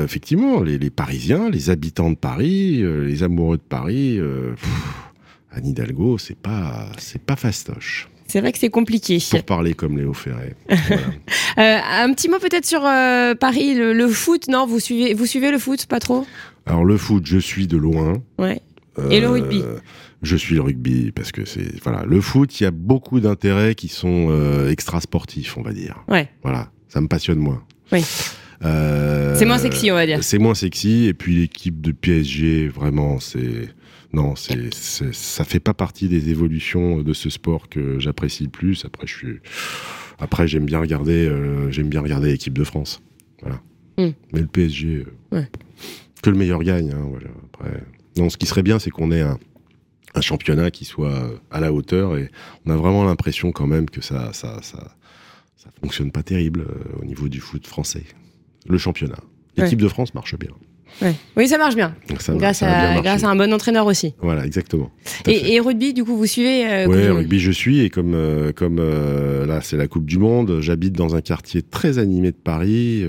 effectivement, 0.06 0.62
les, 0.62 0.78
les 0.78 0.90
Parisiens, 0.90 1.50
les 1.50 1.70
habitants 1.70 2.12
de 2.12 2.16
Paris, 2.16 2.82
les 2.84 3.24
amoureux 3.24 3.58
de 3.58 3.64
Paris, 3.64 4.20
pff, 4.56 4.70
Anne 5.52 5.66
Hidalgo, 5.66 6.18
c'est 6.18 6.38
pas, 6.38 6.88
c'est 6.98 7.22
pas 7.22 7.36
fastoche. 7.36 8.08
C'est 8.28 8.42
vrai 8.42 8.52
que 8.52 8.60
c'est 8.60 8.70
compliqué. 8.70 9.20
Pour 9.32 9.44
parler 9.44 9.74
comme 9.74 9.98
Léo 9.98 10.14
Ferré. 10.14 10.54
Voilà. 10.68 11.02
Euh, 11.60 12.04
un 12.04 12.14
petit 12.14 12.30
mot 12.30 12.38
peut-être 12.40 12.66
sur 12.66 12.86
euh, 12.86 13.34
Paris, 13.36 13.74
le, 13.74 13.94
le 13.94 14.08
foot. 14.10 14.48
Non, 14.48 14.68
vous 14.68 14.80
suivez, 14.80 15.14
vous 15.14 15.26
suivez 15.26 15.50
le 15.52 15.58
foot, 15.58 15.86
pas 15.88 16.00
trop? 16.00 16.26
Alors 16.66 16.86
le 16.86 16.98
foot, 16.98 17.24
je 17.26 17.38
suis 17.40 17.66
de 17.68 17.78
loin. 17.78 18.22
Ouais. 18.38 18.62
Et 19.10 19.20
le 19.20 19.28
Euh, 19.28 19.32
rugby? 19.32 19.64
Je 20.24 20.36
suis 20.36 20.56
le 20.56 20.62
rugby 20.62 21.12
parce 21.12 21.32
que 21.32 21.46
c'est 21.46 21.82
voilà 21.84 22.04
le 22.06 22.20
foot. 22.22 22.60
Il 22.60 22.64
y 22.64 22.68
a 22.68 22.72
beaucoup 22.72 23.20
d'intérêts 23.20 23.76
qui 23.76 23.88
sont 23.88 24.28
euh, 24.30 24.70
extra 24.72 25.00
sportifs, 25.02 25.58
on 25.58 25.62
va 25.62 25.72
dire. 25.74 26.04
Ouais. 26.08 26.30
Voilà, 26.44 26.70
ça 26.90 27.00
me 27.02 27.08
passionne 27.08 27.38
moins. 27.40 27.64
Oui. 27.92 28.04
Euh, 28.66 29.36
C'est 29.38 29.46
moins 29.46 29.60
sexy, 29.60 29.92
on 29.92 29.96
va 29.96 30.06
dire. 30.08 30.24
C'est 30.24 30.40
moins 30.40 30.56
sexy. 30.56 31.06
Et 31.06 31.14
puis 31.14 31.36
l'équipe 31.42 31.80
de 31.82 31.92
PSG, 31.92 32.68
vraiment, 32.68 33.20
c'est 33.20 33.70
non, 34.14 34.36
c'est 34.36 34.74
c'est- 34.74 35.14
ça 35.14 35.44
fait 35.44 35.60
pas 35.60 35.74
partie 35.74 36.08
des 36.10 36.30
évolutions 36.30 37.02
de 37.02 37.14
ce 37.14 37.30
sport 37.30 37.70
que 37.70 38.00
j'apprécie 38.00 38.44
le 38.44 38.50
plus. 38.50 38.86
Après, 38.86 39.06
je 39.08 39.14
suis 39.16 39.40
après 40.20 40.48
j'aime 40.48 40.66
bien 40.66 40.80
regarder 40.80 41.28
euh, 41.28 41.70
j'aime 41.72 41.90
bien 41.90 42.02
regarder 42.02 42.32
l'équipe 42.32 42.58
de 42.58 42.64
France. 42.64 43.02
Voilà. 43.42 43.62
Hmm. 43.98 44.12
Mais 44.34 44.42
le 44.42 44.48
PSG, 44.48 44.88
euh, 45.06 45.06
Ouais. 45.38 45.50
que 46.24 46.30
le 46.30 46.38
meilleur 46.38 46.64
gagne. 46.64 46.92
hein, 46.92 47.06
voilà. 47.10 47.28
Après, 47.54 47.84
non, 48.18 48.30
ce 48.30 48.38
qui 48.38 48.46
serait 48.46 48.64
bien, 48.64 48.80
c'est 48.80 48.90
qu'on 48.92 49.12
ait 49.12 49.22
un 49.22 49.38
un 50.16 50.22
championnat 50.22 50.72
qui 50.72 50.86
soit 50.86 51.12
euh, 51.12 51.38
à 51.52 51.60
la 51.60 51.72
hauteur 51.72 52.18
et 52.18 52.32
on 52.66 52.72
a 52.72 52.76
vraiment 52.78 53.04
l'impression 53.04 53.52
quand 53.52 53.68
même 53.68 53.88
que 53.90 54.02
ça 54.02 54.32
ça 54.34 54.60
ça 54.64 54.96
ça 55.58 55.70
fonctionne 55.82 56.12
pas 56.12 56.24
terrible 56.24 56.62
euh, 56.62 57.02
au 57.02 57.06
niveau 57.06 57.28
du 57.30 57.40
foot 57.40 57.68
français. 57.68 58.04
Le 58.68 58.78
championnat. 58.78 59.20
L'équipe 59.58 59.82
de 59.82 59.88
France 59.88 60.14
marche 60.16 60.36
bien. 60.38 60.52
Ouais. 61.02 61.14
Oui, 61.36 61.48
ça 61.48 61.58
marche 61.58 61.76
bien. 61.76 61.94
Ça, 62.20 62.34
grâce, 62.34 62.60
ça 62.60 62.66
a 62.66 62.70
bien 62.70 62.78
à, 62.78 62.88
marché. 62.88 63.02
grâce 63.04 63.24
à 63.24 63.30
un 63.30 63.36
bon 63.36 63.54
entraîneur 63.54 63.86
aussi. 63.86 64.14
Voilà, 64.22 64.46
exactement. 64.46 64.90
Et, 65.28 65.54
et 65.54 65.60
rugby, 65.60 65.94
du 65.94 66.04
coup, 66.04 66.18
vous 66.18 66.26
suivez 66.26 66.66
euh, 66.68 66.86
comment- 66.86 67.16
rugby 67.20 67.40
je 67.40 67.52
suis 67.52 67.82
et 67.82 67.90
comme 67.90 68.14
euh, 68.14 68.52
comme 68.52 68.78
euh, 68.80 69.46
là 69.46 69.62
c'est 69.62 69.78
la 69.78 69.88
Coupe 69.88 70.06
du 70.06 70.18
Monde, 70.18 70.60
j'habite 70.62 70.94
dans 70.94 71.16
un 71.16 71.22
quartier 71.22 71.62
très 71.62 71.98
animé 72.00 72.32
de 72.32 72.38
Paris, 72.38 73.04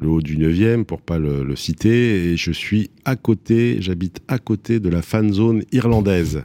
le 0.00 0.08
haut 0.08 0.20
du 0.20 0.36
9e 0.38 0.84
pour 0.84 1.00
pas 1.00 1.18
le, 1.18 1.42
le 1.42 1.56
citer 1.56 2.30
et 2.32 2.36
je 2.36 2.52
suis 2.52 2.90
à 3.04 3.16
côté, 3.16 3.78
j'habite 3.80 4.20
à 4.28 4.38
côté 4.38 4.78
de 4.80 4.88
la 4.88 5.02
fan 5.02 5.32
zone 5.32 5.62
irlandaise. 5.72 6.42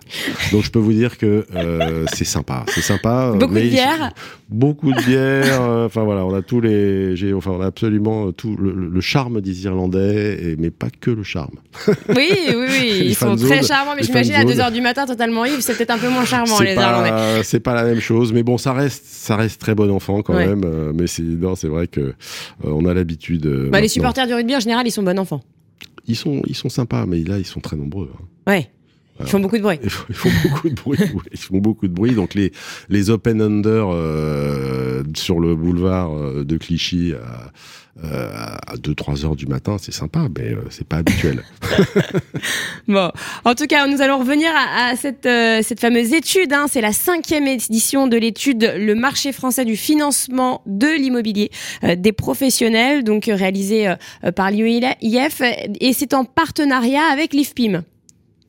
Donc 0.52 0.64
je 0.64 0.72
peux 0.72 0.80
vous 0.80 0.94
dire 0.94 1.18
que 1.18 1.46
c'est 2.14 2.24
sympa, 2.26 2.66
c'est 2.70 2.82
sympa. 2.82 3.34
Beaucoup 3.40 3.54
de 3.56 3.60
bière 3.62 4.12
Beaucoup 4.50 4.92
de 4.94 5.02
bière, 5.04 5.62
enfin 5.86 6.04
voilà, 6.04 6.26
on 6.26 6.34
a 6.34 6.42
tous 6.42 6.62
les 6.62 7.34
enfin 7.34 7.52
on 7.52 7.62
a 7.62 7.66
absolument 7.66 8.32
tout 8.32 8.56
le, 8.56 8.72
le 8.74 9.02
charme 9.02 9.42
des 9.42 9.64
Irlandais 9.66 10.33
et 10.34 10.56
mais 10.58 10.72
pas 10.72 10.88
que 10.90 11.12
le 11.12 11.24
charme. 11.24 11.56
Oui, 12.10 12.30
oui, 12.50 12.56
oui. 12.68 13.02
Ils 13.06 13.16
sont 13.16 13.36
très 13.36 13.64
charmants, 13.64 13.94
mais 13.96 14.04
j'imagine 14.04 14.34
à 14.36 14.40
fan 14.42 14.48
2h 14.50 14.72
du 14.74 14.82
matin, 14.82 15.06
totalement 15.06 15.46
ivre, 15.46 15.62
c'est 15.62 15.76
peut-être 15.76 15.92
un 15.92 15.98
peu 15.98 16.10
moins 16.10 16.26
charmant, 16.26 16.60
les 16.60 16.74
Irlandais. 16.74 17.44
c'est 17.44 17.60
pas 17.60 17.74
la 17.74 17.84
même 17.84 18.00
chose, 18.00 18.34
mais 18.34 18.44
bon, 18.44 18.58
ça 18.58 18.74
reste, 18.74 19.06
ça 19.06 19.36
reste 19.36 19.60
très 19.62 19.76
bon 19.76 19.90
enfant 19.92 20.22
quand 20.22 20.34
Ouais. 20.36 20.48
même. 20.48 20.64
euh, 20.66 20.92
mais 20.96 21.08
c'est, 21.08 21.24
vrai 21.68 21.88
que 21.88 22.02
euh, 22.02 22.14
on 22.64 22.86
a 22.86 22.94
l'habitude. 22.94 23.46
euh, 23.46 23.70
Bah, 23.70 23.82
les 23.82 23.88
supporters 23.88 24.28
du 24.28 24.34
rugby, 24.34 24.56
en 24.56 24.60
général, 24.60 24.88
ils 24.88 24.92
sont 24.92 25.04
bons 25.04 25.18
enfants. 25.20 25.42
ils 26.08 26.16
sont, 26.16 26.42
ils 26.48 26.56
sont 26.56 26.70
sympas, 26.70 27.06
mais 27.06 27.24
là, 27.24 27.38
ils 27.40 27.46
sont 27.46 27.60
très 27.62 27.76
nombreux. 27.78 28.12
hein. 28.14 28.52
Ouais. 28.52 28.70
Ils 29.20 29.28
font 29.28 29.40
beaucoup 29.40 29.58
de 29.58 29.62
bruit. 29.64 29.80
Ils 29.84 29.90
font, 29.90 30.30
beaucoup 30.44 30.70
de 30.70 30.76
bruit. 30.76 30.98
oui, 31.14 31.22
ils 31.32 31.40
font 31.40 31.58
beaucoup 31.60 31.88
de 31.88 31.94
bruit. 31.94 32.14
Donc 32.16 32.34
les, 32.34 32.52
les 32.90 33.10
open 33.10 33.42
under 33.42 33.88
euh, 33.92 35.04
sur 35.16 35.40
le 35.40 35.56
boulevard 35.56 36.16
euh, 36.16 36.44
de 36.44 36.58
Clichy 36.58 37.14
à, 37.14 37.52
euh, 38.04 38.32
à 38.34 38.76
2-3 38.76 39.24
heures 39.26 39.36
du 39.36 39.46
matin, 39.46 39.78
c'est 39.80 39.94
sympa, 39.94 40.28
mais 40.36 40.50
euh, 40.54 40.62
c'est 40.72 40.88
pas 40.88 40.98
habituel. 40.98 41.44
Bon, 42.88 43.12
en 43.46 43.56
tout 43.56 43.66
cas, 43.68 43.88
nous 43.88 44.02
allons 44.02 44.20
revenir 44.20 44.50
à, 44.54 44.90
à 44.90 44.96
cette, 44.96 45.28
cette 45.64 45.80
fameuse 45.80 46.12
étude. 46.12 46.52
hein. 46.52 46.66
C'est 46.70 46.82
la 46.82 46.92
cinquième 46.92 47.48
édition 47.48 48.08
de 48.08 48.18
l'étude 48.18 48.74
Le 48.78 48.94
marché 48.96 49.32
français 49.32 49.64
du 49.64 49.78
financement 49.78 50.62
de 50.66 50.88
l'immobilier 50.88 51.50
des 51.98 52.12
professionnels, 52.12 53.04
donc 53.04 53.26
réalisée 53.26 53.94
par 54.36 54.52
l'IEF, 54.52 55.42
et 55.80 55.94
c'est 55.94 56.14
en 56.14 56.26
partenariat 56.26 57.04
avec 57.12 57.34
l'IFPIM. 57.34 57.84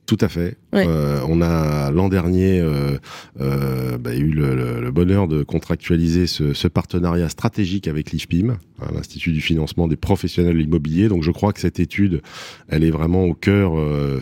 Tout 0.06 0.18
à 0.20 0.28
fait. 0.28 0.56
Euh, 0.74 1.20
on 1.28 1.40
a 1.40 1.90
l'an 1.90 2.08
dernier 2.08 2.60
euh, 2.60 2.98
euh, 3.40 3.98
bah, 3.98 4.14
eu 4.14 4.30
le, 4.30 4.90
bonheur 4.90 5.28
de 5.28 5.42
contractualiser 5.42 6.26
ce, 6.26 6.68
partenariat 6.68 7.28
stratégique 7.28 7.88
avec 7.88 8.10
l'IFPIM, 8.10 8.50
hein, 8.50 8.87
l'Institut 8.94 9.32
du 9.32 9.40
financement 9.40 9.87
des 9.87 9.96
professionnels 9.96 10.60
immobiliers. 10.60 11.08
Donc 11.08 11.22
je 11.22 11.30
crois 11.30 11.52
que 11.52 11.60
cette 11.60 11.78
étude, 11.78 12.22
elle 12.68 12.84
est 12.84 12.90
vraiment 12.90 13.24
au 13.24 13.34
cœur, 13.34 13.72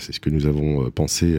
c'est 0.00 0.12
ce 0.12 0.20
que 0.20 0.30
nous 0.30 0.46
avons 0.46 0.90
pensé 0.90 1.38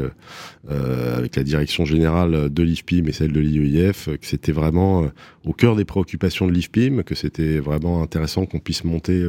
avec 0.70 1.36
la 1.36 1.44
direction 1.44 1.86
générale 1.86 2.52
de 2.52 2.64
l'IFPIM 2.64 3.08
et 3.08 3.12
celle 3.12 3.32
de 3.32 3.40
l'IEIF, 3.40 4.06
que 4.06 4.26
c'était 4.26 4.52
vraiment 4.52 5.08
au 5.46 5.54
cœur 5.54 5.76
des 5.76 5.86
préoccupations 5.86 6.48
de 6.48 6.52
l'IFPIM, 6.52 7.04
que 7.04 7.16
c'était 7.16 7.60
vraiment 7.60 8.02
intéressant 8.02 8.46
qu'on 8.46 8.60
puisse 8.60 8.84
monter 8.84 9.24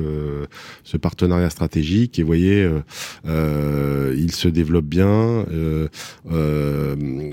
ce 0.85 0.97
partenariat 0.97 1.51
stratégique. 1.51 2.18
Et 2.18 2.23
vous 2.23 2.29
voyez, 2.29 2.68
il 3.27 4.33
se 4.33 4.49
développe 4.49 4.87
bien. 4.87 5.44
Euh, 5.75 5.89
euh, 6.31 7.33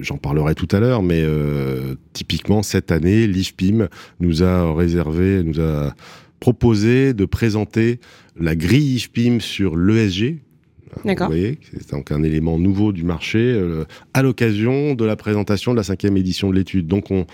j'en 0.00 0.16
parlerai 0.16 0.54
tout 0.54 0.68
à 0.72 0.80
l'heure, 0.80 1.02
mais 1.02 1.22
euh, 1.22 1.94
typiquement 2.12 2.62
cette 2.62 2.90
année, 2.90 3.26
l'IFPIM 3.26 3.88
nous 4.20 4.42
a 4.42 4.74
réservé, 4.74 5.42
nous 5.42 5.60
a 5.60 5.94
proposé 6.40 7.14
de 7.14 7.24
présenter 7.24 8.00
la 8.38 8.56
grille 8.56 8.96
IFPIM 8.96 9.40
sur 9.40 9.76
l'ESG, 9.76 10.38
vous 11.04 11.14
voyez, 11.26 11.58
c'est 11.72 11.92
donc 11.92 12.12
un 12.12 12.22
élément 12.22 12.58
nouveau 12.58 12.92
du 12.92 13.02
marché 13.02 13.58
à 14.12 14.20
l'occasion 14.20 14.94
de 14.94 15.06
la 15.06 15.16
présentation 15.16 15.72
de 15.72 15.78
la 15.78 15.84
cinquième 15.84 16.18
édition 16.18 16.50
de 16.50 16.54
l'étude. 16.54 16.86
Donc 16.86 17.10
on, 17.10 17.24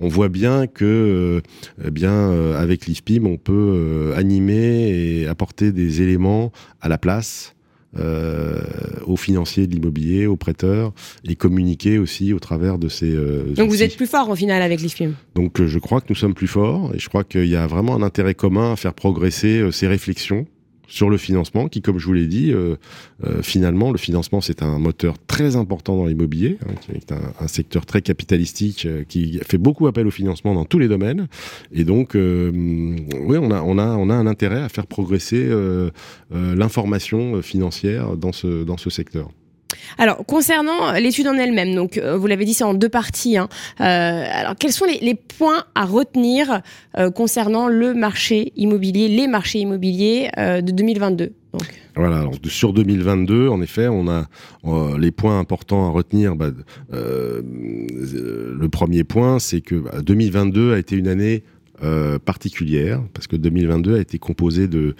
on, 0.00 0.06
voit 0.06 0.28
bien 0.28 0.68
que, 0.68 1.42
eh 1.84 1.90
bien, 1.90 2.30
avec 2.54 2.86
l'IFPIM, 2.86 3.26
on 3.26 3.36
peut 3.36 4.12
animer 4.14 4.92
et 5.22 5.26
apporter 5.26 5.72
des 5.72 6.00
éléments 6.00 6.52
à 6.80 6.88
la 6.88 6.96
place 6.96 7.56
euh, 7.98 8.60
aux 9.06 9.16
financiers 9.16 9.66
de 9.66 9.74
l'immobilier, 9.74 10.26
aux 10.26 10.36
prêteurs, 10.36 10.92
et 11.24 11.36
communiquer 11.36 11.98
aussi 11.98 12.34
au 12.34 12.38
travers 12.38 12.78
de 12.78 12.88
ces. 12.88 13.10
Euh, 13.10 13.54
Donc 13.56 13.70
vous 13.70 13.82
êtes 13.82 13.96
plus 13.96 14.06
fort 14.06 14.28
au 14.28 14.36
final 14.36 14.60
avec 14.60 14.82
l'IFPIM 14.82 15.12
Donc 15.34 15.60
euh, 15.60 15.66
je 15.66 15.78
crois 15.78 16.00
que 16.02 16.06
nous 16.10 16.14
sommes 16.14 16.34
plus 16.34 16.48
forts, 16.48 16.92
et 16.94 16.98
je 16.98 17.08
crois 17.08 17.24
qu'il 17.24 17.46
y 17.46 17.56
a 17.56 17.66
vraiment 17.66 17.94
un 17.94 18.02
intérêt 18.02 18.34
commun 18.34 18.72
à 18.72 18.76
faire 18.76 18.92
progresser 18.92 19.72
ces 19.72 19.86
réflexions 19.86 20.46
sur 20.88 21.10
le 21.10 21.18
financement, 21.18 21.68
qui, 21.68 21.82
comme 21.82 21.98
je 21.98 22.06
vous 22.06 22.14
l'ai 22.14 22.26
dit, 22.26 22.50
euh, 22.50 22.76
euh, 23.24 23.42
finalement, 23.42 23.92
le 23.92 23.98
financement, 23.98 24.40
c'est 24.40 24.62
un 24.62 24.78
moteur 24.78 25.16
très 25.26 25.54
important 25.54 25.96
dans 25.96 26.06
l'immobilier, 26.06 26.58
hein, 26.66 26.72
qui 26.80 26.92
est 26.92 27.12
un, 27.12 27.46
secteur 27.46 27.86
très 27.86 28.00
capitalistique, 28.02 28.86
euh, 28.86 29.04
qui 29.04 29.38
fait 29.46 29.58
beaucoup 29.58 29.86
appel 29.86 30.06
au 30.06 30.10
financement 30.10 30.54
dans 30.54 30.64
tous 30.64 30.78
les 30.78 30.88
domaines. 30.88 31.28
Et 31.72 31.84
donc, 31.84 32.14
oui, 32.14 33.38
on 33.38 33.50
a, 33.50 33.62
on, 33.62 33.78
a, 33.78 33.86
on 33.96 34.10
a 34.10 34.14
un 34.14 34.26
intérêt 34.26 34.62
à 34.62 34.68
faire 34.68 34.86
progresser 34.86 35.48
l'information 36.30 37.42
financière 37.42 38.16
dans 38.16 38.32
ce, 38.32 38.64
dans 38.64 38.78
ce 38.78 38.88
secteur. 38.88 39.30
Alors, 39.96 40.24
concernant 40.26 40.92
l'étude 40.92 41.26
en 41.28 41.34
elle-même, 41.34 41.74
donc 41.74 41.96
euh, 41.96 42.16
vous 42.16 42.26
l'avez 42.26 42.44
dit, 42.44 42.54
c'est 42.54 42.64
en 42.64 42.74
deux 42.74 42.88
parties. 42.88 43.38
Hein. 43.38 43.48
Euh, 43.80 44.24
alors, 44.30 44.54
quels 44.56 44.72
sont 44.72 44.84
les, 44.84 45.14
points 45.14 45.64
à 45.74 45.84
retenir 45.84 46.62
euh, 46.96 47.10
concernant 47.10 47.68
le 47.68 47.94
marché 47.94 48.52
immobilier, 48.56 49.08
les 49.08 49.26
marchés 49.26 49.60
immobiliers 49.60 50.30
de 50.36 50.70
2022 50.72 51.32
Voilà, 51.96 52.24
sur 52.44 52.72
2022, 52.72 53.48
en 53.48 53.62
effet, 53.62 53.88
on 53.88 54.08
a 54.08 54.26
les 54.98 55.10
points 55.10 55.38
importants 55.38 55.86
à 55.86 55.90
retenir. 55.90 56.36
Bah, 56.36 56.50
le 56.90 58.66
premier 58.68 59.04
point, 59.04 59.38
c'est 59.38 59.60
que 59.60 60.00
2022 60.02 60.70
bah, 60.70 60.76
a 60.76 60.78
été 60.78 60.96
une 60.96 61.08
année 61.08 61.44
particulière, 62.24 63.02
parce 63.14 63.26
que 63.26 63.36
2022 63.36 63.96
a 63.96 64.00
été 64.00 64.18
composé 64.18 64.68
de 64.68 64.94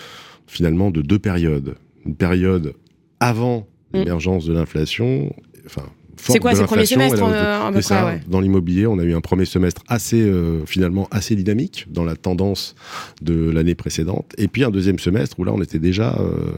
finalement 0.47 0.91
de 0.91 1.03
deux 1.03 1.19
périodes. 1.19 1.77
Une 2.07 2.17
période 2.17 2.75
avant. 3.21 3.67
L'émergence 3.93 4.45
de 4.47 4.53
l'inflation. 4.53 5.35
Enfin, 5.67 5.87
c'est 6.19 6.39
quoi, 6.39 6.55
c'est 6.55 6.63
le 6.63 6.67
premier 6.67 6.87
semestre 6.87 7.23
euh, 7.23 7.81
ça, 7.81 8.15
Dans 8.27 8.41
l'immobilier, 8.41 8.87
on 8.87 8.99
a 8.99 9.05
eu 9.05 9.15
un 9.15 9.21
premier 9.21 9.45
semestre 9.45 9.83
assez, 9.89 10.21
euh, 10.21 10.65
finalement, 10.67 11.09
assez 11.11 11.35
dynamique 11.35 11.87
dans 11.91 12.05
la 12.05 12.17
tendance 12.17 12.75
de 13.23 13.51
l'année 13.51 13.75
précédente. 13.75 14.33
Et 14.39 14.49
puis 14.49 14.65
un 14.65 14.71
deuxième 14.71 14.99
semestre 14.99 15.39
où 15.39 15.45
là, 15.45 15.53
on 15.55 15.63
était 15.63 15.79
déjà 15.79 16.19
euh, 16.21 16.53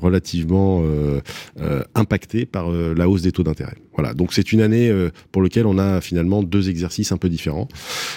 relativement 0.00 0.82
impacté 1.94 2.46
par 2.46 2.70
la 2.70 3.08
hausse 3.08 3.22
des 3.22 3.32
taux 3.32 3.42
d'intérêt. 3.42 3.76
Voilà. 3.94 4.14
Donc 4.14 4.32
c'est 4.32 4.52
une 4.52 4.60
année 4.60 4.90
pour 5.32 5.42
laquelle 5.42 5.66
on 5.66 5.78
a 5.78 6.00
finalement 6.00 6.42
deux 6.42 6.70
exercices 6.70 7.12
un 7.12 7.16
peu 7.16 7.28
différents. 7.28 7.68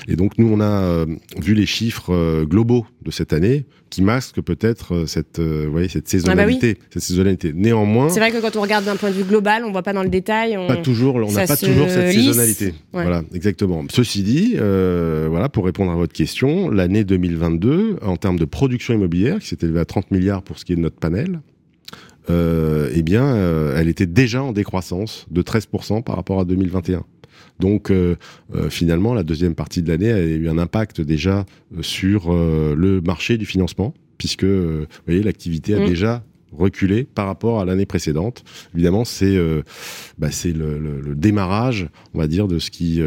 Et 0.07 0.15
donc 0.15 0.37
nous, 0.37 0.47
on 0.47 0.61
a 0.61 1.05
vu 1.41 1.53
les 1.53 1.65
chiffres 1.65 2.45
globaux 2.45 2.85
de 3.01 3.11
cette 3.11 3.33
année 3.33 3.65
qui 3.91 4.01
masque 4.01 4.41
peut-être 4.41 4.95
euh, 4.95 5.05
cette, 5.05 5.37
euh, 5.39 5.67
voyez, 5.69 5.89
cette 5.89 6.07
saisonnalité, 6.07 6.77
ah 6.77 6.79
bah 6.79 6.87
cette 6.93 7.03
saisonnalité. 7.03 7.51
Néanmoins, 7.53 8.09
c'est 8.09 8.21
vrai 8.21 8.31
que 8.31 8.41
quand 8.41 8.55
on 8.55 8.61
regarde 8.61 8.85
d'un 8.85 8.95
point 8.95 9.09
de 9.09 9.15
vue 9.15 9.25
global, 9.25 9.65
on 9.65 9.71
voit 9.71 9.83
pas 9.83 9.93
dans 9.93 10.01
le 10.01 10.09
détail. 10.09 10.50
On... 10.57 10.67
Pas 10.67 10.77
toujours, 10.77 11.15
on 11.15 11.31
n'a 11.31 11.47
pas 11.47 11.57
toujours 11.57 11.89
cette 11.89 12.13
saisonnalité. 12.13 12.73
Voilà, 12.91 13.23
exactement. 13.33 13.83
Ceci 13.89 14.23
dit, 14.23 14.55
euh, 14.57 15.27
voilà, 15.29 15.49
pour 15.49 15.65
répondre 15.65 15.91
à 15.91 15.95
votre 15.95 16.13
question, 16.13 16.69
l'année 16.69 17.03
2022, 17.03 17.97
en 18.01 18.17
termes 18.17 18.39
de 18.39 18.45
production 18.45 18.93
immobilière, 18.93 19.39
qui 19.39 19.47
s'est 19.47 19.57
élevée 19.61 19.79
à 19.79 19.85
30 19.85 20.11
milliards 20.11 20.43
pour 20.43 20.59
ce 20.59 20.65
qui 20.65 20.73
est 20.73 20.75
de 20.77 20.81
notre 20.81 20.97
panel, 20.97 21.41
euh, 22.29 22.89
eh 22.93 23.01
bien, 23.01 23.25
euh, 23.25 23.75
elle 23.77 23.87
était 23.87 24.05
déjà 24.05 24.43
en 24.43 24.51
décroissance 24.51 25.25
de 25.31 25.41
13% 25.41 26.03
par 26.03 26.15
rapport 26.15 26.39
à 26.39 26.45
2021. 26.45 27.03
Donc 27.61 27.91
euh, 27.91 28.15
euh, 28.55 28.69
finalement, 28.69 29.13
la 29.13 29.23
deuxième 29.23 29.55
partie 29.55 29.81
de 29.81 29.89
l'année 29.89 30.11
a 30.11 30.19
eu 30.19 30.49
un 30.49 30.57
impact 30.57 30.99
déjà 30.99 31.45
euh, 31.77 31.81
sur 31.81 32.33
le 32.33 33.01
marché 33.01 33.37
du 33.37 33.45
financement, 33.45 33.93
puisque 34.17 34.43
vous 34.43 34.85
voyez, 35.05 35.23
l'activité 35.23 35.75
a 35.75 35.79
mm. 35.79 35.87
déjà 35.87 36.23
reculé 36.51 37.03
par 37.03 37.27
rapport 37.27 37.59
à 37.59 37.65
l'année 37.65 37.85
précédente. 37.85 38.43
Évidemment, 38.73 39.05
c'est 39.05 39.37
bah, 40.17 40.31
c'est 40.31 40.53
le, 40.53 41.13
démarrage, 41.15 41.87
on 42.13 42.19
va 42.19 42.27
dire, 42.27 42.47
de 42.47 42.59
ce 42.59 42.71
qui 42.71 43.01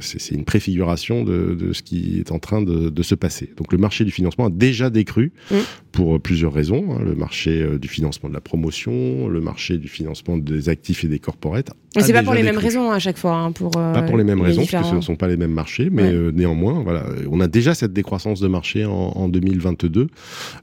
c'est 0.00 0.34
une 0.34 0.44
préfiguration 0.44 1.24
de, 1.24 1.72
ce 1.72 1.82
qui 1.82 2.18
est 2.18 2.32
en 2.32 2.38
train 2.38 2.62
de, 2.62 3.02
se 3.02 3.14
passer. 3.14 3.52
Donc 3.56 3.72
le 3.72 3.78
marché 3.78 4.04
du 4.04 4.10
financement 4.10 4.46
a 4.46 4.50
déjà 4.50 4.90
décru 4.90 5.32
mm. 5.50 5.56
Pour 5.98 6.20
plusieurs 6.20 6.52
raisons. 6.52 6.84
Hein. 6.92 7.02
le 7.04 7.16
marché 7.16 7.66
du 7.78 7.88
financement 7.88 8.28
de 8.28 8.34
la 8.34 8.40
promotion, 8.40 9.26
le 9.26 9.40
marché 9.40 9.78
du 9.78 9.88
financement 9.88 10.36
des 10.38 10.68
actifs 10.68 11.02
et 11.02 11.08
des 11.08 11.18
corporates 11.18 11.72
mais 11.96 12.02
c'est 12.02 12.12
pas 12.12 12.22
pour 12.22 12.34
les 12.34 12.42
mêmes 12.42 12.58
raisons 12.58 12.90
à 12.90 12.98
chaque 12.98 13.16
fois. 13.16 13.34
Hein, 13.34 13.52
pour, 13.52 13.76
euh, 13.76 13.92
pas 13.92 14.02
pour 14.02 14.18
les 14.18 14.24
mêmes 14.24 14.40
raisons, 14.40 14.64
parce 14.70 14.84
que 14.84 14.90
ce 14.90 14.94
ne 14.94 15.00
sont 15.00 15.16
pas 15.16 15.26
les 15.26 15.36
mêmes 15.36 15.52
marchés, 15.52 15.88
mais 15.90 16.12
euh, 16.12 16.30
néanmoins, 16.30 16.82
voilà, 16.82 17.06
on 17.30 17.40
a 17.40 17.48
déjà 17.48 17.74
cette 17.74 17.92
décroissance 17.92 18.40
de 18.40 18.48
marché 18.48 18.84
en, 18.84 18.92
en 18.92 19.28
2022, 19.28 20.08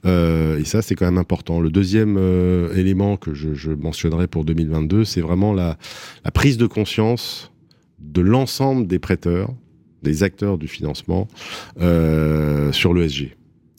euh, 0.05 0.59
et 0.59 0.65
ça 0.65 0.81
c'est 0.81 0.95
quand 0.95 1.05
même 1.05 1.17
important. 1.17 1.59
Le 1.59 1.69
deuxième 1.69 2.17
euh, 2.17 2.73
élément 2.75 3.17
que 3.17 3.33
je, 3.33 3.53
je, 3.53 3.71
mentionnerai 3.71 4.27
pour 4.27 4.45
2022, 4.45 5.03
c'est 5.03 5.21
vraiment 5.21 5.53
la, 5.53 5.77
la 6.23 6.31
prise 6.31 6.57
de 6.57 6.67
conscience 6.67 7.51
de 7.99 8.21
l'ensemble 8.21 8.87
des 8.87 8.99
prêteurs, 8.99 9.53
des 10.03 10.21
acteurs 10.21 10.57
du 10.57 10.67
financement 10.67 11.27
sur 12.71 12.93
l'ESG. 12.93 13.35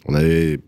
On 0.08 0.14
avait 0.14 0.60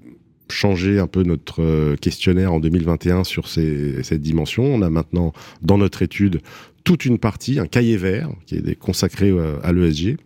changé 0.51 0.99
un 0.99 1.07
peu 1.07 1.23
notre 1.23 1.95
questionnaire 1.97 2.53
en 2.53 2.61
2021 2.61 3.25
sur 3.25 3.49
cette 3.49 4.21
dimension. 4.21 4.65
On 4.65 4.83
a 4.83 4.91
maintenant, 4.91 5.33
dans 5.63 5.79
notre 5.79 6.03
étude, 6.03 6.41
toute 6.89 7.05
une 7.05 7.19
partie, 7.19 7.59
un 7.59 7.67
cahier 7.67 7.99
vert 7.99 8.31
qui 8.47 8.57
est 8.57 8.75
consacré 8.75 9.29
euh, 9.29 9.59
à 9.63 9.73
l'ESG. 9.73 10.17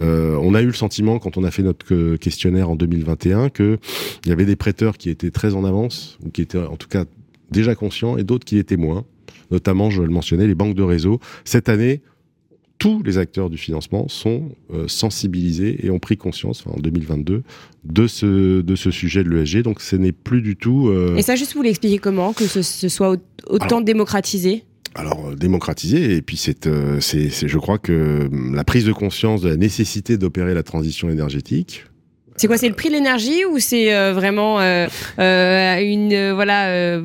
Euh, 0.00 0.38
on 0.40 0.54
a 0.54 0.62
eu 0.62 0.66
le 0.66 0.72
sentiment, 0.72 1.18
quand 1.18 1.36
on 1.36 1.44
a 1.44 1.50
fait 1.50 1.62
notre 1.62 2.16
questionnaire 2.16 2.70
en 2.70 2.76
2021, 2.76 3.50
qu'il 3.50 3.78
y 4.24 4.30
avait 4.32 4.46
des 4.46 4.56
prêteurs 4.56 4.96
qui 4.96 5.10
étaient 5.10 5.30
très 5.30 5.54
en 5.54 5.66
avance, 5.66 6.18
ou 6.24 6.30
qui 6.30 6.40
étaient 6.40 6.56
en 6.56 6.76
tout 6.76 6.88
cas 6.88 7.04
déjà 7.50 7.74
conscients, 7.74 8.16
et 8.16 8.24
d'autres 8.24 8.46
qui 8.46 8.56
étaient 8.56 8.78
moins. 8.78 9.04
Notamment, 9.50 9.90
je 9.90 10.00
le 10.00 10.08
mentionnais, 10.08 10.46
les 10.46 10.54
banques 10.54 10.74
de 10.74 10.82
réseau. 10.82 11.20
Cette 11.44 11.68
année, 11.68 12.00
tous 12.78 13.02
les 13.02 13.18
acteurs 13.18 13.50
du 13.50 13.56
financement 13.56 14.08
sont 14.08 14.50
euh, 14.72 14.88
sensibilisés 14.88 15.86
et 15.86 15.90
ont 15.90 15.98
pris 15.98 16.16
conscience, 16.16 16.64
en 16.66 16.78
2022, 16.78 17.42
de 17.84 18.06
ce, 18.06 18.60
de 18.60 18.76
ce 18.76 18.90
sujet 18.90 19.24
de 19.24 19.30
l'ESG. 19.30 19.62
Donc, 19.62 19.80
ce 19.80 19.96
n'est 19.96 20.12
plus 20.12 20.42
du 20.42 20.56
tout... 20.56 20.92
Et 21.16 21.22
ça, 21.22 21.36
juste, 21.36 21.54
vous 21.54 21.62
l'expliquer 21.62 21.98
comment 21.98 22.32
Que 22.32 22.46
ce, 22.46 22.62
soit 22.88 23.16
autant 23.46 23.80
démocratisé? 23.80 24.64
alors 24.94 25.28
euh, 25.28 25.34
démocratiser 25.34 26.16
et 26.16 26.22
puis 26.22 26.40
euh, 26.66 27.00
c'est 27.00 27.30
c'est 27.30 27.48
je 27.48 27.58
crois 27.58 27.78
que 27.78 28.28
hum, 28.30 28.54
la 28.54 28.64
prise 28.64 28.84
de 28.84 28.92
conscience 28.92 29.40
de 29.42 29.48
la 29.48 29.56
nécessité 29.56 30.18
d'opérer 30.18 30.54
la 30.54 30.62
transition 30.62 31.08
énergétique 31.08 31.84
c'est 32.36 32.46
quoi 32.46 32.56
C'est 32.56 32.68
le 32.68 32.74
prix 32.74 32.88
de 32.88 32.94
l'énergie 32.94 33.44
ou 33.44 33.58
c'est 33.58 33.94
euh, 33.94 34.12
vraiment 34.12 34.60
euh, 34.60 34.86
euh, 35.18 35.78
une 35.80 36.32
voilà 36.32 37.00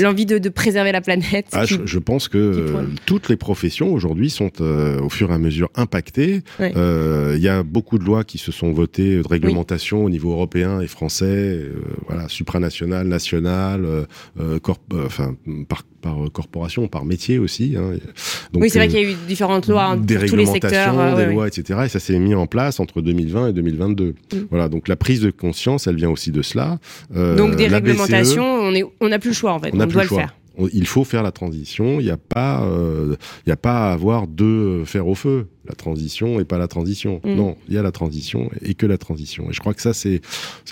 l'envie 0.00 0.26
de, 0.26 0.38
de, 0.38 0.48
préserver 0.48 0.92
la 0.92 1.00
planète 1.00 1.46
ah, 1.52 1.64
je, 1.64 1.98
pense 1.98 2.28
que 2.28 2.66
toutes 3.06 3.28
les 3.28 3.36
professions 3.36 3.92
aujourd'hui 3.92 4.30
sont 4.30 4.50
au 4.60 5.08
fur 5.08 5.30
et 5.30 5.34
à 5.34 5.38
mesure 5.38 5.70
impactées. 5.74 6.42
Il 6.60 7.40
y 7.40 7.48
a 7.48 7.62
beaucoup 7.62 7.98
de 7.98 8.04
lois 8.04 8.24
qui 8.24 8.38
se 8.38 8.52
sont 8.52 8.72
votées 8.72 9.22
de 9.22 9.28
réglementation 9.28 10.04
au 10.04 10.10
niveau 10.10 10.32
européen 10.32 10.80
et 10.80 10.86
français, 10.86 11.60
voilà 12.08 12.28
supranational, 12.28 13.06
national, 13.06 14.06
enfin 14.38 15.36
par, 15.68 15.82
par 16.04 16.16
corporation, 16.32 16.86
par 16.88 17.04
métier 17.04 17.38
aussi. 17.38 17.74
Hein. 17.76 17.98
Donc, 18.52 18.62
oui, 18.62 18.70
c'est 18.70 18.78
vrai 18.78 18.88
qu'il 18.88 19.00
y 19.00 19.06
a 19.06 19.10
eu 19.10 19.14
différentes 19.26 19.66
lois 19.68 19.84
hein, 19.84 19.96
des 19.96 20.26
tous 20.26 20.36
les 20.36 20.46
secteurs, 20.46 21.16
des 21.16 21.26
lois, 21.26 21.48
etc. 21.48 21.80
Et 21.84 21.88
ça 21.88 22.00
s'est 22.00 22.18
mis 22.18 22.34
en 22.34 22.46
place 22.46 22.80
entre 22.80 23.00
2020 23.00 23.48
et 23.48 23.52
2022. 23.52 24.14
Mm. 24.32 24.38
Voilà, 24.50 24.68
donc 24.68 24.88
la 24.88 24.96
prise 24.96 25.20
de 25.20 25.30
conscience, 25.30 25.86
elle 25.86 25.96
vient 25.96 26.10
aussi 26.10 26.30
de 26.30 26.42
cela. 26.42 26.78
Euh, 27.14 27.36
donc 27.36 27.56
des 27.56 27.66
réglementations, 27.66 28.72
on 29.00 29.08
n'a 29.08 29.18
plus 29.18 29.30
le 29.30 29.34
choix 29.34 29.52
en 29.52 29.60
fait, 29.60 29.70
on, 29.72 29.78
doit 29.78 30.02
le 30.02 30.08
faire. 30.08 30.36
il 30.72 30.86
faut 30.86 31.04
faire 31.04 31.22
la 31.22 31.32
transition. 31.32 32.00
Il 32.00 32.04
n'y 32.04 32.10
a 32.10 32.16
pas, 32.16 32.62
euh, 32.64 33.16
il 33.46 33.50
y 33.50 33.52
a 33.52 33.56
pas 33.56 33.90
à 33.90 33.92
avoir 33.92 34.26
deux 34.26 34.84
fers 34.84 35.06
au 35.06 35.14
feu. 35.14 35.48
La 35.66 35.74
transition 35.74 36.40
et 36.40 36.44
pas 36.44 36.58
la 36.58 36.68
transition. 36.68 37.20
Mm. 37.24 37.34
Non, 37.34 37.56
il 37.68 37.74
y 37.74 37.78
a 37.78 37.82
la 37.82 37.92
transition 37.92 38.50
et 38.60 38.74
que 38.74 38.84
la 38.84 38.98
transition. 38.98 39.48
Et 39.50 39.54
je 39.54 39.60
crois 39.60 39.72
que 39.72 39.80
ça 39.80 39.94
c'est 39.94 40.20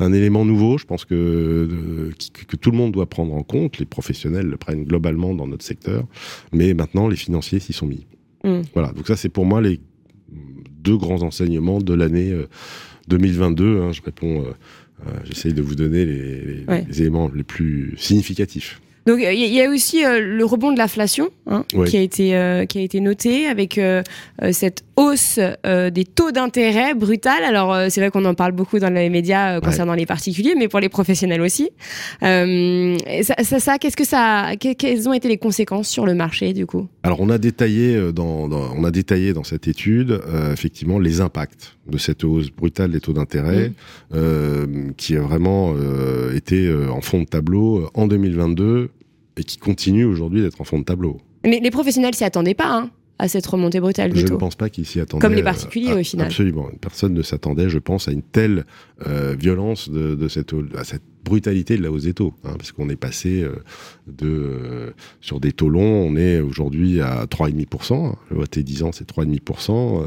un 0.00 0.12
élément 0.12 0.44
nouveau. 0.44 0.76
Je 0.76 0.84
pense 0.84 1.04
que, 1.04 1.14
euh, 1.14 2.10
que 2.34 2.44
que 2.44 2.56
tout 2.56 2.70
le 2.70 2.76
monde 2.76 2.92
doit 2.92 3.06
prendre 3.06 3.34
en 3.34 3.42
compte. 3.42 3.78
Les 3.78 3.86
professionnels 3.86 4.46
le 4.46 4.56
prennent 4.56 4.84
globalement 4.84 5.34
dans 5.34 5.46
notre 5.46 5.64
secteur, 5.64 6.04
mais 6.52 6.74
maintenant 6.74 7.08
les 7.08 7.16
financiers 7.16 7.58
s'y 7.58 7.72
sont 7.72 7.86
mis. 7.86 8.06
Mm. 8.44 8.60
Voilà. 8.74 8.92
Donc 8.92 9.06
ça 9.06 9.16
c'est 9.16 9.30
pour 9.30 9.46
moi 9.46 9.62
les 9.62 9.80
deux 10.82 10.96
grands 10.96 11.22
enseignements 11.22 11.78
de 11.78 11.94
l'année 11.94 12.32
euh, 12.32 12.48
2022. 13.08 13.80
hein. 13.82 13.92
Je 13.92 14.02
réponds. 14.02 14.42
euh, 14.44 14.52
euh, 15.06 15.10
J'essaye 15.24 15.52
de 15.52 15.62
vous 15.62 15.74
donner 15.74 16.04
les, 16.04 16.40
les- 16.40 16.64
Ouais. 16.68 16.84
les 16.88 17.00
éléments 17.02 17.30
les 17.34 17.42
plus 17.42 17.94
significatifs. 17.98 18.80
Donc 19.06 19.18
il 19.20 19.52
y, 19.52 19.60
a- 19.60 19.68
aussi 19.68 20.04
euh, 20.04 20.20
le 20.20 20.44
rebond 20.44 20.72
de 20.72 20.78
l'inflation 20.78 21.28
hein, 21.46 21.64
Oui. 21.74 21.88
qui 21.88 21.96
a 21.96 22.00
été 22.00 22.36
euh, 22.36 22.66
qui 22.66 22.78
a 22.78 22.82
été 22.82 23.00
noté 23.00 23.46
avec 23.46 23.78
euh, 23.78 24.02
cette 24.52 24.84
hausse 24.96 25.38
des 25.64 26.04
taux 26.04 26.30
d'intérêt 26.30 26.94
brutale. 26.94 27.42
Alors 27.44 27.76
c'est 27.90 28.00
vrai 28.00 28.10
qu'on 28.10 28.24
en 28.24 28.34
parle 28.34 28.52
beaucoup 28.52 28.78
dans 28.78 28.90
les 28.90 29.08
médias 29.10 29.60
concernant 29.60 29.94
les 29.94 30.06
particuliers, 30.06 30.54
mais 30.56 30.68
pour 30.68 30.80
les 30.80 30.88
professionnels 30.90 31.40
aussi. 31.40 31.70
Ça, 32.20 33.34
ça, 33.42 33.58
ça, 33.60 33.78
qu'est-ce 33.78 33.96
que 33.96 34.04
ça, 34.04 34.52
que- 34.60 34.74
quelles 34.74 35.08
ont 35.08 35.12
été 35.12 35.28
les 35.28 35.38
conséquences 35.38 35.88
sur 35.88 36.06
le 36.06 36.14
marché 36.14 36.52
du 36.52 36.66
coup? 36.66 36.86
Alors 37.02 37.20
on 37.20 37.30
a 37.30 37.38
détaillé 37.38 38.12
dans, 38.12 38.48
dans- 38.48 38.72
on 38.76 38.84
a 38.84 38.90
détaillé 38.90 39.32
dans 39.32 39.44
cette 39.44 39.66
étude 39.68 40.20
effectivement 40.52 40.98
les 40.98 41.20
impacts 41.20 41.76
de 41.88 41.98
cette 41.98 42.22
hausse 42.24 42.50
brutale 42.50 42.90
des 42.92 43.00
taux 43.00 43.12
d'intérêt 43.12 43.72
Mm. 44.12 44.92
qui 44.96 45.16
a 45.16 45.20
vraiment 45.20 45.74
été 46.34 46.70
en 46.90 47.00
fond 47.00 47.20
de 47.20 47.24
tableau 47.26 47.88
en 47.94 48.06
2022 48.06 48.90
et 49.36 49.44
qui 49.44 49.56
continue 49.58 50.04
aujourd'hui 50.04 50.42
d'être 50.42 50.60
en 50.60 50.64
fond 50.64 50.78
de 50.78 50.84
tableau. 50.84 51.20
Mais 51.44 51.60
les 51.60 51.70
professionnels 51.70 52.14
s'y 52.14 52.24
attendaient 52.24 52.54
pas 52.54 52.70
hein, 52.72 52.90
à 53.18 53.28
cette 53.28 53.46
remontée 53.46 53.80
brutale 53.80 54.12
du 54.12 54.20
Je 54.20 54.26
ne 54.26 54.36
pense 54.36 54.54
pas 54.56 54.68
qu'ils 54.70 54.86
s'y 54.86 55.00
attendaient. 55.00 55.20
Comme 55.22 55.34
les 55.34 55.40
euh, 55.40 55.44
particuliers, 55.44 55.90
à- 55.90 55.96
au 55.96 56.02
final. 56.02 56.26
Absolument. 56.26 56.68
Personne 56.80 57.14
ne 57.14 57.22
s'attendait, 57.22 57.68
je 57.68 57.78
pense, 57.78 58.08
à 58.08 58.12
une 58.12 58.22
telle 58.22 58.64
euh, 59.06 59.34
violence 59.38 59.88
de, 59.90 60.14
de 60.14 60.28
cette, 60.28 60.52
à 60.76 60.84
cette 60.84 61.02
brutalité 61.24 61.76
de 61.76 61.82
la 61.82 61.90
hausse 61.92 62.02
des 62.04 62.14
taux. 62.14 62.34
hein, 62.44 62.54
parce 62.58 62.72
qu'on 62.72 62.88
est 62.88 62.96
passé 62.96 63.42
euh, 63.42 63.56
de, 64.06 64.26
euh, 64.28 64.90
sur 65.20 65.40
des 65.40 65.52
taux 65.52 65.68
longs, 65.68 66.06
on 66.08 66.16
est 66.16 66.40
aujourd'hui 66.40 67.00
à 67.00 67.24
3,5%. 67.26 67.94
hein. 68.12 68.16
Le 68.30 68.36
vote 68.38 68.58
10 68.58 68.82
ans, 68.82 68.90
c'est 68.92 69.08
3,5%. 69.08 70.02
euh, 70.02 70.06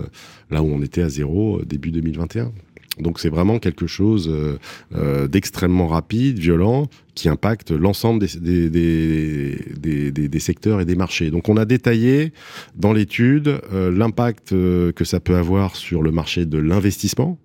là 0.52 0.62
où 0.62 0.68
on 0.68 0.82
était 0.82 1.02
à 1.02 1.10
zéro 1.10 1.62
début 1.66 1.92
2021. 1.92 2.52
Donc 3.00 3.20
c'est 3.20 3.30
vraiment 3.30 3.60
quelque 3.60 3.88
chose 3.88 4.30
euh, 4.32 4.58
euh, 4.96 5.28
d'extrêmement 5.28 5.88
rapide, 5.88 6.40
violent, 6.40 6.88
qui 7.14 7.30
impacte 7.30 7.72
l'ensemble 7.72 8.26
des, 8.42 8.70
des, 8.70 9.60
des, 9.78 10.12
des- 10.12 10.40
secteurs 10.40 10.82
et 10.82 10.86
des 10.86 10.96
marchés. 10.96 11.32
Donc 11.32 11.50
on 11.50 11.58
a 11.58 11.66
détaillé 11.66 12.34
dans 12.76 12.94
l'étude 12.94 13.60
euh, 13.74 13.92
l'impact 13.92 14.50
que 14.50 15.04
ça 15.04 15.20
peut 15.20 15.36
avoir 15.36 15.76
sur 15.76 16.02
le 16.02 16.12
marché 16.12 16.46
de 16.46 16.58
l'investissement. 16.58 17.38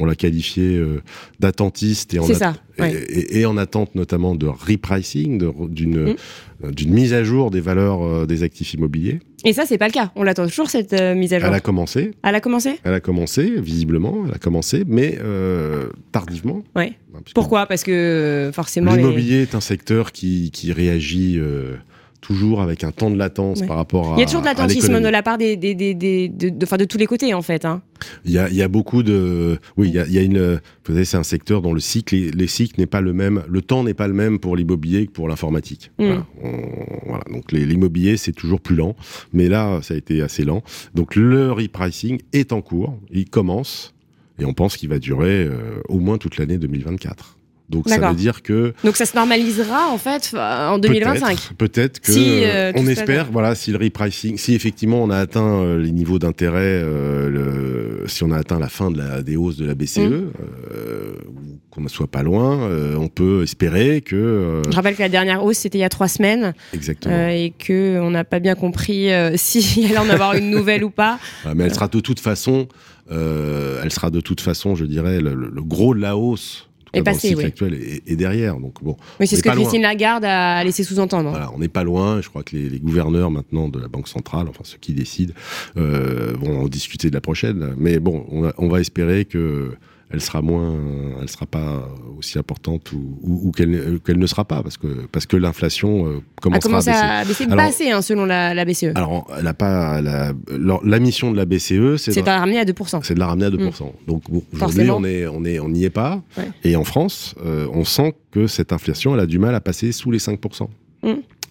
On 0.00 0.04
l'a 0.04 0.14
qualifié 0.14 0.76
euh, 0.76 1.00
d'attentiste 1.40 2.14
et, 2.14 2.18
en 2.18 2.24
C'est 2.26 2.34
at- 2.42 2.52
ça. 2.52 2.54
et, 2.78 2.82
ouais. 2.82 2.92
et- 3.08 3.40
et 3.40 3.46
en 3.46 3.56
attente 3.56 3.94
notamment 3.94 4.34
de 4.34 4.46
repricing, 4.46 5.42
d'une 5.68 6.04
Mm. 6.04 6.16
euh, 6.64 6.70
d'une 6.72 6.92
mise 6.92 7.12
à 7.14 7.24
jour 7.24 7.50
des 7.50 7.60
valeurs 7.60 8.02
euh, 8.04 8.26
des 8.26 8.42
actifs 8.42 8.74
immobiliers. 8.74 9.20
Et 9.44 9.52
ça 9.52 9.64
c'est 9.66 9.78
pas 9.78 9.86
le 9.86 9.92
cas. 9.92 10.12
On 10.16 10.22
l'attend 10.24 10.46
toujours 10.46 10.68
cette 10.70 10.92
euh, 10.92 11.14
mise 11.14 11.32
à 11.32 11.38
jour. 11.38 11.48
Elle 11.48 11.54
a 11.54 11.60
commencé, 11.60 12.10
Elle 12.22 12.34
a 12.34 12.40
commencé? 12.40 12.78
Elle 12.84 12.94
a 12.94 13.00
commencé 13.00 13.50
visiblement, 13.60 14.24
elle 14.28 14.34
a 14.34 14.38
commencé, 14.38 14.84
mais 14.86 15.18
euh, 15.20 15.88
tardivement. 16.12 16.62
Ouais. 16.76 16.92
Hein, 17.14 17.20
Pourquoi? 17.34 17.66
Parce 17.66 17.82
que 17.82 18.50
forcément 18.52 18.92
les... 18.92 18.98
L'immobilier 18.98 19.42
est 19.42 19.54
un 19.54 19.60
secteur 19.60 20.12
qui, 20.12 20.50
qui 20.52 20.72
réagit 20.72 21.38
euh, 21.38 21.76
toujours 22.20 22.60
avec 22.60 22.84
un 22.84 22.90
temps 22.90 23.10
de 23.10 23.16
latence 23.16 23.60
Ouais. 23.60 23.66
par 23.66 23.76
rapport 23.76 24.12
à. 24.12 24.16
Il 24.16 24.20
y 24.20 24.22
a 24.22 24.26
toujours 24.26 24.40
de 24.40 24.46
l'attentisme 24.46 25.00
de 25.00 25.08
la 25.08 25.22
part 25.22 25.38
des, 25.38 25.56
des, 25.56 25.74
des, 25.74 25.94
des- 25.94 26.28
de, 26.28 26.48
de, 26.50 26.76
de 26.76 26.84
tous 26.84 26.98
les 26.98 27.06
côtés, 27.06 27.32
en 27.34 27.42
fait. 27.42 27.64
Hein. 27.64 27.80
Il 28.24 28.32
y 28.32 28.38
a, 28.38 28.48
il 28.48 28.54
y 28.56 28.62
a 28.62 28.68
beaucoup 28.68 29.02
de. 29.02 29.58
Oui, 29.76 29.88
il 29.88 29.94
y 29.94 29.98
a, 29.98 30.06
il 30.06 30.12
y 30.12 30.18
a 30.18 30.22
une. 30.22 30.60
Vous 30.84 30.92
savez, 30.92 31.04
c'est 31.04 31.16
un 31.16 31.22
secteur 31.22 31.62
dont 31.62 31.72
le 31.72 31.80
cycle, 31.80 32.14
est- 32.14 32.34
les 32.34 32.46
cycles 32.46 32.80
n'est 32.80 32.86
pas 32.86 33.00
le 33.00 33.12
même. 33.12 33.42
Le 33.48 33.62
temps 33.62 33.84
n'est 33.84 33.94
pas 33.94 34.08
le 34.08 34.14
même 34.14 34.38
pour 34.38 34.56
l'immobilier 34.56 35.06
que 35.06 35.12
pour 35.12 35.28
l'informatique. 35.28 35.90
Mm. 35.98 36.04
Voilà. 36.04 36.26
On- 36.42 37.08
voilà. 37.08 37.24
Donc 37.32 37.52
l'immobilier, 37.52 38.16
c'est 38.16 38.32
toujours 38.32 38.60
plus 38.60 38.76
lent. 38.76 38.96
Mais 39.32 39.48
là, 39.48 39.80
ça 39.82 39.94
a 39.94 39.96
été 39.96 40.20
assez 40.20 40.44
lent. 40.44 40.62
Donc 40.94 41.14
le 41.16 41.52
repricing 41.52 42.20
est 42.32 42.52
en 42.52 42.60
cours. 42.60 42.98
Il 43.10 43.30
commence. 43.30 43.94
Et 44.40 44.44
on 44.44 44.52
pense 44.54 44.76
qu'il 44.76 44.88
va 44.88 44.98
durer 45.00 45.44
euh, 45.44 45.80
au 45.88 45.98
moins 45.98 46.16
toute 46.18 46.36
l'année 46.36 46.58
2024. 46.58 47.37
Donc 47.68 47.88
ça 47.88 47.98
veut 48.08 48.14
dire 48.16 48.42
que 48.42 48.72
Donc 48.82 48.96
ça 48.96 49.04
se 49.04 49.14
normalisera, 49.14 49.88
en 49.90 49.98
fait, 49.98 50.30
euh, 50.34 50.68
en 50.68 50.78
2025. 50.78 51.36
Peut-être, 51.58 51.68
Peut-être 51.68 52.00
que 52.00 52.12
Si, 52.12 52.42
euh, 52.44 52.72
on 52.74 52.86
espère, 52.86 53.26
voilà, 53.30 53.54
si 53.54 53.72
le 53.72 53.78
repricing, 53.78 54.38
si 54.38 54.54
effectivement 54.54 55.02
on 55.02 55.10
a 55.10 55.18
atteint 55.18 55.60
euh, 55.62 55.78
les 55.78 55.92
niveaux 55.92 56.18
d'intérêt, 56.18 56.60
euh, 56.82 57.28
le- 57.28 58.08
si 58.08 58.24
on 58.24 58.30
a 58.30 58.38
atteint 58.38 58.58
la 58.58 58.68
fin 58.70 58.90
de 58.90 58.96
la, 58.98 59.22
des 59.22 59.36
hausses 59.36 59.58
de 59.58 59.66
la 59.66 59.74
BCE, 59.74 59.98
Mm. 59.98 60.30
euh, 60.72 61.12
ou 61.28 61.58
qu'on 61.70 61.82
ne 61.82 61.88
soit 61.88 62.06
pas 62.10 62.22
loin, 62.22 62.58
euh, 62.62 62.96
on 62.96 63.08
peut 63.08 63.42
espérer 63.42 64.00
que 64.00 64.62
Je 64.70 64.74
rappelle 64.74 64.96
que 64.96 65.02
la 65.02 65.08
dernière 65.10 65.44
hausse, 65.44 65.58
c'était 65.58 65.76
il 65.78 65.82
y 65.82 65.84
a 65.84 65.88
trois 65.90 66.08
semaines, 66.08 66.54
exactement. 66.72 67.28
et 67.28 67.52
que 67.58 68.00
on 68.00 68.10
n'a 68.10 68.24
pas 68.24 68.38
bien 68.40 68.54
compris 68.54 69.08
s'il 69.36 69.84
allait 69.86 69.98
en 69.98 70.08
avoir 70.08 70.34
une 70.34 70.50
nouvelle 70.50 70.84
ou 70.84 70.90
pas. 70.90 71.18
Voilà, 71.42 71.54
mais 71.58 71.64
elle 71.64 71.74
sera 71.74 71.88
de 71.88 72.00
toute 72.00 72.20
façon, 72.20 72.66
euh, 73.12 73.80
elle 73.84 73.92
sera 73.92 74.10
de 74.10 74.20
toute 74.20 74.40
façon, 74.40 74.74
je 74.74 74.86
dirais, 74.86 75.20
le 75.20 75.62
gros 75.62 75.94
de 75.94 76.00
la 76.00 76.16
hausse. 76.16 76.64
Est 76.92 77.02
passé, 77.02 77.34
oui. 77.34 77.44
actuel 77.44 77.74
est, 77.74 78.02
est 78.10 78.16
derrière. 78.16 78.56
Donc 78.58 78.82
bon, 78.82 78.96
Oui, 79.20 79.26
c'est 79.26 79.36
ce 79.36 79.42
que 79.42 79.48
loin. 79.48 79.56
Christine 79.56 79.82
Lagarde 79.82 80.24
a 80.24 80.62
laissé 80.64 80.84
sous-entendre. 80.84 81.30
Voilà, 81.30 81.50
on 81.54 81.58
n'est 81.58 81.68
pas 81.68 81.84
loin. 81.84 82.20
Je 82.20 82.28
crois 82.28 82.42
que 82.42 82.56
les, 82.56 82.68
les 82.68 82.78
gouverneurs 82.80 83.30
maintenant 83.30 83.68
de 83.68 83.78
la 83.78 83.88
Banque 83.88 84.08
centrale, 84.08 84.46
enfin 84.48 84.60
ceux 84.64 84.78
qui 84.78 84.92
décident, 84.92 85.34
euh, 85.76 86.32
vont 86.40 86.62
en 86.62 86.68
discuter 86.68 87.08
de 87.10 87.14
la 87.14 87.20
prochaine. 87.20 87.74
Mais 87.78 87.98
bon, 87.98 88.24
on, 88.30 88.44
a- 88.44 88.54
on 88.58 88.68
va 88.68 88.80
espérer 88.80 89.24
que 89.24 89.72
elle 90.10 90.20
sera 90.22 90.40
moins, 90.42 90.74
elle 91.20 91.28
sera 91.28 91.44
pas 91.46 91.86
aussi 92.16 92.38
importante 92.38 92.92
ou, 92.92 93.18
ou- 93.22 93.48
ou 93.48 93.52
qu'elle 93.52 93.70
ne- 94.18 94.26
sera 94.26 94.44
pas 94.44 94.62
parce 94.62 94.76
que 94.78 94.86
parce 95.12 95.26
que 95.26 95.36
l'inflation 95.36 96.06
euh, 96.06 96.20
commencera 96.40 96.76
à 96.76 96.80
baisser. 96.80 96.90
à 96.90 97.24
baisser, 97.24 97.44
Alors- 97.44 97.56
pas 97.56 97.64
assez, 97.64 97.90
hein, 97.90 98.00
selon 98.02 98.24
la, 98.24 98.54
la 98.54 98.64
BCE. 98.64 98.92
Alors, 98.94 99.26
elle 99.38 99.46
a 99.46 99.54
pas 99.54 100.00
la, 100.00 100.32
la, 100.50 100.80
la 100.82 100.98
mission 100.98 101.30
de 101.30 101.36
la 101.36 101.44
BCE, 101.44 101.96
c'est 101.98 102.12
C'est 102.12 102.22
de, 102.22 102.28
à 102.28 102.38
ramener 102.38 102.58
à 102.58 102.64
2%. 102.64 103.00
c'est 103.02 103.14
de 103.14 103.18
la 103.18 103.26
ramener 103.26 103.46
à 103.46 103.50
2%. 103.50 103.92
Donc 104.06 104.22
bon, 104.30 104.42
aujourd'hui, 104.54 104.90
on 104.90 105.04
est 105.04 105.26
on 105.26 105.44
est 105.44 105.58
on 105.60 105.68
n'y 105.68 105.84
est 105.84 105.90
pas. 105.90 106.22
Ouais. 106.36 106.48
Et 106.64 106.74
en 106.76 106.84
France, 106.84 107.34
euh, 107.44 107.66
on 107.72 107.84
sent 107.84 108.14
que 108.30 108.46
cette 108.46 108.72
inflation, 108.72 109.14
elle 109.14 109.20
a 109.20 109.26
du 109.26 109.38
mal 109.38 109.54
à 109.54 109.60
passer 109.60 109.92
sous 109.92 110.10
les 110.10 110.18
5%. 110.18 110.68
Mm. 111.02 111.08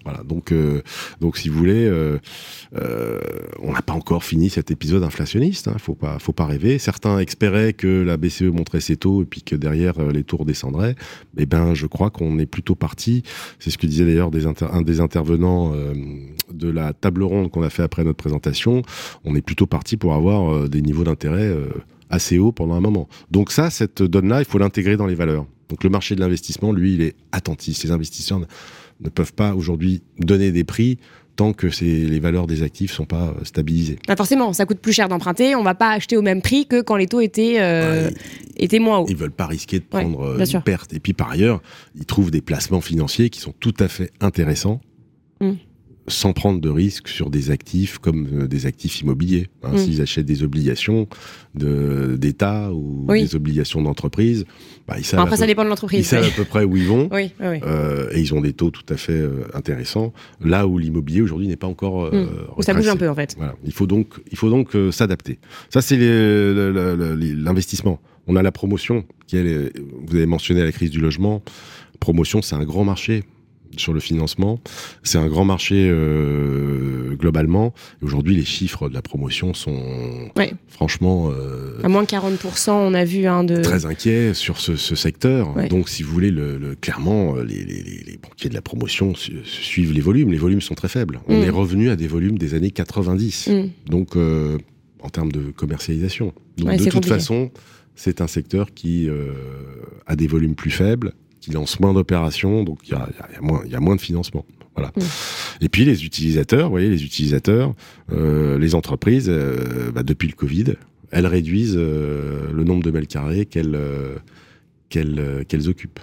Voilà, 0.07 0.23
donc, 0.23 0.53
euh, 0.53 0.81
donc 1.19 1.35
si 1.35 1.49
vous 1.49 1.57
voulez, 1.57 1.85
euh, 1.85 2.17
euh, 2.77 3.19
on 3.59 3.73
n'a 3.73 3.81
pas 3.81 3.91
encore 3.91 4.23
fini 4.23 4.49
cet 4.49 4.71
épisode 4.71 5.03
inflationniste. 5.03 5.67
Hein, 5.67 5.75
faut 5.79 5.95
pas, 5.95 6.17
faut 6.17 6.31
pas 6.31 6.45
rêver. 6.45 6.79
Certains 6.79 7.19
espéraient 7.19 7.73
que 7.73 8.03
la 8.03 8.15
BCE 8.15 8.43
montrait 8.43 8.79
ses 8.79 8.95
taux 8.95 9.23
et 9.23 9.25
puis 9.25 9.41
que 9.41 9.53
derrière 9.53 10.01
les 10.01 10.23
taux 10.23 10.37
redescendraient. 10.37 10.95
Eh 11.37 11.45
ben, 11.45 11.73
je 11.73 11.87
crois 11.87 12.09
qu'on 12.09 12.39
est 12.39 12.45
plutôt 12.45 12.73
parti. 12.73 13.23
C'est 13.59 13.69
ce 13.69 13.77
que 13.77 13.85
disait 13.85 14.05
d'ailleurs 14.05 14.31
un 14.71 14.81
des 14.81 15.01
intervenants 15.01 15.73
de 16.53 16.69
la 16.69 16.93
table 16.93 17.23
ronde 17.23 17.51
qu'on 17.51 17.63
a 17.63 17.69
fait 17.69 17.83
après 17.83 18.05
notre 18.05 18.15
présentation. 18.15 18.83
On 19.25 19.35
est 19.35 19.41
plutôt 19.41 19.67
parti 19.67 19.97
pour 19.97 20.13
avoir 20.13 20.69
des 20.69 20.81
niveaux 20.81 21.03
d'intérêt 21.03 21.53
assez 22.09 22.39
hauts 22.39 22.53
pendant 22.53 22.75
un 22.75 22.79
moment. 22.79 23.09
Donc 23.29 23.51
ça, 23.51 23.69
cette 23.69 24.03
donne-là, 24.03 24.39
il 24.39 24.45
faut 24.45 24.57
l'intégrer 24.57 24.95
dans 24.95 25.05
les 25.05 25.15
valeurs. 25.15 25.47
Donc 25.67 25.83
le 25.83 25.89
marché 25.89 26.15
de 26.15 26.21
l'investissement, 26.21 26.71
lui, 26.71 26.93
il 26.93 27.01
est 27.01 27.15
attentif. 27.33 27.83
Les 27.83 27.91
investisseurs 27.91 28.39
ne- 28.99 29.05
ne 29.05 29.09
peuvent 29.09 29.33
pas 29.33 29.53
aujourd'hui 29.55 30.01
donner 30.19 30.51
des 30.51 30.63
prix 30.63 30.97
tant 31.35 31.53
que 31.53 31.67
les 31.83 32.19
valeurs 32.19 32.47
des 32.47 32.63
actifs 32.63 32.91
sont 32.91 33.05
pas 33.05 33.27
euh, 33.39 33.43
stabilisées. 33.43 33.99
Ah, 34.07 34.15
forcément, 34.15 34.53
ça 34.53 34.65
coûte 34.65 34.79
plus 34.79 34.91
cher 34.93 35.07
d'emprunter. 35.07 35.53
On 35.55 35.61
va 35.61 35.75
pas 35.75 35.91
acheter 35.91 36.17
au 36.17 36.23
même 36.23 36.41
prix 36.41 36.65
que 36.65 36.81
quand 36.81 36.95
les 36.95 37.05
taux 37.05 37.19
étaient, 37.21 37.57
euh, 37.59 38.07
Ouais, 38.07 38.13
étaient 38.57 38.79
moins 38.79 38.97
hauts. 38.99 39.05
ils 39.07 39.15
veulent 39.15 39.29
pas 39.29 39.45
risquer 39.45 39.77
de 39.77 39.83
Ouais, 39.93 40.01
prendre 40.01 40.19
euh, 40.21 40.35
bien 40.37 40.45
une 40.45 40.49
sûr. 40.49 40.63
perte. 40.63 40.93
Et 40.93 40.99
puis 40.99 41.13
par 41.13 41.29
ailleurs, 41.29 41.61
ils 41.95 42.05
trouvent 42.05 42.31
des 42.31 42.41
placements 42.41 42.81
financiers 42.81 43.29
qui 43.29 43.39
sont 43.39 43.53
tout 43.59 43.75
à 43.79 43.87
fait 43.87 44.11
intéressants. 44.19 44.81
Mm. 45.39 45.51
Sans 46.09 46.31
prendre 46.31 46.61
de 46.61 46.69
risques 46.69 47.09
sur 47.09 47.29
des 47.29 47.51
actifs 47.51 47.97
comme 47.97 48.27
euh, 48.43 48.47
des 48.47 48.65
actifs 48.65 49.01
immobiliers. 49.01 49.47
Hein, 49.63 49.71
Mm. 49.73 49.77
S'ils 49.77 50.01
achètent 50.01 50.25
des 50.25 50.41
obligations 50.43 51.07
de- 51.55 52.15
d'État 52.17 52.71
ou 52.71 53.05
Oui. 53.09 53.23
des 53.23 53.35
obligations 53.35 53.81
d'entreprise, 53.81 54.45
bah, 54.87 54.95
ils, 54.97 55.03
savent 55.03 55.19
après, 55.19 55.33
à 55.33 55.37
ça 55.37 55.43
peu, 55.43 55.47
dépend 55.47 55.63
de 55.63 55.67
ils 55.67 55.69
l'entreprise. 55.69 56.05
savent 56.07 56.23
à 56.25 56.29
peu 56.31 56.45
près 56.45 56.63
où 56.63 56.77
ils 56.77 56.85
vont. 56.87 57.09
Oui, 57.11 57.31
euh, 57.41 58.09
et 58.13 58.21
ils 58.21 58.33
ont 58.33 58.39
des 58.39 58.53
taux 58.53 58.71
tout 58.71 58.85
à 58.87 58.95
fait 58.95 59.11
euh, 59.19 59.43
intéressants, 59.53 60.13
là 60.39 60.65
où 60.65 60.77
l'immobilier 60.77 61.21
aujourd'hui 61.21 61.47
n'est 61.47 61.57
pas 61.57 61.67
encore 61.67 62.05
euh, 62.05 62.11
Mm. 62.25 62.29
Où 62.57 62.61
ça 62.61 62.73
bouge 62.73 62.87
un 62.87 62.95
peu, 62.95 63.09
en 63.09 63.15
fait. 63.15 63.35
Voilà. 63.37 63.55
Il 63.65 63.73
faut 63.73 63.85
donc, 63.87 64.13
il 64.31 64.37
faut 64.37 64.49
donc 64.49 64.75
euh, 64.75 64.91
s'adapter. 64.91 65.39
Ça, 65.69 65.81
c'est 65.81 65.97
l'investissement. 67.35 67.99
On 68.27 68.35
a 68.35 68.41
la 68.43 68.51
promotion, 68.51 69.05
qui 69.27 69.37
est, 69.37 69.71
vous 70.05 70.15
avez 70.15 70.25
mentionné 70.25 70.63
la 70.63 70.71
crise 70.71 70.89
du 70.89 70.99
logement. 70.99 71.41
Promotion, 71.99 72.41
c'est 72.41 72.55
un 72.55 72.63
grand 72.65 72.83
marché 72.83 73.23
sur 73.75 73.93
le 73.93 73.99
financement. 73.99 74.59
C'est 75.03 75.17
un 75.17 75.27
grand 75.27 75.45
marché 75.45 75.87
euh, 75.89 77.15
globalement. 77.15 77.73
Aujourd'hui, 78.01 78.35
les 78.35 78.45
chiffres 78.45 78.89
de 78.89 78.93
la 78.93 79.01
promotion 79.01 79.53
sont 79.53 80.29
Ouais. 80.35 80.53
franchement 80.67 81.29
euh, 81.31 81.79
À 81.83 81.89
moins 81.89 82.03
de 82.03 82.07
40%, 82.07 82.71
on 82.71 82.93
a 82.93 83.03
vu 83.05 83.25
un 83.25 83.43
de. 83.43 83.61
très 83.61 83.85
inquiets 83.85 84.33
sur 84.33 84.59
ce, 84.59 84.75
ce 84.75 84.95
secteur. 84.95 85.55
Ouais. 85.55 85.67
Donc, 85.67 85.89
si 85.89 86.03
vous 86.03 86.11
voulez, 86.11 86.31
le, 86.31 86.57
le- 86.57 86.75
clairement, 86.75 87.35
les, 87.35 87.63
les- 87.63 87.83
les- 87.83 88.03
les 88.05 88.17
banquiers 88.17 88.49
de 88.49 88.53
la 88.55 88.61
promotion 88.61 89.15
su- 89.15 89.43
suivent 89.43 89.93
les 89.93 90.01
volumes. 90.01 90.31
Les 90.31 90.37
volumes 90.37 90.61
sont 90.61 90.75
très 90.75 90.87
faibles. 90.89 91.19
On 91.27 91.39
Mm. 91.39 91.43
est 91.43 91.49
revenu 91.49 91.89
à 91.89 91.95
des 91.95 92.07
volumes 92.07 92.37
des 92.37 92.53
années 92.53 92.71
90. 92.71 93.47
Mm. 93.47 93.69
Donc, 93.89 94.15
euh, 94.15 94.57
en 95.01 95.09
termes 95.09 95.31
de 95.31 95.51
commercialisation. 95.51 96.33
Donc, 96.57 96.67
Ouais, 96.69 96.77
de 96.77 96.83
toute 96.83 96.93
compliqué. 96.93 97.15
façon, 97.15 97.51
c'est 97.95 98.21
un 98.21 98.27
secteur 98.27 98.73
qui 98.73 99.07
euh, 99.09 99.31
a 100.05 100.15
des 100.15 100.27
volumes 100.27 100.55
plus 100.55 100.71
faibles, 100.71 101.13
qui 101.47 101.53
lance 101.53 101.79
moins 101.79 101.93
d'opérations, 101.93 102.63
donc 102.63 102.79
il 102.83 102.91
y 102.91 102.93
a, 102.93 103.07
il 103.09 103.15
y 103.15 103.33
il 103.33 103.37
y 103.37 103.47
moins- 103.47 103.61
il 103.65 103.71
y 103.71 103.75
a 103.75 103.79
moins 103.79 103.95
de 103.95 104.01
financement. 104.01 104.45
Voilà. 104.75 104.91
Mm. 104.95 105.01
Et 105.61 105.69
puis 105.69 105.85
les 105.85 106.05
utilisateurs, 106.05 106.65
vous 106.65 106.71
voyez, 106.71 106.89
les 106.89 107.03
utilisateurs, 107.03 107.73
euh, 108.11 108.59
les 108.59 108.75
entreprises, 108.75 109.27
euh, 109.29 109.91
bah, 109.93 110.03
depuis 110.03 110.27
le 110.27 110.35
Covid, 110.35 110.73
elles 111.09 111.25
réduisent 111.25 111.75
euh, 111.77 112.51
le 112.53 112.63
nombre 112.63 112.83
de 112.83 112.91
mètres 112.91 113.07
carrés 113.07 113.45
qu'elles 113.45 113.75
occupent. 115.69 115.99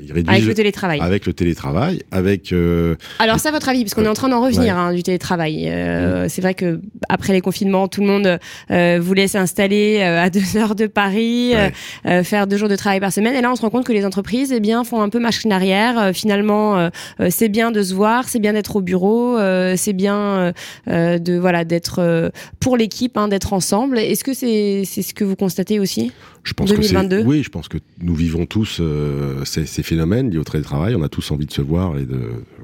Ils 0.00 0.12
réduisent 0.12 0.28
Avec 0.34 0.44
le 0.46 0.54
télétravail. 0.54 1.00
avec 1.00 1.26
le 1.26 1.32
télétravail, 1.32 2.02
avec 2.10 2.52
euh, 2.52 2.94
Alors 3.18 3.38
ça, 3.38 3.50
votre 3.50 3.68
avis, 3.68 3.82
parce 3.84 3.94
qu'on 3.94 4.04
est 4.04 4.08
en 4.08 4.14
train 4.14 4.28
d'en 4.28 4.40
revenir 4.42 4.76
hein, 4.76 4.92
du 4.94 5.02
télétravail. 5.02 5.68
Euh, 5.68 6.26
C'est 6.28 6.42
vrai 6.42 6.54
que 6.54 6.80
après 7.08 7.32
les 7.32 7.40
confinements, 7.40 7.88
tout 7.88 8.00
le 8.00 8.06
monde 8.06 8.38
euh, 8.70 8.98
voulait 9.00 9.28
s'installer 9.28 9.98
euh, 10.00 10.22
à 10.22 10.30
deux 10.36 10.56
heures 10.56 10.74
de 10.74 10.86
Paris, 10.86 11.52
Ouais. 11.52 11.72
euh, 12.06 12.20
euh, 12.20 12.22
faire 12.24 12.46
deux 12.46 12.56
jours 12.56 12.68
de 12.68 12.76
travail 12.76 13.00
par 13.00 13.12
semaine. 13.12 13.34
Et 13.34 13.40
là, 13.40 13.50
on 13.52 13.56
se 13.56 13.62
rend 13.62 13.70
compte 13.70 13.86
que 13.86 13.92
les 13.92 14.04
entreprises, 14.04 14.52
eh 14.52 14.60
bien, 14.60 14.84
font 14.84 15.00
un 15.02 15.08
peu 15.08 15.18
machine 15.18 15.52
arrière. 15.52 15.98
Euh, 15.98 16.12
finalement, 16.12 16.76
euh, 16.78 16.88
euh, 17.20 17.28
c'est 17.30 17.48
bien 17.48 17.70
de 17.70 17.82
se 17.82 17.94
voir, 17.94 18.28
c'est 18.28 18.38
bien 18.40 18.52
d'être 18.52 18.76
au 18.76 18.80
bureau, 18.80 19.36
euh, 19.38 19.74
c'est 19.76 19.92
bien 19.92 20.16
euh, 20.18 20.52
euh, 20.88 21.18
de 21.18 21.36
voilà 21.38 21.64
d'être 21.64 21.98
euh, 22.00 22.30
pour 22.60 22.76
l'équipe, 22.76 23.16
hein, 23.16 23.28
d'être 23.28 23.52
ensemble. 23.52 23.98
Est-ce 23.98 24.24
que 24.24 24.34
c'est 24.34 24.82
c'est 24.84 25.02
ce 25.02 25.14
que 25.14 25.24
vous 25.24 25.36
constatez 25.36 25.78
aussi 25.80 26.12
Je 26.44 26.52
pense 26.52 26.68
2022. 26.70 27.16
que 27.16 27.22
c'est 27.22 27.28
oui, 27.28 27.42
je 27.42 27.48
pense 27.50 27.68
que 27.68 27.78
nous 28.00 28.14
vivons 28.14 28.46
tous 28.46 28.78
euh, 28.80 29.44
ces, 29.66 29.72
ces 29.72 29.82
phénomènes 29.82 30.30
liés 30.30 30.38
au 30.38 30.44
télétravail. 30.44 30.94
On 30.94 31.02
a 31.02 31.08
tous 31.08 31.30
envie 31.30 31.46
de 31.46 31.52
se 31.52 31.62
voir 31.62 31.98
et 31.98 32.06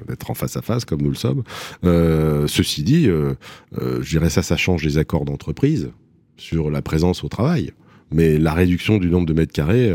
d'être 0.09 0.31
en 0.31 0.35
face 0.35 0.57
à 0.57 0.63
face 0.63 0.85
comme 0.85 1.03
nous 1.03 1.11
le 1.11 1.17
sommes. 1.17 1.43
Euh, 1.85 2.47
ceci 2.47 2.83
dit, 2.83 3.09
euh, 3.09 3.35
euh, 3.81 3.99
je 4.03 4.11
dirais 4.11 4.31
ça, 4.31 4.43
ça 4.43 4.57
change 4.57 4.85
les 4.85 4.99
accords 4.99 5.25
d'entreprise 5.25 5.91
sur 6.37 6.71
la 6.71 6.83
présence 6.83 7.25
au 7.25 7.29
travail. 7.29 7.73
Mais 8.11 8.39
la 8.39 8.53
réduction 8.53 8.99
du 8.99 9.09
nombre 9.09 9.27
de 9.27 9.33
mètres 9.33 9.53
carrés, 9.53 9.91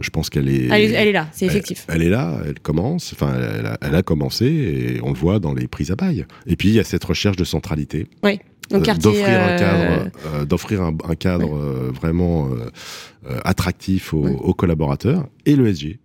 je 0.00 0.08
pense 0.10 0.30
qu'elle 0.30 0.48
est, 0.48 0.66
elle, 0.68 0.80
est- 0.80 0.92
elle 0.94 1.08
est 1.08 1.12
là, 1.12 1.28
c'est 1.32 1.44
effectif. 1.46 1.84
elle 1.88 2.00
est 2.02 2.08
là, 2.08 2.38
elle 2.46 2.58
commence, 2.58 3.12
enfin, 3.12 3.34
elle 3.58 3.66
a, 3.66 3.78
elle 3.82 3.94
a 3.94 4.02
commencé 4.02 4.46
et 4.46 5.00
on 5.02 5.10
le 5.12 5.18
voit 5.18 5.38
dans 5.40 5.52
les 5.52 5.68
prises 5.68 5.90
à 5.90 5.94
bail. 5.96 6.24
Et 6.46 6.56
puis 6.56 6.68
il 6.70 6.74
y 6.74 6.80
a 6.80 6.84
cette 6.84 7.04
recherche 7.04 7.36
de 7.36 7.44
centralité. 7.44 8.06
Quartier. 8.70 8.94
d'offrir 8.94 9.40
un 9.42 9.56
cadre, 9.58 10.10
euh, 10.34 10.44
d'offrir 10.46 10.82
un, 10.82 10.96
un 11.06 11.14
cadre 11.16 11.54
vraiment 11.92 12.48
euh, 12.48 13.38
attractif 13.44 14.14
aux, 14.14 14.22
Ouais. 14.24 14.36
aux 14.40 14.54
collaborateurs 14.54 15.26
et 15.44 15.54
le 15.54 15.66
SG. 15.68 15.98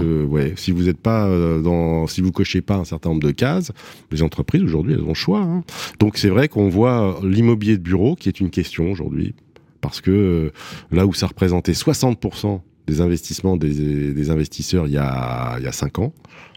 Que, 0.00 0.24
ouais, 0.24 0.54
si 0.56 0.72
vous 0.72 0.84
n'êtes 0.84 0.98
pas 0.98 1.26
euh, 1.28 1.60
dans, 1.60 2.06
si 2.06 2.20
vous 2.22 2.32
cochez 2.32 2.62
pas 2.62 2.76
un 2.76 2.84
certain 2.84 3.10
nombre 3.10 3.22
de 3.22 3.30
cases, 3.32 3.70
les 4.10 4.22
entreprises 4.22 4.62
aujourd'hui 4.62 4.94
elles 4.94 5.02
ont 5.02 5.08
le 5.08 5.14
choix. 5.14 5.40
hein. 5.40 5.62
Donc 5.98 6.16
c'est 6.16 6.30
vrai 6.30 6.48
qu'on 6.48 6.68
voit 6.68 7.20
l'immobilier 7.22 7.76
de 7.76 7.82
bureau 7.82 8.14
qui 8.14 8.28
est 8.28 8.40
une 8.40 8.50
question 8.50 8.90
aujourd'hui 8.90 9.34
parce 9.80 10.00
que 10.00 10.10
euh, 10.10 10.52
là 10.90 11.06
où 11.06 11.12
ça 11.12 11.26
représentait 11.26 11.72
60% 11.72 12.60
des 12.86 13.00
investissements 13.02 13.56
des, 13.58 14.14
des 14.14 14.30
investisseurs 14.30 14.86
il 14.86 14.94
y 14.94 14.98
a 14.98 15.56
il 15.58 15.64
y 15.64 15.68
a 15.68 15.72
cinq 15.72 15.98
ans, 15.98 16.14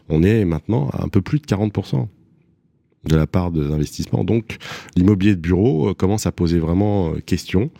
on 0.08 0.22
est 0.22 0.44
maintenant 0.46 0.88
à 0.90 1.04
un 1.04 1.08
peu 1.08 1.20
plus 1.20 1.38
de 1.38 1.44
40% 1.46 2.06
de 3.04 3.16
la 3.16 3.26
part 3.26 3.50
des 3.50 3.70
investissements. 3.72 4.24
Donc 4.24 4.56
l'immobilier 4.96 5.34
de 5.34 5.40
bureau 5.40 5.90
euh, 5.90 5.94
commence 5.94 6.26
à 6.26 6.32
poser 6.32 6.58
vraiment 6.58 7.12
question. 7.26 7.70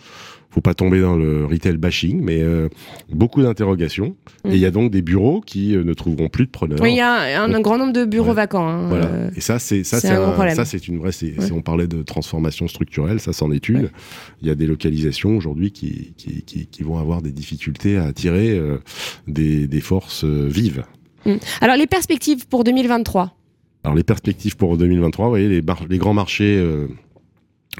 Faut 0.53 0.61
pas 0.61 0.75
tomber 0.75 1.01
dans 1.01 1.17
le 1.17 1.47
retail 1.47 1.79
bashing, 1.79 2.21
mais 2.23 2.43
euh, 2.43 2.69
beaucoup 3.11 3.43
d'interrogations. 3.43 4.15
Et 4.45 4.51
il 4.55 4.59
y 4.59 4.67
a 4.67 4.71
donc 4.71 4.91
des 4.91 5.01
bureaux 5.01 5.41
qui 5.41 5.75
euh, 5.75 5.83
ne 5.83 5.95
trouveront 5.95 6.29
plus 6.29 6.45
de 6.45 6.51
preneurs. 6.51 6.79
Oui, 6.83 6.93
il 6.93 6.97
y 6.97 7.01
a 7.01 7.43
un, 7.43 7.53
un 7.55 7.61
grand 7.61 7.79
nombre 7.79 7.95
de 7.95 8.05
bureaux 8.05 8.29
Ouais. 8.29 8.35
vacants. 8.35 8.69
hein, 8.69 8.87
Voilà. 8.89 9.07
euh, 9.07 9.31
Et 9.35 9.41
ça, 9.41 9.59
c'est 9.59 9.83
ça, 9.83 9.99
c'est 9.99 10.09
un 10.11 10.17
gros 10.21 10.31
un- 10.31 10.33
problème. 10.33 10.55
ça, 10.55 10.65
c'est 10.67 10.87
une 10.89 10.99
vraie. 10.99 11.07
Ouais. 11.09 11.13
Si 11.47 11.53
on 11.53 11.63
parlait 11.63 11.87
de 11.87 12.03
transformation 12.03 12.69
structurelle, 12.69 13.19
ça, 13.19 13.33
c'en 13.33 13.51
est 13.51 13.67
une. 13.71 13.85
Ouais. 13.85 13.91
Il 14.43 14.49
y 14.49 14.51
a 14.51 14.55
des 14.55 14.67
localisations 14.67 15.37
aujourd'hui 15.37 15.73
qui, 15.73 16.13
qui, 16.19 16.43
qui, 16.43 16.67
qui 16.67 16.83
vont 16.83 16.99
avoir 16.99 17.23
des 17.23 17.33
difficultés 17.33 17.97
à 17.97 18.05
attirer 18.05 18.51
euh, 18.51 18.77
des, 19.27 19.67
des 19.67 19.81
forces 19.81 20.25
vives. 20.25 20.85
mm. 21.25 21.37
Alors 21.63 21.77
les 21.77 21.87
perspectives 21.87 22.47
pour 22.47 22.63
2023. 22.65 23.35
Alors 23.85 23.97
les 23.97 24.05
perspectives 24.05 24.57
pour 24.57 24.77
2023, 24.77 25.25
vous 25.25 25.31
voyez, 25.31 25.49
les, 25.89 25.99
grands 25.99 26.13
marchés, 26.15 26.63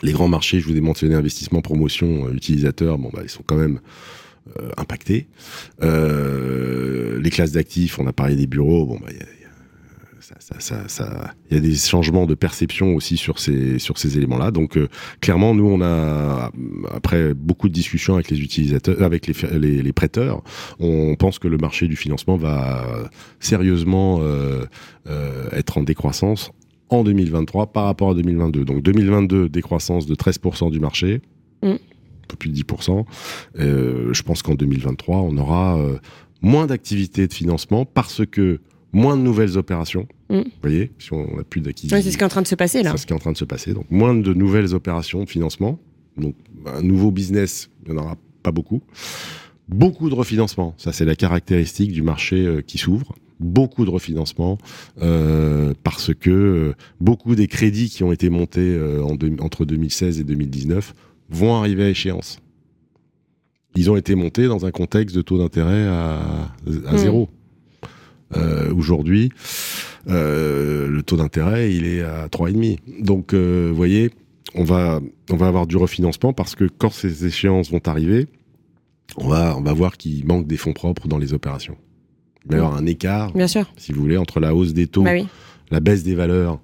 les 0.01 0.13
grands 0.13 0.29
marchés, 0.29 0.61
je 0.61 0.67
vous 0.67 0.77
ai 0.77 0.81
mentionné 0.81 1.15
investissement, 1.15 1.61
promotion, 1.61 2.27
euh, 2.27 2.35
utilisateurs, 2.35 2.99
bon 2.99 3.11
bah 3.13 3.21
ils 3.23 3.29
sont 3.29 3.43
quand 3.45 3.57
même 3.57 3.81
euh, 4.59 4.71
impactés. 4.77 5.29
Euh, 5.83 7.21
les 7.21 7.31
classes 7.31 7.53
d'actifs, 7.53 7.99
on 7.99 8.07
a 8.07 8.13
parlé 8.13 8.37
des 8.37 8.47
bureaux, 8.47 8.87
bon 8.87 8.99
il 9.09 9.17
y 9.17 9.21
a, 11.57 11.61
des 11.61 11.75
changements 11.75 12.27
de 12.27 12.35
perception 12.35 12.95
aussi 12.95 13.19
sur 13.19 13.39
ces 13.39 14.17
éléments-là. 14.17 14.51
Donc 14.51 14.79
clairement, 15.21 15.55
nous 15.55 15.67
on 15.67 15.83
a 15.83 16.51
après 16.91 17.35
beaucoup 17.35 17.69
de 17.69 17.75
discussions 17.75 18.15
avec 18.15 18.31
les 18.31 18.41
utilisateurs, 18.41 19.03
avec 19.03 19.27
les, 19.27 19.93
prêteurs, 19.93 20.43
on 20.79 21.17
pense 21.17 21.39
que 21.39 21.49
le 21.49 21.59
marché 21.59 21.87
du 21.87 21.97
financement 21.97 22.37
va 22.37 23.11
sérieusement 23.41 24.23
être 25.53 25.77
en 25.77 25.83
décroissance 25.83 26.51
en 26.95 27.05
2023 27.05 27.73
par 27.73 27.85
rapport 27.85 28.11
à 28.11 28.15
2022. 28.15 28.65
Donc 28.65 28.83
2022, 28.83 29.49
décroissance 29.49 30.07
de 30.07 30.15
13% 30.15 30.71
du 30.71 30.81
marché, 30.81 31.21
Mm. 31.63 31.69
un 31.71 31.79
peu 32.29 32.37
plus 32.37 32.51
de 32.51 32.55
10%. 32.55 33.07
Euh, 33.59 34.13
je 34.13 34.23
pense 34.23 34.43
qu'en 34.43 34.55
2023, 34.55 35.19
on 35.19 35.37
aura 35.37 35.79
euh, 35.79 35.97
moins 36.41 36.67
d'activités 36.67 37.27
de 37.27 37.33
financement 37.33 37.85
parce 37.85 38.27
que 38.27 38.61
moins 38.93 39.17
de 39.17 39.23
nouvelles 39.23 39.57
opérations. 39.57 40.07
Mm. 40.29 40.37
Vous 40.39 40.51
voyez, 40.63 40.93
si 40.99 41.13
on 41.13 41.37
n'a 41.37 41.45
plus 41.45 41.61
d'acquisition. 41.61 41.97
Oui, 41.97 42.03
c'est 42.03 42.11
ce 42.11 42.17
qui 42.17 42.23
est 42.23 42.27
en 42.27 42.31
train 42.31 42.43
de 42.43 42.47
se 42.47 42.55
passer 42.55 42.83
là. 42.83 42.91
C'est 42.93 42.99
ce 42.99 43.07
qui 43.07 43.13
est 43.13 43.17
en 43.17 43.21
train 43.21 43.33
de 43.33 43.37
se 43.37 43.45
passer. 43.45 43.73
Donc, 43.75 43.87
moins 43.91 44.15
de 44.15 44.35
nouvelles 44.35 44.75
opérations 44.75 45.25
de 45.25 45.29
financement. 45.29 45.79
Donc, 46.17 46.35
un 46.67 46.83
nouveau 46.83 47.11
business, 47.11 47.71
il 47.87 47.93
n'y 47.93 47.99
en 47.99 48.03
aura 48.03 48.17
pas 48.43 48.53
beaucoup. 48.53 48.83
Beaucoup 49.69 50.11
de 50.11 50.15
refinancement. 50.15 50.75
Ça, 50.77 50.93
c'est 50.93 51.05
la 51.05 51.15
caractéristique 51.17 51.93
du 51.93 52.03
marché 52.03 52.45
euh, 52.45 52.61
qui 52.61 52.77
s'ouvre. 52.79 53.15
Beaucoup 53.43 53.85
de 53.85 53.91
refinancement 53.91 54.57
euh, 55.01 55.75
parce 55.83 56.15
que 56.15 56.31
euh, 56.31 56.75
beaucoup 57.01 57.35
des 57.35 57.49
crédits 57.49 57.91
qui 57.91 58.05
ont 58.05 58.13
été 58.13 58.31
montés 58.31 58.61
euh, 58.61 59.03
en 59.03 59.17
entre 59.45 59.65
2016 59.65 60.21
et 60.21 60.25
2019 60.25 60.95
vont 61.31 61.55
arriver 61.57 61.85
à 61.85 61.89
échéance. 61.89 62.39
Ils 63.75 63.91
ont 63.91 63.97
été 63.97 64.15
montés 64.15 64.47
dans 64.47 64.67
un 64.67 64.71
contexte 64.71 65.17
de 65.17 65.23
taux 65.23 65.39
d'intérêt 65.39 65.87
à, 65.87 66.21
à 66.87 66.93
Mm. 66.93 66.99
zéro. 66.99 67.29
Euh, 68.37 68.73
Aujourd'hui, 68.75 69.31
euh, 70.09 70.89
le 70.89 71.03
taux 71.03 71.17
d'intérêt, 71.17 71.75
il 71.75 71.87
est 71.87 72.03
à 72.03 72.29
3,5. 72.29 72.79
Donc, 73.03 73.35
vous 73.35 73.75
voyez, 73.75 74.11
on 74.55 74.65
va, 74.65 75.01
on 75.31 75.37
va 75.37 75.49
avoir 75.49 75.67
du 75.67 75.77
refinancement 75.77 76.33
parce 76.33 76.55
que 76.55 76.65
quand 76.79 76.91
ces 76.91 77.27
échéances 77.27 77.71
vont 77.71 77.81
arriver, 77.87 78.27
on 79.17 79.29
va, 79.29 79.57
on 79.57 79.63
va 79.63 79.73
voir 79.73 79.97
qu'il 79.97 80.27
manque 80.27 80.47
des 80.47 80.57
fonds 80.57 80.73
propres 80.73 81.09
dans 81.09 81.19
les 81.19 81.33
opérations. 81.35 81.77
Il 82.45 82.51
va 82.53 82.57
y 82.57 82.61
avoir 82.61 82.77
un 82.77 82.87
écart, 82.87 83.33
Bien 83.33 83.47
sûr. 83.49 83.71
si 83.77 83.93
vous 83.93 84.01
voulez, 84.03 84.17
entre 84.17 84.41
la 84.41 84.55
hausse 84.55 84.73
des 84.73 84.87
taux, 84.87 85.03
Bah 85.05 85.13
oui. 85.13 85.27
la 85.71 85.81
baisse 85.81 86.03
des 86.03 86.15
valeurs. 86.15 86.61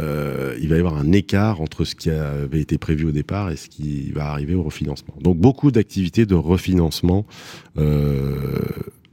Euh, 0.00 0.56
il 0.60 0.68
va 0.68 0.76
y 0.76 0.78
avoir 0.78 0.96
un 0.96 1.10
écart 1.10 1.60
entre 1.60 1.84
ce 1.84 1.96
qui 1.96 2.08
avait 2.10 2.60
été 2.60 2.78
prévu 2.78 3.06
au 3.06 3.10
départ 3.10 3.50
et 3.50 3.56
ce 3.56 3.68
qui 3.68 4.12
va 4.12 4.30
arriver 4.30 4.54
au 4.54 4.62
refinancement. 4.62 5.14
Donc 5.20 5.38
beaucoup 5.38 5.72
d'activités 5.72 6.24
de 6.24 6.36
refinancement. 6.36 7.26
Euh, 7.78 8.58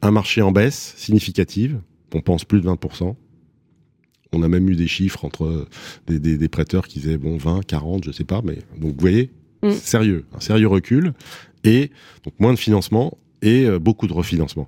un 0.01 0.11
marché 0.11 0.41
en 0.41 0.51
baisse 0.51 0.93
significative. 0.97 1.79
On 2.13 2.21
pense 2.21 2.45
plus 2.45 2.61
de 2.61 2.67
20%. 2.67 3.15
On 4.33 4.43
a 4.43 4.47
même 4.47 4.69
eu 4.69 4.75
des 4.75 4.87
chiffres 4.87 5.25
entre 5.25 5.67
des, 6.07 6.19
des- 6.19 6.37
des 6.37 6.47
prêteurs 6.49 6.87
qui 6.87 6.99
disaient 6.99 7.17
bon 7.17 7.37
20, 7.37 7.65
40, 7.65 8.03
je 8.05 8.11
sais 8.11 8.23
pas, 8.25 8.41
mais 8.43 8.59
donc 8.79 8.91
vous 8.93 8.99
voyez, 8.99 9.31
Mm. 9.63 9.71
sérieux, 9.71 10.25
un 10.35 10.39
sérieux 10.41 10.67
recul 10.67 11.13
et 11.63 11.89
donc 12.23 12.33
moins 12.39 12.53
de 12.53 12.59
financement 12.59 13.17
et 13.41 13.65
euh, 13.65 13.79
beaucoup 13.79 14.05
de 14.05 14.13
refinancement 14.13 14.67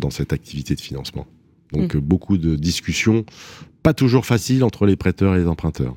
dans 0.00 0.10
cette 0.10 0.32
activité 0.32 0.74
de 0.74 0.80
financement. 0.80 1.26
Donc 1.72 1.96
euh, 1.96 2.00
beaucoup 2.00 2.38
de 2.38 2.56
discussions, 2.56 3.24
pas 3.82 3.94
toujours 3.94 4.26
faciles 4.26 4.64
entre 4.64 4.86
les 4.86 4.96
prêteurs 4.96 5.34
et 5.34 5.38
les 5.38 5.48
emprunteurs. 5.48 5.96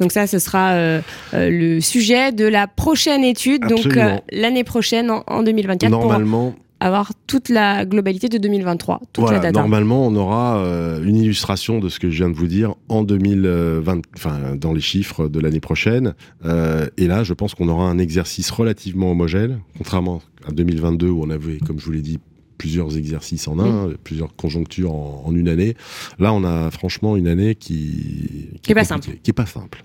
Donc 0.00 0.12
ça, 0.12 0.26
ce 0.26 0.38
sera 0.38 0.72
euh, 0.72 1.00
euh, 1.34 1.50
le 1.50 1.80
sujet 1.80 2.32
de 2.32 2.46
la 2.46 2.66
prochaine 2.66 3.24
étude, 3.24 3.62
donc 3.62 3.86
euh, 3.86 4.16
l'année 4.32 4.64
prochaine, 4.64 5.10
en, 5.10 5.24
en 5.26 5.42
2024, 5.42 5.90
Normalement, 5.90 6.52
pour 6.52 6.60
avoir 6.80 7.12
toute 7.26 7.48
la 7.48 7.84
globalité 7.84 8.28
de 8.28 8.38
2023, 8.38 9.00
toute 9.12 9.24
voilà, 9.24 9.38
la 9.38 9.42
data. 9.44 9.60
normalement, 9.60 10.06
on 10.06 10.14
aura 10.16 10.62
une 11.02 11.16
illustration 11.16 11.78
de 11.78 11.88
ce 11.88 11.98
que 11.98 12.10
je 12.10 12.16
viens 12.16 12.28
de 12.28 12.34
vous 12.34 12.46
dire 12.46 12.74
en 12.88 13.02
2020, 13.02 14.02
enfin 14.16 14.56
dans 14.56 14.72
les 14.72 14.82
chiffres 14.82 15.28
de 15.28 15.40
l'année 15.40 15.60
prochaine. 15.60 16.14
Et 16.44 17.06
là, 17.06 17.24
je 17.24 17.32
pense 17.32 17.54
qu'on 17.54 17.68
aura 17.68 17.88
un 17.88 17.98
exercice 17.98 18.50
relativement 18.50 19.12
homogène, 19.12 19.60
contrairement 19.78 20.20
à 20.46 20.52
2022 20.52 21.08
où 21.08 21.22
on 21.22 21.30
avait, 21.30 21.58
comme 21.58 21.78
je 21.78 21.86
vous 21.86 21.92
l'ai 21.92 22.02
dit, 22.02 22.18
plusieurs 22.56 22.96
exercices 22.96 23.48
en 23.48 23.58
un, 23.58 23.92
plusieurs 24.02 24.34
conjonctures 24.36 24.92
en, 24.92 25.24
en 25.26 25.34
une 25.34 25.48
année. 25.48 25.74
Là, 26.18 26.32
on 26.32 26.44
a 26.44 26.70
franchement 26.70 27.16
une 27.16 27.28
année 27.28 27.54
qui 27.54 28.48
Qui 28.62 28.72
est 28.72 28.74
pas 28.74 28.84
simple. 28.84 29.10
qui 29.22 29.30
est 29.30 29.34
pas 29.34 29.46
simple. 29.46 29.84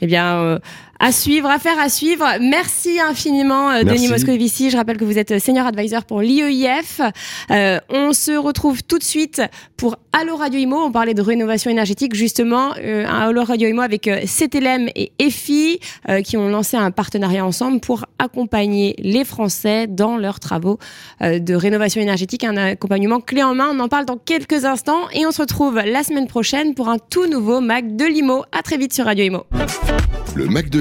Eh 0.00 0.06
bien, 0.06 0.38
euh, 0.38 0.58
à 1.00 1.12
suivre, 1.12 1.48
à 1.48 1.58
faire, 1.58 1.78
à 1.78 1.88
suivre. 1.88 2.26
Merci 2.40 3.00
infiniment, 3.00 3.70
euh, 3.70 3.82
Merci. 3.84 4.02
Denis 4.02 4.08
Moscovici. 4.08 4.70
Je 4.70 4.76
rappelle 4.76 4.96
que 4.96 5.04
vous 5.04 5.18
êtes 5.18 5.38
senior 5.38 5.66
advisor 5.66 6.04
pour 6.04 6.20
l'IEIF. 6.20 7.00
Euh, 7.50 7.78
on 7.88 8.12
se 8.12 8.32
retrouve 8.32 8.82
tout 8.82 8.98
de 8.98 9.04
suite 9.04 9.42
pour 9.76 9.96
Allo 10.12 10.36
Radio 10.36 10.58
Imo. 10.58 10.76
On 10.76 10.90
parlait 10.90 11.14
de 11.14 11.22
rénovation 11.22 11.70
énergétique, 11.70 12.14
justement. 12.14 12.72
Euh, 12.78 13.06
un 13.06 13.28
Allo 13.28 13.44
Radio 13.44 13.68
Imo 13.68 13.82
avec 13.82 14.08
euh, 14.08 14.20
CTLM 14.26 14.88
et 14.96 15.12
EFI 15.18 15.78
euh, 16.08 16.22
qui 16.22 16.36
ont 16.36 16.48
lancé 16.48 16.76
un 16.76 16.90
partenariat 16.90 17.46
ensemble 17.46 17.80
pour 17.80 18.04
accompagner 18.18 18.96
les 18.98 19.24
Français 19.24 19.86
dans 19.86 20.16
leurs 20.16 20.40
travaux 20.40 20.78
euh, 21.22 21.38
de 21.38 21.54
rénovation 21.54 22.00
énergétique. 22.00 22.42
Un 22.42 22.56
accompagnement 22.56 23.20
clé 23.20 23.42
en 23.42 23.54
main. 23.54 23.68
On 23.72 23.78
en 23.78 23.88
parle 23.88 24.06
dans 24.06 24.16
quelques 24.16 24.64
instants 24.64 25.08
et 25.12 25.24
on 25.26 25.30
se 25.30 25.40
retrouve 25.40 25.76
la 25.76 26.02
semaine 26.02 26.26
prochaine 26.26 26.74
pour 26.74 26.88
un 26.88 26.98
tout 26.98 27.26
nouveau 27.28 27.60
Mac 27.60 27.96
de 27.96 28.04
Limo. 28.04 28.44
À 28.50 28.62
très 28.62 28.76
vite 28.76 28.92
sur 28.92 29.04
Radio 29.04 29.24
Imo. 29.24 29.44
Le 30.34 30.46
Mac 30.46 30.68
de 30.70 30.80